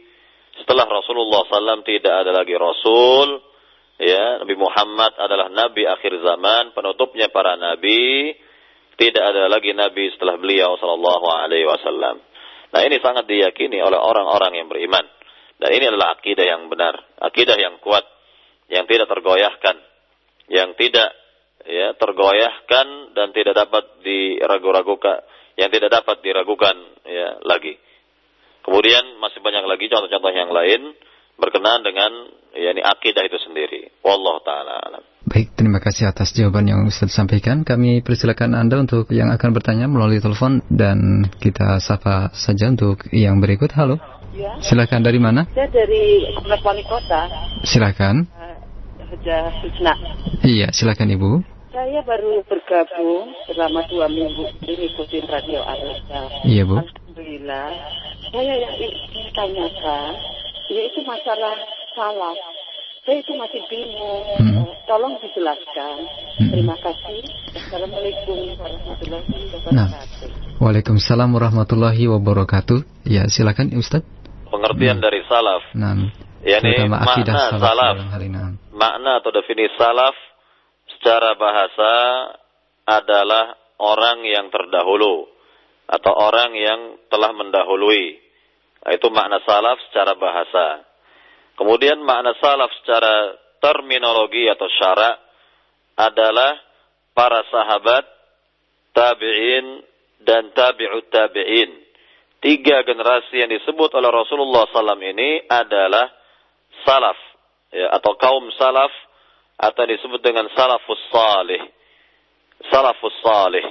setelah 0.60 0.84
Rasulullah 0.84 1.46
SAW 1.48 1.86
tidak 1.88 2.14
ada 2.26 2.36
lagi 2.36 2.52
Rasul, 2.52 3.40
ya 3.96 4.44
Nabi 4.44 4.54
Muhammad 4.60 5.16
adalah 5.16 5.48
Nabi 5.48 5.88
akhir 5.88 6.20
zaman, 6.20 6.76
penutupnya 6.76 7.32
para 7.32 7.56
Nabi, 7.56 8.36
tidak 9.00 9.24
ada 9.24 9.48
lagi 9.48 9.72
Nabi 9.72 10.12
setelah 10.12 10.36
beliau 10.36 10.76
Sallallahu 10.76 11.26
Alaihi 11.32 11.64
Wasallam. 11.64 12.20
Nah 12.70 12.80
ini 12.84 13.00
sangat 13.00 13.24
diyakini 13.24 13.80
oleh 13.80 13.96
orang-orang 13.96 14.60
yang 14.60 14.68
beriman. 14.68 15.02
Dan 15.60 15.76
ini 15.76 15.92
adalah 15.92 16.16
akidah 16.16 16.44
yang 16.44 16.72
benar, 16.72 16.96
akidah 17.20 17.56
yang 17.56 17.80
kuat, 17.84 18.04
yang 18.72 18.88
tidak 18.88 19.08
tergoyahkan, 19.12 19.76
yang 20.48 20.72
tidak 20.76 21.08
ya 21.66 21.96
tergoyahkan 21.96 23.16
dan 23.16 23.32
tidak 23.36 23.54
dapat 23.56 23.84
diragu-ragukan, 24.04 25.24
yang 25.60 25.70
tidak 25.72 25.90
dapat 25.92 26.22
diragukan 26.24 26.76
ya 27.04 27.40
lagi. 27.44 27.76
Kemudian 28.60 29.18
masih 29.20 29.40
banyak 29.40 29.64
lagi 29.64 29.88
contoh-contoh 29.88 30.32
yang 30.32 30.52
lain 30.52 30.92
berkenaan 31.40 31.80
dengan 31.80 32.12
yakni 32.52 32.84
akidah 32.84 33.24
itu 33.24 33.40
sendiri. 33.40 33.88
Wallahu 34.04 34.44
taala 34.44 34.76
alam. 34.84 35.02
Baik, 35.30 35.54
terima 35.54 35.78
kasih 35.78 36.10
atas 36.10 36.34
jawaban 36.34 36.66
yang 36.66 36.80
Ustaz 36.88 37.12
sampaikan. 37.12 37.62
Kami 37.62 38.02
persilakan 38.02 38.56
Anda 38.56 38.80
untuk 38.82 39.08
yang 39.14 39.30
akan 39.30 39.50
bertanya 39.52 39.86
melalui 39.86 40.18
telepon 40.18 40.64
dan 40.68 41.28
kita 41.38 41.78
sapa 41.78 42.32
saja 42.34 42.68
untuk 42.72 43.04
yang 43.12 43.38
berikut. 43.38 43.70
Halo. 43.76 44.00
Ya. 44.34 44.58
Silakan 44.62 45.02
dari 45.02 45.18
mana? 45.18 45.46
Saya 45.50 45.66
dari 45.68 46.22
Komplek 46.38 46.62
Wali 46.62 46.84
Kota. 46.86 47.26
Silakan. 47.66 48.39
Uh, 49.10 49.50
Susna. 49.58 49.92
Iya, 50.46 50.70
silakan 50.70 51.10
Ibu. 51.10 51.30
Saya 51.74 51.98
baru 52.06 52.46
bergabung 52.46 53.34
selama 53.50 53.82
dua 53.90 54.06
minggu 54.06 54.46
ini 54.62 54.86
ikutin 54.94 55.26
radio 55.26 55.66
Alisa. 55.66 56.30
Iya 56.46 56.62
Bu. 56.62 56.78
Alhamdulillah. 56.78 57.68
Saya 58.30 58.54
yang 58.54 58.74
ingin 58.78 59.26
tanyakan, 59.34 60.14
yaitu 60.70 61.02
masalah 61.02 61.58
salah. 61.98 62.38
Saya 63.02 63.18
itu 63.18 63.34
masih 63.34 63.58
bingung. 63.66 64.24
Hmm. 64.38 64.62
Tolong 64.86 65.18
dijelaskan. 65.18 65.96
Hmm. 66.38 66.50
Terima 66.54 66.76
kasih. 66.78 67.18
Assalamualaikum 67.66 68.38
warahmatullahi 68.62 69.42
wabarakatuh. 69.50 69.74
Nah. 69.74 69.88
Waalaikumsalam 70.62 71.28
warahmatullahi 71.34 72.04
wabarakatuh. 72.06 72.78
Ya, 73.10 73.26
silakan 73.26 73.74
Ustaz. 73.74 74.06
Pengertian 74.54 75.02
hmm. 75.02 75.04
dari 75.04 75.20
salaf. 75.26 75.66
Nah. 75.74 76.29
Yani 76.40 76.88
makna 76.88 77.60
salaf. 77.60 77.60
salaf. 77.60 77.96
Makna 78.72 79.20
atau 79.20 79.30
definisi 79.32 79.76
salaf 79.76 80.16
secara 80.96 81.36
bahasa 81.36 81.92
adalah 82.88 83.56
orang 83.80 84.24
yang 84.24 84.48
terdahulu 84.48 85.28
atau 85.90 86.12
orang 86.16 86.56
yang 86.56 86.80
telah 87.12 87.34
mendahului. 87.36 88.16
Nah, 88.80 88.92
itu 88.96 89.08
makna 89.12 89.42
salaf 89.44 89.76
secara 89.90 90.16
bahasa. 90.16 90.86
Kemudian 91.60 92.00
makna 92.00 92.32
salaf 92.40 92.72
secara 92.80 93.36
terminologi 93.60 94.48
atau 94.48 94.64
syarak 94.80 95.20
adalah 96.00 96.56
para 97.12 97.44
sahabat, 97.52 98.08
tabi'in, 98.96 99.84
dan 100.24 100.48
tabi'ut 100.56 101.12
tabi'in. 101.12 101.70
Tiga 102.40 102.80
generasi 102.88 103.44
yang 103.44 103.52
disebut 103.52 103.92
oleh 103.92 104.08
Rasulullah 104.08 104.64
SAW 104.72 104.96
ini 104.96 105.44
adalah 105.44 106.08
salaf 106.86 107.18
ya, 107.72 107.92
atau 107.96 108.14
kaum 108.18 108.48
salaf 108.56 108.92
atau 109.60 109.84
disebut 109.84 110.20
dengan 110.24 110.48
salafus 110.56 111.02
salih. 111.12 111.62
Salafus 112.72 113.16
salih. 113.20 113.66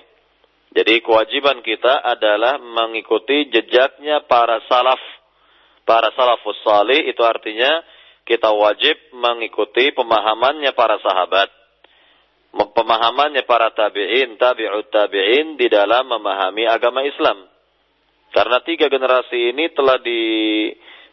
Jadi 0.70 1.01
kewajiban 1.01 1.66
kita 1.66 2.05
adalah 2.05 2.62
mengikuti 2.62 3.49
jejaknya 3.49 4.22
para 4.30 4.62
salaf. 4.70 5.01
Para 5.82 6.14
salafus 6.14 6.62
salih 6.62 7.10
itu 7.10 7.22
artinya 7.26 7.82
kita 8.30 8.53
wajib 8.53 8.93
mengikuti 9.18 9.89
pemahamannya 9.97 10.70
para 10.78 11.01
sahabat. 11.01 11.49
Pemahamannya 12.49 13.45
para 13.45 13.74
tabi'in, 13.74 14.38
tabi'ut 14.38 14.89
tabi'in 14.93 15.57
di 15.57 15.70
dalam 15.70 16.05
memahami 16.05 16.70
agama 16.70 17.01
Islam. 17.01 17.49
Karena 18.30 18.62
tiga 18.62 18.86
generasi 18.89 19.53
ini 19.53 19.74
telah 19.74 19.97
di 19.97 20.22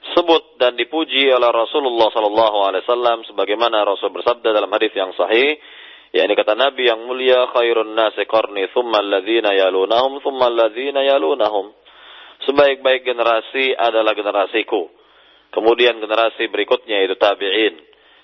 disebut 0.06 0.62
dan 0.62 0.78
dipuji 0.78 1.26
oleh 1.34 1.50
Rasulullah 1.50 2.06
sallallahu 2.14 2.58
alaihi 2.70 2.82
wasallam 2.86 3.26
sebagaimana 3.26 3.82
Rasul 3.82 4.14
bersabda 4.14 4.54
dalam 4.54 4.70
hadis 4.70 4.94
yang 4.94 5.10
sahih 5.18 5.58
yakni 6.14 6.32
kata 6.38 6.54
Nabi 6.54 6.86
yang 6.86 7.02
mulia 7.04 7.50
khairun 7.50 7.92
nasi 7.92 8.22
qarni 8.30 8.70
thumma 8.70 9.02
alladhina 9.02 9.50
yalunahum 9.58 10.22
thumma 10.22 10.46
alladhina 10.48 11.02
yalunahum. 11.02 11.74
Sebaik-baik 12.46 13.02
generasi 13.02 13.74
adalah 13.74 14.12
generasiku. 14.14 14.92
Kemudian 15.50 15.98
generasi 15.98 16.46
berikutnya 16.52 17.02
itu 17.02 17.16
tabi'in. 17.16 17.74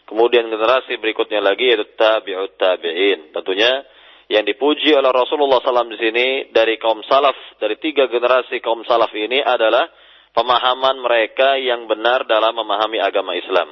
Kemudian 0.05 0.53
generasi 0.53 1.01
berikutnya 1.01 1.41
lagi 1.41 1.73
yaitu 1.73 1.89
tabi'ut 1.97 2.55
tabi'in. 2.61 3.33
Tentunya 3.33 3.83
yang 4.29 4.45
dipuji 4.45 4.93
oleh 4.93 5.11
Rasulullah 5.13 5.61
SAW 5.61 5.93
di 5.93 5.99
sini 6.01 6.27
dari 6.53 6.77
kaum 6.77 7.01
salaf, 7.09 7.57
dari 7.57 7.81
tiga 7.81 8.09
generasi 8.09 8.61
kaum 8.61 8.85
salaf 8.85 9.11
ini 9.17 9.41
adalah 9.41 9.89
pemahaman 10.33 11.01
mereka 11.01 11.61
yang 11.61 11.89
benar 11.89 12.25
dalam 12.29 12.57
memahami 12.57 12.99
agama 13.01 13.37
Islam. 13.37 13.69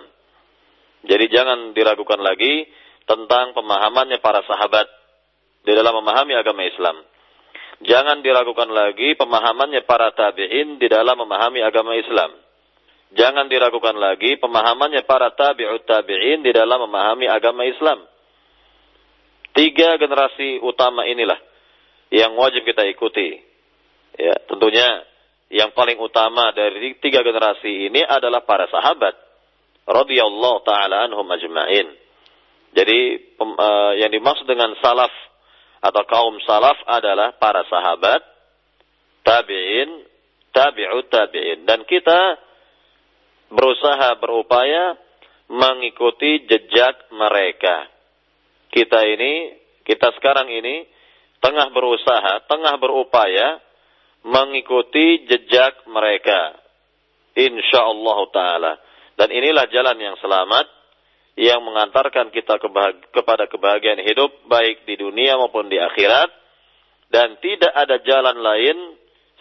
Jadi 1.04 1.32
jangan 1.32 1.72
diragukan 1.72 2.20
lagi 2.20 2.68
tentang 3.08 3.56
pemahamannya 3.56 4.20
para 4.20 4.44
sahabat 4.44 4.86
di 5.64 5.72
dalam 5.72 5.96
memahami 6.04 6.36
agama 6.36 6.64
Islam. 6.64 7.00
Jangan 7.80 8.20
diragukan 8.20 8.68
lagi 8.68 9.16
pemahamannya 9.16 9.88
para 9.88 10.12
tabi'in 10.12 10.76
di 10.76 10.86
dalam 10.92 11.16
memahami 11.16 11.64
agama 11.64 11.96
Islam. 11.96 12.36
Jangan 13.16 13.48
diragukan 13.48 13.96
lagi 13.96 14.36
pemahamannya 14.36 15.02
para 15.08 15.32
tabi'ut 15.32 15.88
tabi'in 15.88 16.44
di 16.44 16.52
dalam 16.52 16.84
memahami 16.84 17.26
agama 17.26 17.64
Islam. 17.64 18.04
Tiga 19.56 19.96
generasi 19.98 20.62
utama 20.62 21.08
inilah 21.08 21.40
yang 22.12 22.36
wajib 22.36 22.62
kita 22.68 22.86
ikuti. 22.86 23.40
Ya, 24.20 24.36
tentunya 24.46 25.09
yang 25.50 25.74
paling 25.74 25.98
utama 25.98 26.54
dari 26.54 26.94
tiga 27.02 27.26
generasi 27.26 27.90
ini 27.90 28.06
adalah 28.06 28.46
para 28.46 28.70
sahabat 28.70 29.18
radhiyallahu 29.82 30.62
taala 30.62 31.10
anhum 31.10 31.26
ajma'in. 31.26 31.90
Jadi 32.70 32.98
uh, 33.42 33.92
yang 33.98 34.14
dimaksud 34.14 34.46
dengan 34.46 34.70
salaf 34.78 35.10
atau 35.82 36.02
kaum 36.06 36.38
salaf 36.46 36.78
adalah 36.86 37.34
para 37.34 37.66
sahabat, 37.66 38.22
tabi'in, 39.26 40.06
tabi'ut 40.54 41.10
tabi'in 41.10 41.66
dan 41.66 41.82
kita 41.82 42.38
berusaha 43.50 44.14
berupaya 44.22 44.94
mengikuti 45.50 46.46
jejak 46.46 47.10
mereka. 47.10 47.90
Kita 48.70 49.02
ini, 49.02 49.58
kita 49.82 50.14
sekarang 50.14 50.46
ini 50.46 50.86
tengah 51.42 51.74
berusaha, 51.74 52.46
tengah 52.46 52.78
berupaya 52.78 53.58
mengikuti 54.24 55.24
jejak 55.28 55.86
mereka. 55.88 56.56
Insya 57.36 57.86
Allah 57.86 58.18
Ta'ala. 58.32 58.72
Dan 59.16 59.28
inilah 59.32 59.68
jalan 59.68 59.96
yang 60.00 60.16
selamat 60.20 60.66
yang 61.40 61.60
mengantarkan 61.64 62.28
kita 62.34 62.60
kepada 63.14 63.48
kebahagiaan 63.48 64.02
hidup 64.02 64.28
baik 64.50 64.84
di 64.84 64.98
dunia 65.00 65.40
maupun 65.40 65.72
di 65.72 65.78
akhirat 65.80 66.28
dan 67.08 67.38
tidak 67.40 67.72
ada 67.72 67.96
jalan 68.04 68.36
lain 68.40 68.76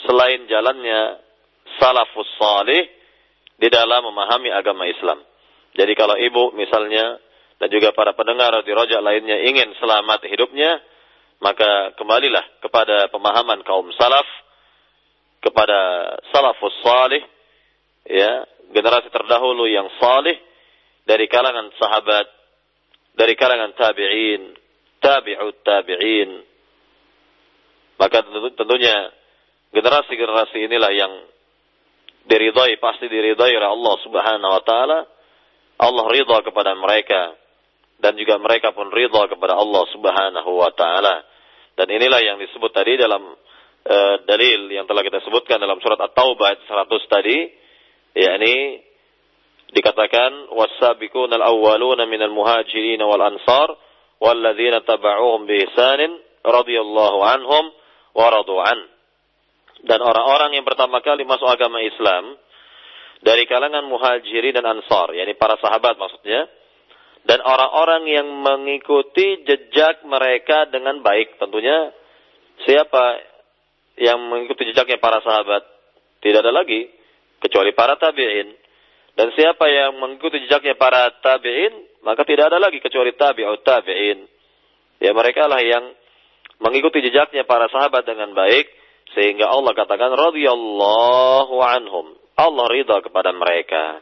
selain 0.08 0.48
jalannya 0.48 1.20
salafus 1.80 2.30
salih 2.40 2.88
di 3.60 3.68
dalam 3.68 4.08
memahami 4.08 4.48
agama 4.54 4.88
Islam. 4.88 5.20
Jadi 5.76 5.94
kalau 5.94 6.16
ibu 6.16 6.56
misalnya 6.56 7.20
dan 7.60 7.68
juga 7.68 7.92
para 7.92 8.16
pendengar 8.16 8.56
di 8.64 8.72
rojak 8.72 9.04
lainnya 9.04 9.44
ingin 9.44 9.76
selamat 9.76 10.24
hidupnya, 10.32 10.80
maka 11.44 11.92
kembalilah 12.00 12.44
kepada 12.64 13.12
pemahaman 13.12 13.60
kaum 13.68 13.92
salaf 14.00 14.26
kepada 15.40 15.80
salafus 16.32 16.76
salih 16.84 17.24
ya 18.08 18.44
generasi 18.76 19.08
terdahulu 19.10 19.66
yang 19.66 19.88
salih 20.00 20.36
dari 21.08 21.26
kalangan 21.32 21.72
sahabat 21.80 22.28
dari 23.16 23.34
kalangan 23.40 23.74
tabi'in 23.76 24.60
tabi'ut 25.00 25.58
tabi'in. 25.64 26.30
Maka 28.00 28.24
tentunya 28.56 29.12
generasi-generasi 29.76 30.58
inilah 30.70 30.92
yang 30.96 31.14
diridhai 32.28 32.78
pasti 32.80 33.12
diridhai 33.12 33.52
oleh 33.56 33.70
Allah 33.70 33.96
Subhanahu 34.06 34.52
wa 34.54 34.64
taala. 34.64 35.00
Allah 35.80 36.06
ridha 36.12 36.38
kepada 36.44 36.76
mereka 36.76 37.36
dan 38.00 38.16
juga 38.20 38.36
mereka 38.40 38.76
pun 38.76 38.92
ridha 38.92 39.28
kepada 39.32 39.56
Allah 39.56 39.84
Subhanahu 39.92 40.52
wa 40.60 40.72
taala. 40.76 41.24
Dan 41.76 41.88
inilah 41.92 42.20
yang 42.24 42.38
disebut 42.40 42.72
tadi 42.76 43.00
dalam 43.00 43.24
uh, 43.90 44.16
dalil 44.30 44.70
yang 44.70 44.86
telah 44.86 45.02
kita 45.02 45.20
sebutkan 45.26 45.58
dalam 45.58 45.82
surat 45.82 45.98
At-Taubah 45.98 46.46
ayat 46.54 46.62
100 46.70 47.10
tadi 47.10 47.38
yakni 48.14 48.86
dikatakan 49.74 50.54
was-sabiquna 50.54 51.38
al-awwaluna 51.42 52.06
minal 52.10 52.34
muhajirin 52.34 53.02
wal 53.02 53.22
ansar 53.22 53.70
walladzina 54.22 54.86
tabauhum 54.86 55.46
bi 55.50 55.66
ihsanin 55.66 56.14
radhiyallahu 56.46 57.20
anhum 57.22 57.66
wa 58.14 58.28
radu 58.30 58.58
an. 58.62 58.80
Dan 59.80 60.04
orang-orang 60.04 60.60
yang 60.60 60.66
pertama 60.68 61.00
kali 61.00 61.24
masuk 61.24 61.48
agama 61.48 61.80
Islam 61.80 62.36
dari 63.24 63.48
kalangan 63.48 63.86
muhajirin 63.88 64.56
dan 64.56 64.66
ansar 64.68 65.12
yakni 65.16 65.36
para 65.40 65.56
sahabat 65.60 65.96
maksudnya 65.96 66.48
dan 67.28 67.40
orang-orang 67.44 68.08
yang 68.08 68.28
mengikuti 68.42 69.44
jejak 69.44 70.04
mereka 70.08 70.68
dengan 70.72 71.04
baik. 71.04 71.36
Tentunya 71.38 71.92
siapa 72.64 73.22
yang 74.00 74.20
mengikuti 74.32 74.72
jejaknya 74.72 74.98
para 74.98 75.20
sahabat. 75.20 75.68
Tidak 76.24 76.40
ada 76.40 76.56
lagi 76.56 76.88
kecuali 77.44 77.76
para 77.76 78.00
tabi'in. 78.00 78.56
Dan 79.20 79.36
siapa 79.36 79.68
yang 79.68 80.00
mengikuti 80.00 80.40
jejaknya 80.48 80.80
para 80.80 81.12
tabi'in, 81.20 82.04
maka 82.08 82.24
tidak 82.24 82.56
ada 82.56 82.64
lagi 82.64 82.80
kecuali 82.80 83.12
tabi'ut 83.12 83.62
tabi'in. 83.68 84.24
Ya 85.04 85.12
mereka 85.12 85.52
lah 85.52 85.60
yang 85.60 85.92
mengikuti 86.64 87.04
jejaknya 87.04 87.44
para 87.44 87.68
sahabat 87.68 88.08
dengan 88.08 88.32
baik 88.32 88.68
sehingga 89.16 89.52
Allah 89.52 89.76
katakan 89.76 90.16
radhiyallahu 90.16 91.56
anhum. 91.60 92.16
Allah 92.40 92.66
ridha 92.72 93.04
kepada 93.04 93.36
mereka. 93.36 94.00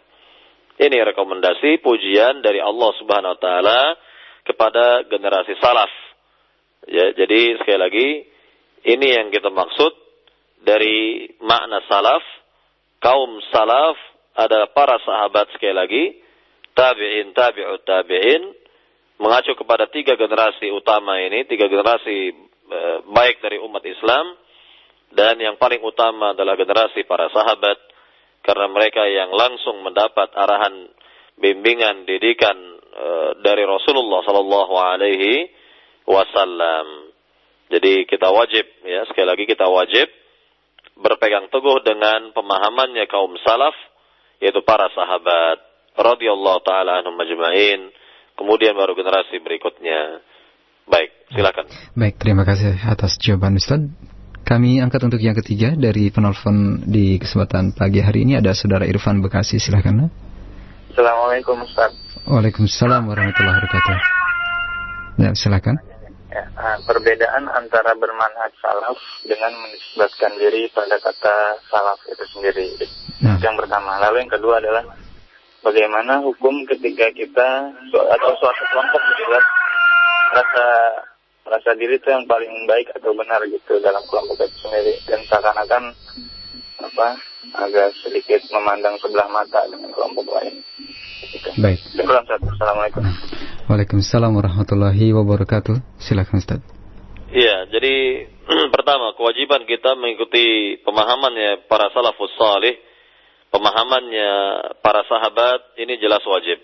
Ini 0.78 0.94
rekomendasi 1.10 1.82
pujian 1.82 2.46
dari 2.46 2.62
Allah 2.62 2.94
Subhanahu 3.02 3.34
wa 3.34 3.42
taala 3.42 3.82
kepada 4.46 5.10
generasi 5.10 5.58
salaf. 5.58 5.90
Ya, 6.86 7.18
jadi 7.18 7.58
sekali 7.58 7.80
lagi 7.82 8.08
ini 8.88 9.08
yang 9.20 9.28
kita 9.36 9.52
maksud 9.52 9.92
dari 10.64 11.28
makna 11.44 11.84
salaf. 11.92 12.24
Kaum 13.04 13.44
salaf 13.52 14.00
adalah 14.32 14.72
para 14.72 14.96
sahabat 15.04 15.52
sekali 15.52 15.76
lagi. 15.76 16.04
Tabi'in, 16.72 17.36
tabi'ut 17.36 17.84
tabi'in. 17.84 18.44
Mengacu 19.20 19.60
kepada 19.60 19.92
tiga 19.92 20.16
generasi 20.16 20.72
utama 20.72 21.20
ini. 21.20 21.44
Tiga 21.52 21.68
generasi 21.68 22.32
e, 22.64 22.80
baik 23.12 23.44
dari 23.44 23.60
umat 23.60 23.84
Islam. 23.84 24.40
Dan 25.12 25.36
yang 25.44 25.60
paling 25.60 25.84
utama 25.84 26.32
adalah 26.32 26.56
generasi 26.56 27.04
para 27.04 27.28
sahabat. 27.28 27.78
Karena 28.40 28.72
mereka 28.72 29.04
yang 29.04 29.36
langsung 29.36 29.84
mendapat 29.84 30.32
arahan 30.32 30.88
bimbingan 31.36 32.08
didikan 32.08 32.56
e, 32.88 33.06
dari 33.44 33.68
Rasulullah 33.68 34.24
Sallallahu 34.24 34.74
Alaihi 34.80 35.52
Wasallam. 36.08 37.07
Jadi 37.68 38.08
kita 38.08 38.32
wajib 38.32 38.64
ya 38.88 39.04
sekali 39.12 39.28
lagi 39.28 39.44
kita 39.44 39.68
wajib 39.68 40.08
berpegang 40.98 41.52
teguh 41.52 41.84
dengan 41.84 42.32
pemahamannya 42.32 43.06
kaum 43.12 43.36
salaf 43.44 43.76
yaitu 44.40 44.64
para 44.64 44.88
sahabat 44.96 45.60
radhiyallahu 46.00 46.64
taala 46.64 47.04
anhum 47.04 47.20
majma'in 47.20 47.92
kemudian 48.38 48.78
baru 48.78 48.94
generasi 48.96 49.42
berikutnya. 49.42 50.22
Baik, 50.88 51.12
silakan. 51.36 51.68
Baik, 52.00 52.16
terima 52.16 52.48
kasih 52.48 52.80
atas 52.88 53.20
jawaban 53.20 53.60
Ustaz. 53.60 53.84
Kami 54.48 54.80
angkat 54.80 55.04
untuk 55.04 55.20
yang 55.20 55.36
ketiga 55.36 55.76
dari 55.76 56.08
penelpon 56.08 56.88
di 56.88 57.20
kesempatan 57.20 57.76
pagi 57.76 58.00
hari 58.00 58.24
ini 58.24 58.40
ada 58.40 58.56
Saudara 58.56 58.88
Irfan 58.88 59.20
Bekasi, 59.20 59.60
silakan. 59.60 60.08
Assalamualaikum 60.96 61.60
Ustaz. 61.68 61.92
Waalaikumsalam 62.24 63.04
warahmatullahi 63.12 63.60
wabarakatuh. 63.60 63.98
Ya, 65.20 65.36
silakan 65.36 65.84
ya, 66.38 66.46
uh, 66.54 66.78
perbedaan 66.86 67.50
antara 67.50 67.98
bermanhaj 67.98 68.54
salaf 68.62 68.98
dengan 69.26 69.50
menisbatkan 69.58 70.38
diri 70.38 70.70
pada 70.70 71.02
kata 71.02 71.58
salaf 71.66 71.98
itu 72.06 72.26
sendiri. 72.38 72.68
Nah. 73.26 73.42
Yang 73.42 73.66
pertama. 73.66 73.98
Lalu 73.98 74.26
yang 74.26 74.34
kedua 74.38 74.62
adalah 74.62 74.86
bagaimana 75.66 76.22
hukum 76.22 76.64
ketika 76.70 77.10
kita 77.18 77.50
atau 77.92 78.32
suatu 78.38 78.64
kelompok 78.70 79.02
berbuat 79.02 79.46
rasa 80.28 80.68
rasa 81.48 81.72
diri 81.80 81.96
itu 81.96 82.08
yang 82.12 82.28
paling 82.28 82.52
baik 82.68 82.92
atau 82.94 83.16
benar 83.16 83.40
gitu 83.48 83.80
dalam 83.80 84.04
kelompok 84.12 84.44
itu 84.44 84.58
sendiri 84.68 84.94
dan 85.08 85.20
seakan-akan 85.26 85.84
apa 86.84 87.08
agak 87.58 87.90
sedikit 88.04 88.44
memandang 88.54 89.00
sebelah 89.00 89.26
mata 89.32 89.64
dengan 89.72 89.90
kelompok 89.96 90.28
lain. 90.38 90.62
Gitu. 91.34 91.50
Baik. 91.58 91.80
Assalamualaikum. 91.98 93.04
Waalaikumsalam 93.68 94.32
warahmatullahi 94.32 95.12
wabarakatuh. 95.12 96.00
Silakan 96.00 96.40
Ustaz. 96.40 96.64
Iya, 97.36 97.68
jadi 97.68 98.24
pertama 98.76 99.12
kewajiban 99.20 99.68
kita 99.68 99.92
mengikuti 100.00 100.80
pemahamannya 100.88 101.68
para 101.68 101.92
salafus 101.92 102.32
salih, 102.40 102.80
pemahamannya 103.52 104.32
para 104.80 105.04
sahabat 105.12 105.76
ini 105.84 106.00
jelas 106.00 106.24
wajib. 106.24 106.64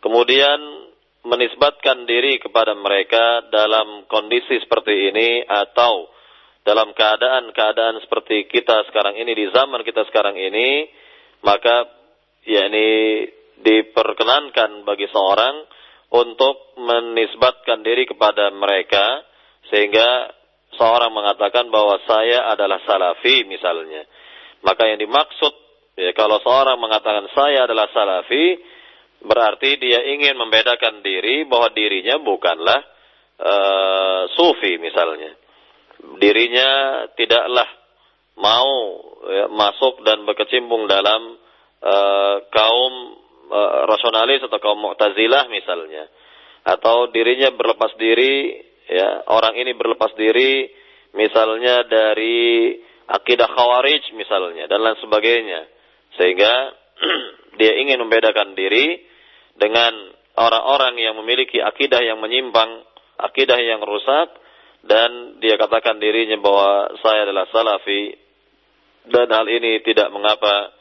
Kemudian 0.00 0.88
menisbatkan 1.28 2.08
diri 2.08 2.40
kepada 2.40 2.72
mereka 2.72 3.44
dalam 3.52 4.08
kondisi 4.08 4.56
seperti 4.64 5.12
ini 5.12 5.44
atau 5.44 6.08
dalam 6.64 6.96
keadaan-keadaan 6.96 8.00
seperti 8.08 8.48
kita 8.48 8.88
sekarang 8.88 9.20
ini 9.20 9.36
di 9.36 9.52
zaman 9.52 9.84
kita 9.84 10.00
sekarang 10.08 10.40
ini, 10.40 10.88
maka 11.44 11.92
yakni 12.48 13.28
diperkenankan 13.60 14.88
bagi 14.88 15.12
seorang 15.12 15.76
untuk 16.08 16.72
menisbatkan 16.80 17.84
diri 17.84 18.08
kepada 18.08 18.48
mereka 18.52 19.22
sehingga 19.68 20.32
seorang 20.76 21.12
mengatakan 21.12 21.68
bahwa 21.68 22.00
saya 22.08 22.48
adalah 22.52 22.80
salafi 22.84 23.44
misalnya. 23.44 24.08
Maka 24.64 24.88
yang 24.88 24.98
dimaksud 25.00 25.52
ya, 26.00 26.10
kalau 26.16 26.40
seorang 26.40 26.80
mengatakan 26.80 27.28
saya 27.36 27.68
adalah 27.68 27.92
salafi 27.92 28.58
berarti 29.18 29.76
dia 29.82 30.00
ingin 30.14 30.38
membedakan 30.38 31.02
diri 31.02 31.44
bahwa 31.44 31.74
dirinya 31.74 32.22
bukanlah 32.22 32.80
uh, 33.42 34.22
sufi 34.32 34.80
misalnya. 34.80 35.34
Dirinya 36.22 36.70
tidaklah 37.18 37.68
mau 38.38 38.70
ya, 39.26 39.50
masuk 39.50 40.06
dan 40.06 40.22
berkecimpung 40.22 40.86
dalam 40.86 41.34
uh, 41.82 42.36
kaum 42.54 43.18
uh, 43.48 43.88
rasionalis 43.88 44.44
atau 44.44 44.58
kaum 44.60 44.78
mu'tazilah 44.78 45.48
misalnya. 45.48 46.06
Atau 46.68 47.08
dirinya 47.10 47.48
berlepas 47.52 47.96
diri 47.96 48.60
ya 48.88 49.28
orang 49.28 49.54
ini 49.60 49.76
berlepas 49.76 50.16
diri 50.16 50.72
misalnya 51.12 51.84
dari 51.84 52.76
akidah 53.08 53.48
khawarij 53.48 54.12
misalnya 54.16 54.64
dan 54.68 54.80
lain 54.80 54.98
sebagainya 55.00 55.60
sehingga 56.16 56.52
dia 57.60 57.72
ingin 57.76 58.00
membedakan 58.00 58.56
diri 58.56 59.04
dengan 59.56 59.92
orang-orang 60.40 60.96
yang 60.96 61.14
memiliki 61.20 61.60
akidah 61.60 62.00
yang 62.00 62.20
menyimpang 62.20 62.84
akidah 63.20 63.60
yang 63.60 63.84
rusak 63.84 64.32
dan 64.88 65.40
dia 65.42 65.60
katakan 65.60 66.00
dirinya 66.00 66.38
bahwa 66.40 66.96
saya 67.04 67.28
adalah 67.28 67.44
salafi 67.50 68.14
dan 69.08 69.28
hal 69.32 69.46
ini 69.48 69.82
tidak 69.84 70.08
mengapa 70.14 70.72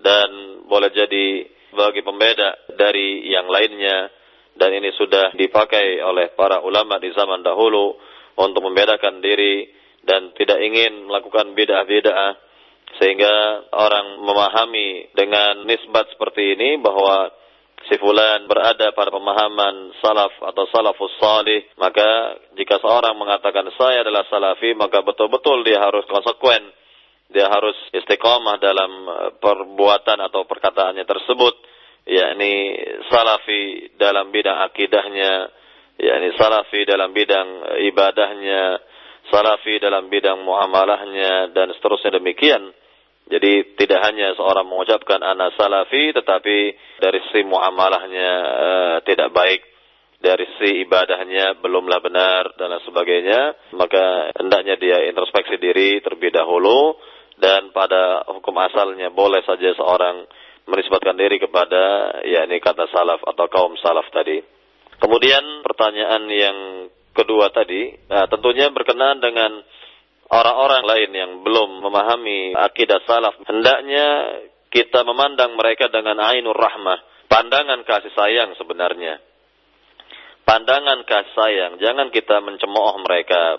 dan 0.00 0.60
boleh 0.66 0.90
jadi 0.92 1.46
bagi 1.76 2.00
pembeda 2.00 2.72
dari 2.74 3.28
yang 3.28 3.46
lainnya 3.46 4.08
dan 4.56 4.72
ini 4.72 4.88
sudah 4.96 5.36
dipakai 5.36 6.00
oleh 6.00 6.32
para 6.32 6.64
ulama 6.64 6.96
di 6.96 7.12
zaman 7.12 7.44
dahulu 7.44 7.92
untuk 8.40 8.64
membedakan 8.64 9.20
diri 9.20 9.68
dan 10.00 10.32
tidak 10.32 10.56
ingin 10.64 11.04
melakukan 11.04 11.52
bid'ah-bid'ah 11.52 12.32
sehingga 12.96 13.68
orang 13.76 14.24
memahami 14.24 15.12
dengan 15.12 15.68
nisbat 15.68 16.08
seperti 16.16 16.56
ini 16.56 16.80
bahwa 16.80 17.28
si 17.84 18.00
fulan 18.00 18.48
berada 18.48 18.90
pada 18.96 19.12
pemahaman 19.12 19.92
salaf 20.00 20.32
atau 20.40 20.64
salafus 20.72 21.12
salih 21.20 21.60
maka 21.76 22.40
jika 22.56 22.80
seorang 22.80 23.12
mengatakan 23.14 23.68
saya 23.76 24.00
adalah 24.00 24.24
salafi 24.32 24.72
maka 24.72 25.04
betul-betul 25.04 25.60
dia 25.62 25.78
harus 25.78 26.08
konsekuen 26.08 26.64
dia 27.30 27.46
harus 27.50 27.74
istiqomah 27.90 28.56
dalam 28.62 28.92
eh, 29.06 29.30
perbuatan 29.38 30.18
atau 30.30 30.46
perkataannya 30.46 31.04
tersebut. 31.04 31.54
Yakni 32.06 32.78
salafi 33.10 33.90
dalam 33.98 34.30
bidang 34.30 34.62
akidahnya, 34.70 35.50
yakni 35.98 36.28
salafi 36.38 36.86
dalam 36.86 37.10
bidang 37.10 37.82
ibadahnya, 37.82 38.78
salafi 39.26 39.82
dalam 39.82 40.06
bidang 40.06 40.38
muamalahnya 40.46 41.50
dan 41.50 41.74
seterusnya 41.74 42.14
demikian. 42.22 42.70
Jadi 43.26 43.74
tidak 43.74 44.06
hanya 44.06 44.38
seorang 44.38 44.70
mengucapkan 44.70 45.18
anak 45.18 45.58
salafi 45.58 46.14
tetapi 46.14 46.58
dari 47.02 47.20
si 47.34 47.42
muamalahnya 47.42 48.32
uh, 48.38 48.96
tidak 49.02 49.34
baik, 49.34 49.66
dari 50.22 50.46
si 50.62 50.86
ibadahnya 50.86 51.58
belumlah 51.58 52.00
benar 52.00 52.54
dan 52.54 52.78
sebagainya, 52.86 53.74
maka 53.74 54.30
hendaknya 54.38 54.78
dia 54.80 55.10
introspeksi 55.10 55.58
diri 55.58 56.00
terlebih 56.00 56.32
dahulu 56.32 56.96
dan 57.36 57.70
pada 57.72 58.24
hukum 58.32 58.56
asalnya 58.60 59.12
boleh 59.12 59.44
saja 59.44 59.76
seorang 59.76 60.24
menisbatkan 60.66 61.14
diri 61.14 61.38
kepada 61.38 62.10
yakni 62.26 62.58
kata 62.58 62.90
salaf 62.90 63.22
atau 63.22 63.46
kaum 63.46 63.78
salaf 63.78 64.08
tadi. 64.10 64.42
Kemudian 64.96 65.62
pertanyaan 65.62 66.24
yang 66.32 66.58
kedua 67.12 67.52
tadi, 67.52 67.92
nah, 68.08 68.26
tentunya 68.26 68.72
berkenaan 68.72 69.20
dengan 69.20 69.60
orang-orang 70.32 70.82
lain 70.84 71.10
yang 71.12 71.32
belum 71.44 71.84
memahami 71.84 72.56
akidah 72.56 73.04
salaf. 73.06 73.36
Hendaknya 73.46 74.06
kita 74.72 75.06
memandang 75.06 75.54
mereka 75.54 75.92
dengan 75.92 76.18
ainur 76.18 76.56
rahmah, 76.56 77.28
pandangan 77.30 77.86
kasih 77.86 78.12
sayang 78.12 78.56
sebenarnya. 78.58 79.22
Pandangan 80.46 81.02
kasih 81.06 81.34
sayang, 81.34 81.72
jangan 81.78 82.08
kita 82.10 82.42
mencemooh 82.42 82.96
mereka, 83.02 83.58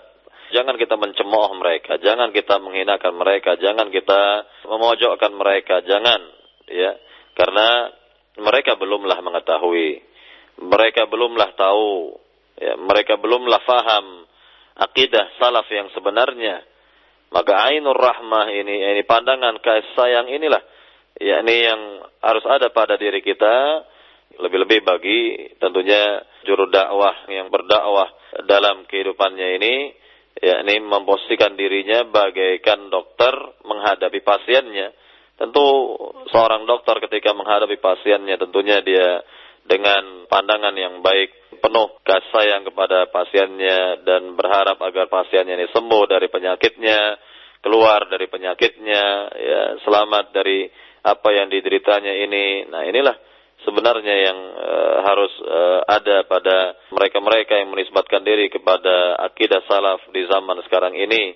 jangan 0.52 0.76
kita 0.76 0.94
mencemooh 0.96 1.52
mereka, 1.58 2.00
jangan 2.00 2.32
kita 2.32 2.60
menghinakan 2.60 3.14
mereka, 3.16 3.56
jangan 3.60 3.88
kita 3.92 4.48
memojokkan 4.66 5.32
mereka, 5.34 5.80
jangan 5.84 6.20
ya. 6.68 6.96
Karena 7.34 7.92
mereka 8.38 8.74
belumlah 8.78 9.18
mengetahui 9.22 10.02
mereka 10.58 11.06
belumlah 11.06 11.54
tahu 11.54 12.18
ya. 12.58 12.74
Mereka 12.74 13.18
belumlah 13.18 13.62
faham 13.62 14.26
akidah 14.78 15.38
salaf 15.38 15.66
yang 15.70 15.90
sebenarnya. 15.94 16.62
Maka 17.28 17.68
ainur 17.68 17.94
rahmah 17.94 18.48
ini 18.50 18.88
ini 18.96 19.02
pandangan 19.04 19.60
kasih 19.60 19.92
sayang 19.94 20.26
inilah 20.32 20.64
yakni 21.20 21.66
yang 21.66 21.80
harus 22.24 22.44
ada 22.48 22.72
pada 22.72 22.96
diri 22.96 23.20
kita 23.20 23.84
lebih-lebih 24.38 24.80
bagi 24.86 25.20
tentunya 25.58 26.22
juru 26.46 26.70
dakwah 26.70 27.26
yang 27.26 27.50
berdakwah 27.50 28.08
dalam 28.46 28.86
kehidupannya 28.86 29.58
ini 29.60 29.74
yakni 30.38 30.80
memposisikan 30.82 31.58
dirinya 31.58 32.06
bagaikan 32.08 32.90
dokter 32.90 33.34
menghadapi 33.66 34.20
pasiennya 34.22 34.94
Tentu 35.38 35.94
seorang 36.34 36.66
dokter 36.66 36.98
ketika 37.06 37.30
menghadapi 37.30 37.78
pasiennya 37.78 38.42
tentunya 38.42 38.82
dia 38.82 39.22
dengan 39.62 40.26
pandangan 40.26 40.74
yang 40.74 40.98
baik, 40.98 41.62
penuh 41.62 41.94
kasih 42.02 42.26
sayang 42.34 42.66
kepada 42.66 43.06
pasiennya 43.14 44.02
dan 44.02 44.34
berharap 44.34 44.82
agar 44.82 45.06
pasiennya 45.06 45.54
ini 45.54 45.70
sembuh 45.70 46.10
dari 46.10 46.26
penyakitnya, 46.26 47.00
keluar 47.62 48.10
dari 48.10 48.26
penyakitnya, 48.26 49.04
ya 49.30 49.62
selamat 49.86 50.34
dari 50.34 50.66
apa 51.06 51.28
yang 51.30 51.46
dideritanya 51.46 52.18
ini. 52.18 52.66
Nah, 52.66 52.82
inilah 52.82 53.14
sebenarnya 53.66 54.14
yang 54.30 54.38
uh, 54.38 54.96
harus 55.02 55.32
uh, 55.42 55.80
ada 55.88 56.22
pada 56.28 56.78
mereka-mereka 56.94 57.58
yang 57.58 57.72
menisbatkan 57.74 58.22
diri 58.22 58.52
kepada 58.52 59.18
akidah 59.26 59.64
salaf 59.66 60.02
di 60.14 60.22
zaman 60.28 60.62
sekarang 60.68 60.94
ini. 60.94 61.34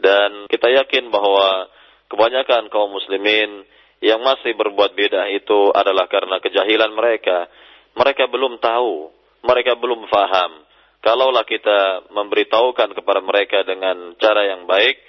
Dan 0.00 0.48
kita 0.48 0.70
yakin 0.70 1.12
bahwa 1.12 1.68
kebanyakan 2.08 2.72
kaum 2.72 2.94
muslimin 2.94 3.68
yang 4.00 4.24
masih 4.24 4.56
berbuat 4.56 4.96
bid'ah 4.96 5.28
itu 5.28 5.74
adalah 5.76 6.08
karena 6.08 6.40
kejahilan 6.40 6.92
mereka. 6.96 7.52
Mereka 7.92 8.32
belum 8.32 8.56
tahu, 8.62 9.12
mereka 9.44 9.76
belum 9.76 10.08
faham. 10.08 10.64
Kalaulah 11.00 11.44
kita 11.44 12.08
memberitahukan 12.12 12.96
kepada 12.96 13.20
mereka 13.24 13.64
dengan 13.64 14.16
cara 14.16 14.48
yang 14.48 14.64
baik, 14.64 15.00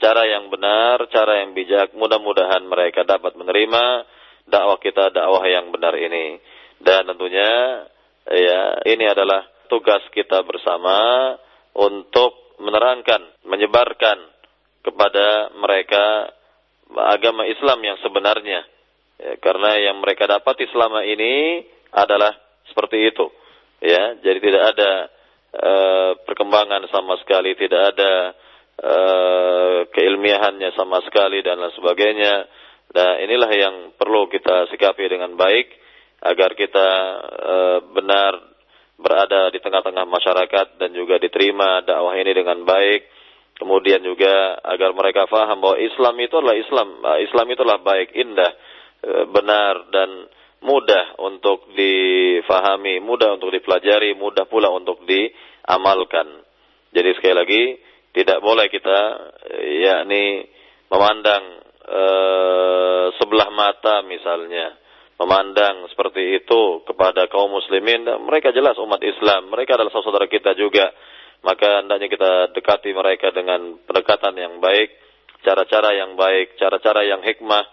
cara 0.00 0.24
yang 0.28 0.48
benar, 0.48 1.08
cara 1.12 1.44
yang 1.44 1.52
bijak, 1.52 1.92
mudah-mudahan 1.96 2.64
mereka 2.64 3.04
dapat 3.04 3.36
menerima 3.36 4.04
dakwah 4.48 4.80
kita, 4.80 5.12
dakwah 5.12 5.44
yang 5.44 5.70
benar 5.70 5.94
ini. 5.94 6.40
Dan 6.80 7.06
tentunya 7.10 7.84
ya 8.28 8.60
ini 8.88 9.04
adalah 9.08 9.44
tugas 9.68 10.02
kita 10.16 10.42
bersama 10.42 10.96
untuk 11.76 12.56
menerangkan, 12.58 13.46
menyebarkan 13.46 14.18
kepada 14.82 15.54
mereka 15.54 16.32
agama 16.96 17.44
Islam 17.46 17.78
yang 17.84 17.98
sebenarnya. 18.00 18.64
Ya, 19.18 19.32
karena 19.42 19.76
yang 19.78 19.98
mereka 19.98 20.30
dapat 20.30 20.62
selama 20.70 21.02
ini 21.02 21.66
adalah 21.90 22.34
seperti 22.70 23.10
itu. 23.10 23.26
Ya, 23.78 24.18
jadi 24.18 24.38
tidak 24.42 24.64
ada 24.74 24.90
uh, 25.54 26.10
perkembangan 26.26 26.86
sama 26.90 27.18
sekali, 27.22 27.54
tidak 27.54 27.94
ada 27.94 28.34
uh, 28.82 29.78
keilmiahannya 29.90 30.70
sama 30.74 31.02
sekali 31.06 31.42
dan 31.42 31.62
lain 31.62 31.74
sebagainya. 31.78 32.34
Nah, 32.88 33.20
inilah 33.20 33.50
yang 33.52 33.76
perlu 33.96 34.30
kita 34.32 34.68
sikapi 34.72 35.04
dengan 35.12 35.36
baik 35.36 35.68
agar 36.24 36.56
kita 36.56 36.88
uh, 37.28 37.78
benar 37.92 38.32
berada 38.98 39.52
di 39.54 39.62
tengah-tengah 39.62 40.08
masyarakat 40.08 40.66
dan 40.80 40.90
juga 40.90 41.20
diterima 41.22 41.84
dakwah 41.86 42.18
ini 42.18 42.32
dengan 42.34 42.66
baik 42.66 43.18
Kemudian 43.58 44.06
juga 44.06 44.54
agar 44.62 44.94
mereka 44.94 45.26
faham 45.26 45.58
bahwa 45.58 45.82
Islam 45.82 46.14
itu 46.22 46.38
adalah 46.38 46.54
Islam, 46.54 46.88
ah, 47.02 47.18
Islam 47.18 47.46
itu 47.50 47.60
adalah 47.66 47.82
baik, 47.82 48.14
indah, 48.14 48.52
eh, 49.02 49.24
benar 49.34 49.90
dan 49.90 50.30
mudah 50.62 51.18
untuk 51.18 51.66
difahami, 51.74 53.02
mudah 53.02 53.34
untuk 53.34 53.50
dipelajari, 53.50 54.14
mudah 54.14 54.46
pula 54.46 54.70
untuk 54.70 55.02
diamalkan. 55.02 56.46
Jadi 56.94 57.10
sekali 57.18 57.34
lagi 57.34 57.62
tidak 58.14 58.38
boleh 58.38 58.70
kita 58.70 58.98
eh, 59.50 59.90
yakni 59.90 60.46
memandang 60.86 61.67
e, 61.88 62.04
sebelah 63.16 63.48
mata 63.48 64.04
misalnya, 64.04 64.76
memandang 65.16 65.88
seperti 65.90 66.44
itu 66.44 66.84
kepada 66.84 67.26
kaum 67.32 67.50
muslimin, 67.50 68.06
mereka 68.28 68.52
jelas 68.52 68.76
umat 68.78 69.00
Islam, 69.00 69.48
mereka 69.48 69.80
adalah 69.80 69.90
saudara 69.90 70.28
kita 70.28 70.52
juga 70.54 70.92
maka 71.42 71.82
hendaknya 71.82 72.08
kita 72.10 72.32
dekati 72.54 72.90
mereka 72.90 73.30
dengan 73.30 73.78
pendekatan 73.86 74.34
yang 74.34 74.54
baik, 74.58 74.90
cara-cara 75.46 75.94
yang 75.94 76.18
baik, 76.18 76.58
cara-cara 76.58 77.06
yang 77.06 77.22
hikmah, 77.22 77.64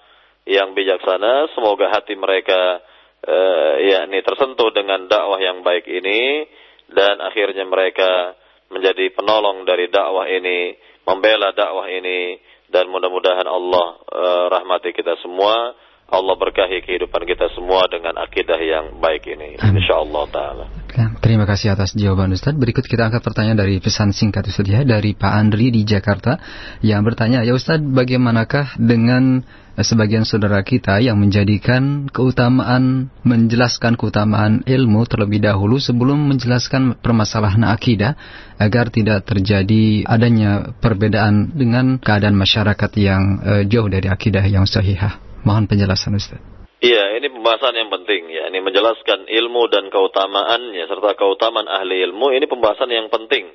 yang 0.46 0.78
bijaksana. 0.78 1.50
Semoga 1.58 1.90
hati 1.90 2.14
mereka 2.14 2.82
uh, 3.26 3.74
yakni 3.82 4.22
tersentuh 4.22 4.70
dengan 4.70 5.10
dakwah 5.10 5.42
yang 5.42 5.66
baik 5.66 5.90
ini 5.90 6.46
dan 6.94 7.18
akhirnya 7.26 7.66
mereka 7.66 8.38
menjadi 8.70 9.14
penolong 9.18 9.66
dari 9.66 9.90
dakwah 9.90 10.30
ini, 10.30 10.78
membela 11.10 11.54
dakwah 11.58 11.90
ini 11.90 12.38
dan 12.70 12.90
mudah-mudahan 12.90 13.46
Allah 13.46 13.88
uh, 14.10 14.46
rahmati 14.52 14.94
kita 14.94 15.18
semua. 15.22 15.74
Allah 16.06 16.38
berkahi 16.38 16.86
kehidupan 16.86 17.26
kita 17.26 17.50
semua 17.58 17.90
dengan 17.90 18.14
akidah 18.22 18.62
yang 18.62 19.02
baik 19.02 19.26
ini. 19.26 19.58
Insyaallah 19.58 20.24
taala. 20.30 20.85
Terima 20.96 21.44
kasih 21.44 21.76
atas 21.76 21.92
jawaban 21.92 22.32
Ustaz. 22.32 22.56
Berikut 22.56 22.88
kita 22.88 23.12
angkat 23.12 23.20
pertanyaan 23.20 23.60
dari 23.60 23.84
pesan 23.84 24.16
singkat 24.16 24.48
Ustaz 24.48 24.64
ya 24.64 24.88
dari 24.88 25.12
Pak 25.12 25.28
Andri 25.28 25.68
di 25.68 25.84
Jakarta 25.84 26.40
yang 26.80 27.04
bertanya, 27.04 27.44
"Ya 27.44 27.52
Ustaz, 27.52 27.84
bagaimanakah 27.84 28.80
dengan 28.80 29.44
sebagian 29.76 30.24
saudara 30.24 30.64
kita 30.64 31.04
yang 31.04 31.20
menjadikan 31.20 32.08
keutamaan 32.08 33.12
menjelaskan 33.28 34.00
keutamaan 34.00 34.64
ilmu 34.64 35.04
terlebih 35.04 35.44
dahulu 35.44 35.84
sebelum 35.84 36.32
menjelaskan 36.32 36.96
permasalahan 37.04 37.68
akidah 37.68 38.16
agar 38.56 38.88
tidak 38.88 39.28
terjadi 39.28 40.08
adanya 40.08 40.72
perbedaan 40.80 41.52
dengan 41.52 42.00
keadaan 42.00 42.40
masyarakat 42.40 42.92
yang 42.96 43.44
uh, 43.44 43.64
jauh 43.68 43.92
dari 43.92 44.08
akidah 44.08 44.48
yang 44.48 44.64
sahihah. 44.64 45.20
Mohon 45.44 45.68
penjelasan 45.68 46.16
Ustaz. 46.16 46.55
Iya, 46.86 47.18
ini 47.18 47.34
pembahasan 47.34 47.74
yang 47.74 47.90
penting 47.90 48.30
ya. 48.30 48.46
Ini 48.54 48.62
menjelaskan 48.62 49.26
ilmu 49.26 49.62
dan 49.74 49.90
keutamaannya 49.90 50.86
serta 50.86 51.18
keutamaan 51.18 51.66
ahli 51.66 52.06
ilmu 52.06 52.30
ini 52.30 52.46
pembahasan 52.46 52.94
yang 52.94 53.10
penting 53.10 53.50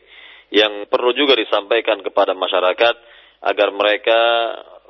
yang 0.51 0.91
perlu 0.91 1.15
juga 1.15 1.39
disampaikan 1.39 2.03
kepada 2.03 2.35
masyarakat 2.35 2.95
agar 3.47 3.69
mereka 3.71 4.21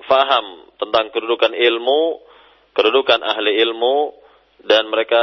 faham 0.08 0.72
tentang 0.80 1.12
kedudukan 1.12 1.52
ilmu, 1.52 2.24
kedudukan 2.72 3.20
ahli 3.20 3.60
ilmu, 3.60 4.16
dan 4.64 4.88
mereka 4.88 5.20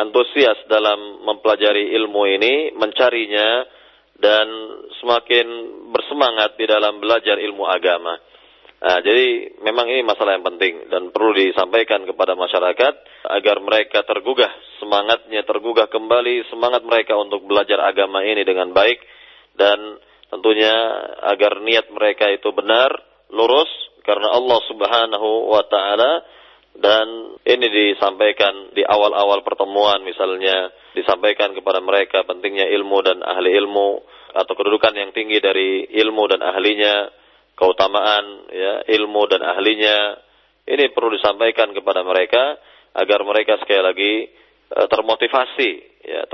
antusias 0.00 0.56
dalam 0.64 1.24
mempelajari 1.28 1.92
ilmu 1.92 2.22
ini, 2.40 2.72
mencarinya, 2.72 3.68
dan 4.16 4.48
semakin 5.00 5.46
bersemangat 5.92 6.56
di 6.56 6.64
dalam 6.64 7.00
belajar 7.04 7.36
ilmu 7.36 7.68
agama. 7.68 8.16
Nah, 8.80 8.96
jadi 9.04 9.60
memang 9.60 9.92
ini 9.92 10.00
masalah 10.00 10.40
yang 10.40 10.46
penting 10.56 10.88
dan 10.88 11.12
perlu 11.12 11.36
disampaikan 11.36 12.00
kepada 12.08 12.32
masyarakat 12.32 12.94
agar 13.28 13.56
mereka 13.60 14.00
tergugah, 14.08 14.48
semangatnya 14.80 15.44
tergugah 15.44 15.92
kembali, 15.92 16.48
semangat 16.48 16.80
mereka 16.88 17.12
untuk 17.20 17.44
belajar 17.44 17.76
agama 17.84 18.24
ini 18.24 18.40
dengan 18.40 18.72
baik 18.72 19.04
dan 19.60 20.00
tentunya 20.32 20.72
agar 21.28 21.60
niat 21.60 21.92
mereka 21.92 22.32
itu 22.32 22.48
benar, 22.56 22.88
lurus 23.28 23.68
karena 24.00 24.32
Allah 24.32 24.58
Subhanahu 24.64 25.52
wa 25.52 25.60
taala 25.68 26.24
dan 26.80 27.36
ini 27.44 27.66
disampaikan 27.68 28.72
di 28.72 28.80
awal-awal 28.80 29.44
pertemuan 29.44 30.00
misalnya 30.06 30.72
disampaikan 30.96 31.52
kepada 31.52 31.84
mereka 31.84 32.24
pentingnya 32.24 32.64
ilmu 32.80 32.98
dan 33.04 33.20
ahli 33.20 33.52
ilmu 33.60 34.00
atau 34.32 34.54
kedudukan 34.56 34.94
yang 34.94 35.10
tinggi 35.12 35.42
dari 35.42 35.84
ilmu 35.90 36.30
dan 36.30 36.40
ahlinya 36.40 37.19
keutamaan 37.60 38.24
ya 38.48 38.74
ilmu 38.96 39.28
dan 39.28 39.44
ahlinya. 39.44 40.16
Ini 40.64 40.96
perlu 40.96 41.12
disampaikan 41.12 41.76
kepada 41.76 42.00
mereka 42.00 42.56
agar 42.96 43.20
mereka 43.28 43.60
sekali 43.60 43.82
lagi 43.84 44.12
eh, 44.72 44.86
termotivasi 44.88 45.70
ya 46.00 46.24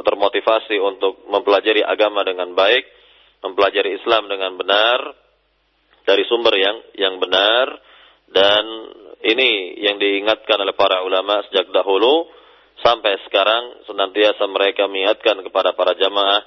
termotivasi 0.00 0.80
untuk 0.80 1.28
mempelajari 1.28 1.84
agama 1.84 2.24
dengan 2.24 2.56
baik 2.56 2.88
mempelajari 3.44 4.00
Islam 4.00 4.28
dengan 4.28 4.56
benar 4.56 5.00
dari 6.08 6.24
sumber 6.24 6.56
yang 6.56 6.76
yang 6.96 7.14
benar. 7.20 7.66
Dan 8.30 8.64
ini 9.26 9.74
yang 9.82 9.98
diingatkan 9.98 10.54
oleh 10.62 10.72
para 10.78 11.02
ulama 11.02 11.42
sejak 11.50 11.68
dahulu 11.74 12.30
sampai 12.80 13.20
sekarang 13.26 13.84
senantiasa 13.84 14.46
mereka 14.46 14.86
mengingatkan 14.86 15.42
kepada 15.44 15.74
para 15.74 15.98
jamaah 15.98 16.40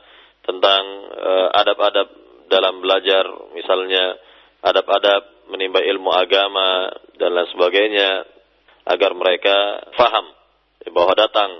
tentang 0.47 0.83
uh, 1.11 1.47
adab-adab 1.59 2.07
dalam 2.49 2.79
belajar 2.83 3.25
misalnya 3.53 4.17
adab-adab 4.63 5.51
menimba 5.51 5.83
ilmu 5.83 6.09
agama 6.11 6.91
dan 7.19 7.35
lain 7.35 7.49
sebagainya 7.51 8.23
agar 8.87 9.11
mereka 9.15 9.55
faham 9.95 10.25
bahwa 10.91 11.13
datang 11.15 11.51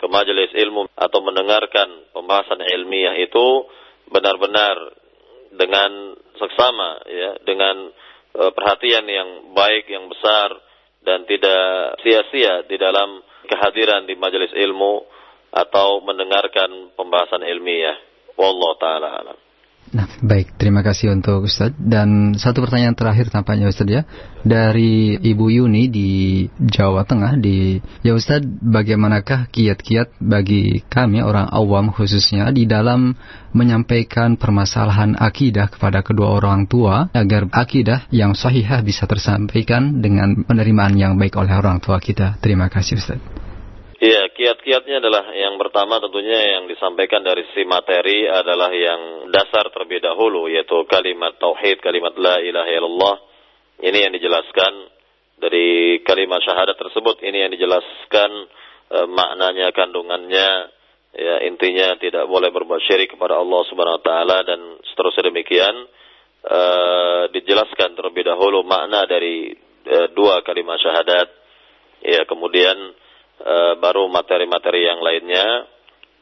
ke 0.00 0.06
majelis 0.08 0.48
ilmu 0.56 0.88
atau 0.96 1.20
mendengarkan 1.20 2.08
pembahasan 2.16 2.64
ilmiah 2.64 3.20
itu 3.20 3.68
benar-benar 4.08 4.76
dengan 5.52 6.16
seksama 6.40 7.04
ya 7.04 7.30
dengan 7.44 7.92
e, 8.32 8.42
perhatian 8.56 9.04
yang 9.04 9.28
baik 9.52 9.84
yang 9.92 10.08
besar 10.08 10.56
dan 11.04 11.28
tidak 11.28 12.00
sia-sia 12.00 12.64
di 12.64 12.80
dalam 12.80 13.20
kehadiran 13.44 14.08
di 14.08 14.16
majelis 14.16 14.52
ilmu 14.56 15.04
atau 15.50 16.00
mendengarkan 16.06 16.94
pembahasan 16.94 17.42
ilmiah. 17.44 17.98
Wallahu 18.38 18.78
taala 18.80 19.08
alam. 19.20 19.49
Nah, 19.90 20.06
baik. 20.22 20.54
Terima 20.54 20.86
kasih 20.86 21.10
untuk 21.10 21.50
Ustadz. 21.50 21.74
Dan 21.74 22.38
satu 22.38 22.62
pertanyaan 22.62 22.94
terakhir 22.94 23.26
tampaknya 23.26 23.66
Ustadz 23.66 23.90
ya. 23.90 24.02
Dari 24.46 25.18
Ibu 25.18 25.50
Yuni 25.50 25.90
di 25.90 26.10
Jawa 26.62 27.02
Tengah. 27.02 27.34
di 27.42 27.82
Ya 28.06 28.14
Ustadz, 28.14 28.46
bagaimanakah 28.46 29.50
kiat-kiat 29.50 30.22
bagi 30.22 30.86
kami 30.86 31.26
orang 31.26 31.50
awam 31.50 31.90
khususnya 31.90 32.54
di 32.54 32.70
dalam 32.70 33.18
menyampaikan 33.50 34.38
permasalahan 34.38 35.18
akidah 35.18 35.66
kepada 35.66 36.06
kedua 36.06 36.38
orang 36.38 36.70
tua 36.70 37.10
agar 37.10 37.50
akidah 37.50 38.06
yang 38.14 38.38
sahihah 38.38 38.86
bisa 38.86 39.10
tersampaikan 39.10 39.98
dengan 39.98 40.46
penerimaan 40.46 40.94
yang 40.94 41.18
baik 41.18 41.34
oleh 41.34 41.50
orang 41.50 41.82
tua 41.82 41.98
kita. 41.98 42.38
Terima 42.38 42.70
kasih 42.70 42.94
Ustadz. 43.02 43.39
Kiat-kiatnya 44.40 45.04
adalah 45.04 45.36
yang 45.36 45.60
pertama 45.60 46.00
tentunya 46.00 46.56
yang 46.56 46.64
disampaikan 46.64 47.20
dari 47.20 47.44
si 47.52 47.60
materi 47.68 48.24
adalah 48.24 48.72
yang 48.72 49.28
dasar 49.28 49.68
terlebih 49.68 50.00
dahulu 50.00 50.48
yaitu 50.48 50.80
kalimat 50.88 51.36
tauhid, 51.36 51.76
kalimat 51.84 52.16
la 52.16 52.40
ilaha 52.40 52.72
illallah. 52.72 53.16
Ini 53.84 54.08
yang 54.08 54.16
dijelaskan 54.16 54.72
dari 55.44 56.00
kalimat 56.08 56.40
syahadat 56.40 56.72
tersebut 56.72 57.20
ini 57.20 57.36
yang 57.36 57.52
dijelaskan 57.52 58.30
e, 58.88 58.98
maknanya, 59.12 59.76
kandungannya, 59.76 60.72
ya 61.20 61.44
intinya 61.44 62.00
tidak 62.00 62.24
boleh 62.24 62.48
berbuat 62.48 62.80
syirik 62.88 63.12
kepada 63.12 63.36
Allah 63.36 63.60
Subhanahu 63.68 64.00
wa 64.00 64.04
taala 64.08 64.40
dan 64.40 64.80
seterusnya 64.88 65.36
demikian. 65.36 65.84
E, 66.40 66.60
dijelaskan 67.36 67.92
terlebih 67.92 68.24
dahulu 68.24 68.64
makna 68.64 69.04
dari 69.04 69.52
e, 69.84 69.98
dua 70.16 70.40
kalimat 70.48 70.80
syahadat. 70.80 71.28
Ya, 72.00 72.24
kemudian 72.24 72.96
e, 73.40 73.56
baru 73.80 74.06
materi-materi 74.12 74.84
yang 74.84 75.00
lainnya. 75.00 75.66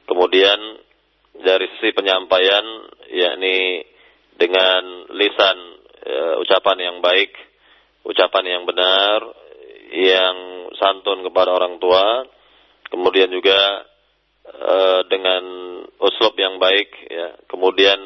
Kemudian 0.09 0.59
dari 1.39 1.67
sisi 1.77 1.93
penyampaian 1.93 2.65
yakni 3.11 3.85
dengan 4.39 5.11
lisan 5.13 5.59
e, 6.07 6.15
ucapan 6.41 6.79
yang 6.79 6.97
baik, 7.03 7.35
ucapan 8.07 8.45
yang 8.47 8.63
benar, 8.65 9.19
yang 9.93 10.37
santun 10.79 11.27
kepada 11.27 11.53
orang 11.53 11.83
tua, 11.83 12.25
kemudian 12.89 13.29
juga 13.35 13.85
e, 14.47 14.77
dengan 15.11 15.45
uslub 15.99 16.35
yang 16.39 16.57
baik 16.63 16.89
ya. 17.11 17.35
Kemudian 17.51 17.99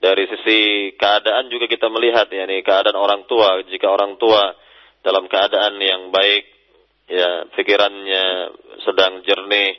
dari 0.00 0.28
sisi 0.28 0.60
keadaan 1.00 1.48
juga 1.48 1.64
kita 1.64 1.88
melihat 1.88 2.28
ya 2.28 2.44
nih 2.44 2.60
keadaan 2.60 2.98
orang 2.98 3.24
tua 3.24 3.64
jika 3.64 3.88
orang 3.88 4.20
tua 4.20 4.52
dalam 5.00 5.28
keadaan 5.32 5.80
yang 5.80 6.12
baik 6.12 6.53
ya 7.08 7.48
pikirannya 7.52 8.24
sedang 8.84 9.20
jernih. 9.24 9.76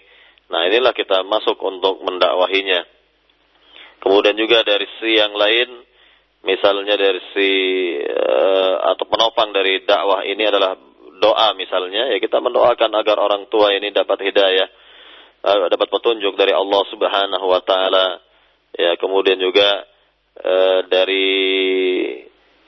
Nah 0.49 0.69
inilah 0.69 0.93
kita 0.93 1.25
masuk 1.25 1.57
untuk 1.61 2.01
mendakwahinya. 2.05 2.85
Kemudian 4.01 4.37
juga 4.37 4.61
dari 4.61 4.85
si 5.01 5.17
yang 5.17 5.33
lain, 5.33 5.81
misalnya 6.45 6.93
dari 6.93 7.21
si 7.33 7.49
uh, 8.05 8.93
atau 8.93 9.05
penopang 9.09 9.49
dari 9.49 9.81
dakwah 9.81 10.21
ini 10.21 10.45
adalah 10.45 10.77
doa 11.17 11.57
misalnya, 11.57 12.13
ya 12.13 12.21
kita 12.21 12.37
mendoakan 12.37 12.91
agar 13.01 13.17
orang 13.17 13.49
tua 13.49 13.73
ini 13.73 13.89
dapat 13.89 14.21
hidayah, 14.21 14.67
uh, 15.41 15.65
dapat 15.73 15.89
petunjuk 15.89 16.37
dari 16.37 16.53
Allah 16.53 16.81
Subhanahu 16.93 17.45
Wa 17.49 17.61
Taala. 17.65 18.07
Ya 18.77 18.93
kemudian 19.01 19.41
juga 19.41 19.89
uh, 20.45 20.79
dari 20.85 21.25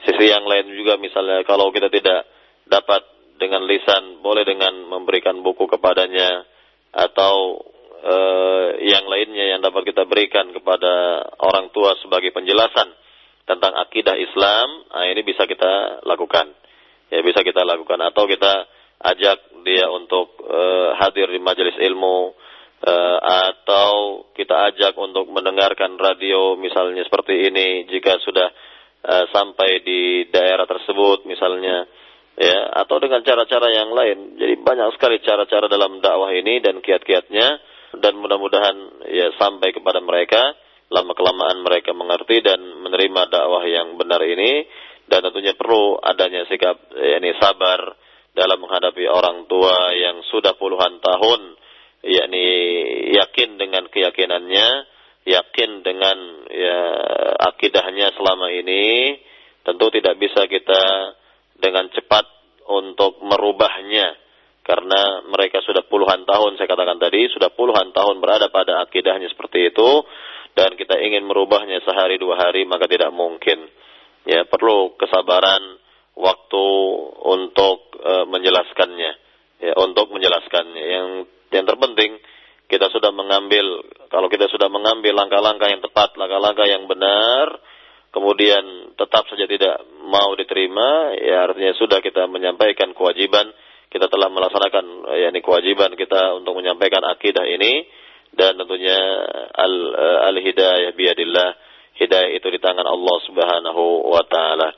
sisi 0.07 0.25
yang 0.25 0.47
lain 0.47 0.73
juga 0.73 0.97
misalnya 0.97 1.45
kalau 1.45 1.69
kita 1.69 1.91
tidak 1.93 2.25
dapat 2.65 3.16
dengan 3.37 3.63
lisan, 3.65 4.21
boleh 4.21 4.43
dengan 4.43 4.73
memberikan 4.89 5.39
buku 5.45 5.69
kepadanya 5.69 6.45
atau 6.93 7.61
e, 8.01 8.15
yang 8.89 9.05
lainnya 9.05 9.57
yang 9.57 9.61
dapat 9.61 9.87
kita 9.89 10.05
berikan 10.09 10.49
kepada 10.53 11.25
orang 11.41 11.69
tua 11.73 11.97
sebagai 12.01 12.33
penjelasan 12.33 12.89
tentang 13.47 13.73
akidah 13.79 14.17
Islam, 14.19 14.67
nah 14.91 15.07
ini 15.07 15.23
bisa 15.23 15.47
kita 15.47 16.03
lakukan. 16.03 16.51
Ya 17.07 17.23
bisa 17.23 17.39
kita 17.39 17.63
lakukan 17.63 18.03
atau 18.03 18.27
kita 18.27 18.67
ajak 18.97 19.63
dia 19.63 19.87
untuk 19.93 20.35
e, 20.43 20.61
hadir 20.99 21.31
di 21.31 21.39
majelis 21.39 21.77
ilmu 21.79 22.35
e, 22.83 22.93
atau 23.23 24.25
kita 24.33 24.73
ajak 24.73 24.97
untuk 24.97 25.29
mendengarkan 25.29 25.95
radio 25.95 26.57
misalnya 26.59 27.05
seperti 27.05 27.47
ini 27.47 27.85
jika 27.87 28.17
sudah 28.25 28.49
e, 29.05 29.13
sampai 29.31 29.85
di 29.85 30.27
daerah 30.33 30.65
tersebut 30.65 31.23
misalnya 31.29 31.85
ya 32.37 32.85
atau 32.85 33.01
dengan 33.01 33.25
cara-cara 33.25 33.67
yang 33.73 33.89
lain. 33.91 34.37
Jadi 34.37 34.61
banyak 34.61 34.93
sekali 34.95 35.17
cara-cara 35.25 35.65
dalam 35.65 35.97
dakwah 35.99 36.29
ini 36.31 36.61
dan 36.61 36.79
kiat-kiatnya. 36.79 37.75
Dan 37.97 38.19
mudah-mudahan 38.21 39.09
ya 39.09 39.33
sampai 39.41 39.73
kepada 39.73 39.97
mereka. 39.99 40.53
Lama 40.87 41.11
kelamaan 41.17 41.65
mereka 41.65 41.91
mengerti 41.91 42.45
dan 42.45 42.61
menerima 42.61 43.21
dakwah 43.33 43.65
yang 43.65 43.97
benar 43.97 44.21
ini. 44.21 44.69
Dan 45.07 45.23
tentunya 45.25 45.57
perlu 45.57 45.97
adanya 45.97 46.45
sikap 46.45 46.77
ya, 46.93 47.17
ini 47.17 47.33
sabar 47.41 47.79
dalam 48.37 48.59
menghadapi 48.61 49.07
orang 49.09 49.49
tua 49.49 49.95
yang 49.97 50.21
sudah 50.29 50.53
puluhan 50.59 51.01
tahun 51.01 51.57
yakni 52.05 52.45
yakin 53.17 53.57
dengan 53.57 53.89
keyakinannya 53.89 54.67
yakin 55.25 55.81
dengan 55.81 56.17
ya 56.53 56.79
akidahnya 57.51 58.13
selama 58.13 58.51
ini. 58.53 59.17
Tentu 59.63 59.91
tidak 59.91 60.15
bisa 60.15 60.47
kita 60.47 60.83
dengan 61.57 61.89
cepat 61.93 62.25
untuk 62.69 63.21
merubahnya. 63.23 64.15
Karena 64.67 65.23
mereka 65.31 65.63
sudah 65.63 65.87
puluhan 65.87 66.27
tahun 66.27 66.59
saya 66.59 66.67
katakan 66.67 66.99
tadi 66.99 67.31
sudah 67.31 67.55
puluhan 67.55 67.95
tahun 67.95 68.19
berada 68.19 68.51
pada 68.51 68.83
akidahnya 68.83 69.31
seperti 69.31 69.71
itu 69.71 70.03
dan 70.59 70.75
kita 70.75 70.99
ingin 70.99 71.23
merubahnya 71.23 71.79
sehari 71.87 72.19
dua 72.19 72.35
hari 72.35 72.67
maka 72.67 72.89
tidak 72.91 73.15
mungkin. 73.15 73.63
Ya 74.27 74.43
perlu 74.43 74.99
kesabaran 74.99 75.79
waktu 76.19 76.65
untuk 77.23 77.95
uh, 77.95 78.27
menjelaskannya. 78.27 79.11
Ya 79.63 79.73
untuk 79.79 80.11
menjelaskannya. 80.11 80.83
Yang 80.83 81.07
yang 81.55 81.63
terpenting 81.63 82.19
kita 82.67 82.91
sudah 82.91 83.15
mengambil 83.15 83.87
kalau 84.11 84.27
kita 84.27 84.51
sudah 84.51 84.67
mengambil 84.67 85.15
langkah-langkah 85.15 85.71
yang 85.71 85.79
tepat 85.79 86.19
langkah-langkah 86.19 86.67
yang 86.67 86.83
benar 86.91 87.55
kemudian 88.11 88.93
tetap 88.97 89.27
saja 89.29 89.45
tidak 89.45 89.83
mau 90.07 90.33
diterima, 90.33 91.13
ya 91.19 91.47
artinya 91.47 91.73
sudah 91.75 91.99
kita 92.01 92.25
menyampaikan 92.27 92.95
kewajiban, 92.95 93.51
kita 93.87 94.11
telah 94.11 94.27
melaksanakan 94.27 95.07
ya 95.15 95.31
ini 95.31 95.39
kewajiban 95.39 95.95
kita 95.95 96.35
untuk 96.39 96.59
menyampaikan 96.59 97.03
akidah 97.07 97.45
ini 97.47 97.87
dan 98.35 98.59
tentunya 98.59 98.99
al, 99.55 99.73
al 100.27 100.37
hidayah 100.37 100.91
biadillah, 100.91 101.49
hidayah 101.95 102.31
itu 102.35 102.47
di 102.51 102.59
tangan 102.59 102.85
Allah 102.85 103.17
Subhanahu 103.25 104.11
wa 104.11 104.23
taala. 104.27 104.69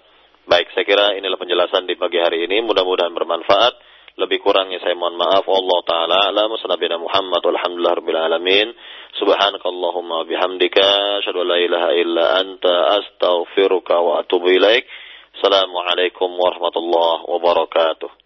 Baik, 0.50 0.74
saya 0.74 0.86
kira 0.86 1.14
inilah 1.14 1.38
penjelasan 1.38 1.86
di 1.86 1.94
pagi 1.94 2.18
hari 2.18 2.50
ini, 2.50 2.66
mudah-mudahan 2.66 3.14
bermanfaat. 3.14 3.89
Lebih 4.20 4.44
kurangnya 4.44 4.84
saya 4.84 5.00
mohon 5.00 5.16
maaf. 5.16 5.48
Allah 5.48 5.80
Ta'ala 5.88 6.18
alam. 6.28 6.52
Nabi 6.52 6.86
Muhammad. 7.00 7.40
Alhamdulillah 7.40 7.96
Rabbil 8.04 8.20
Alamin. 8.20 8.68
Subhanakallahumma 9.16 10.28
bihamdika. 10.28 11.24
Asyadu 11.24 11.48
la 11.48 11.56
ilaha 11.56 11.90
illa 11.96 12.24
anta 12.44 13.00
astaghfiruka 13.00 13.96
wa 13.96 14.20
atubu 14.20 14.52
ilaik. 14.52 14.84
Assalamualaikum 15.40 16.36
warahmatullahi 16.36 17.32
wabarakatuh. 17.32 18.19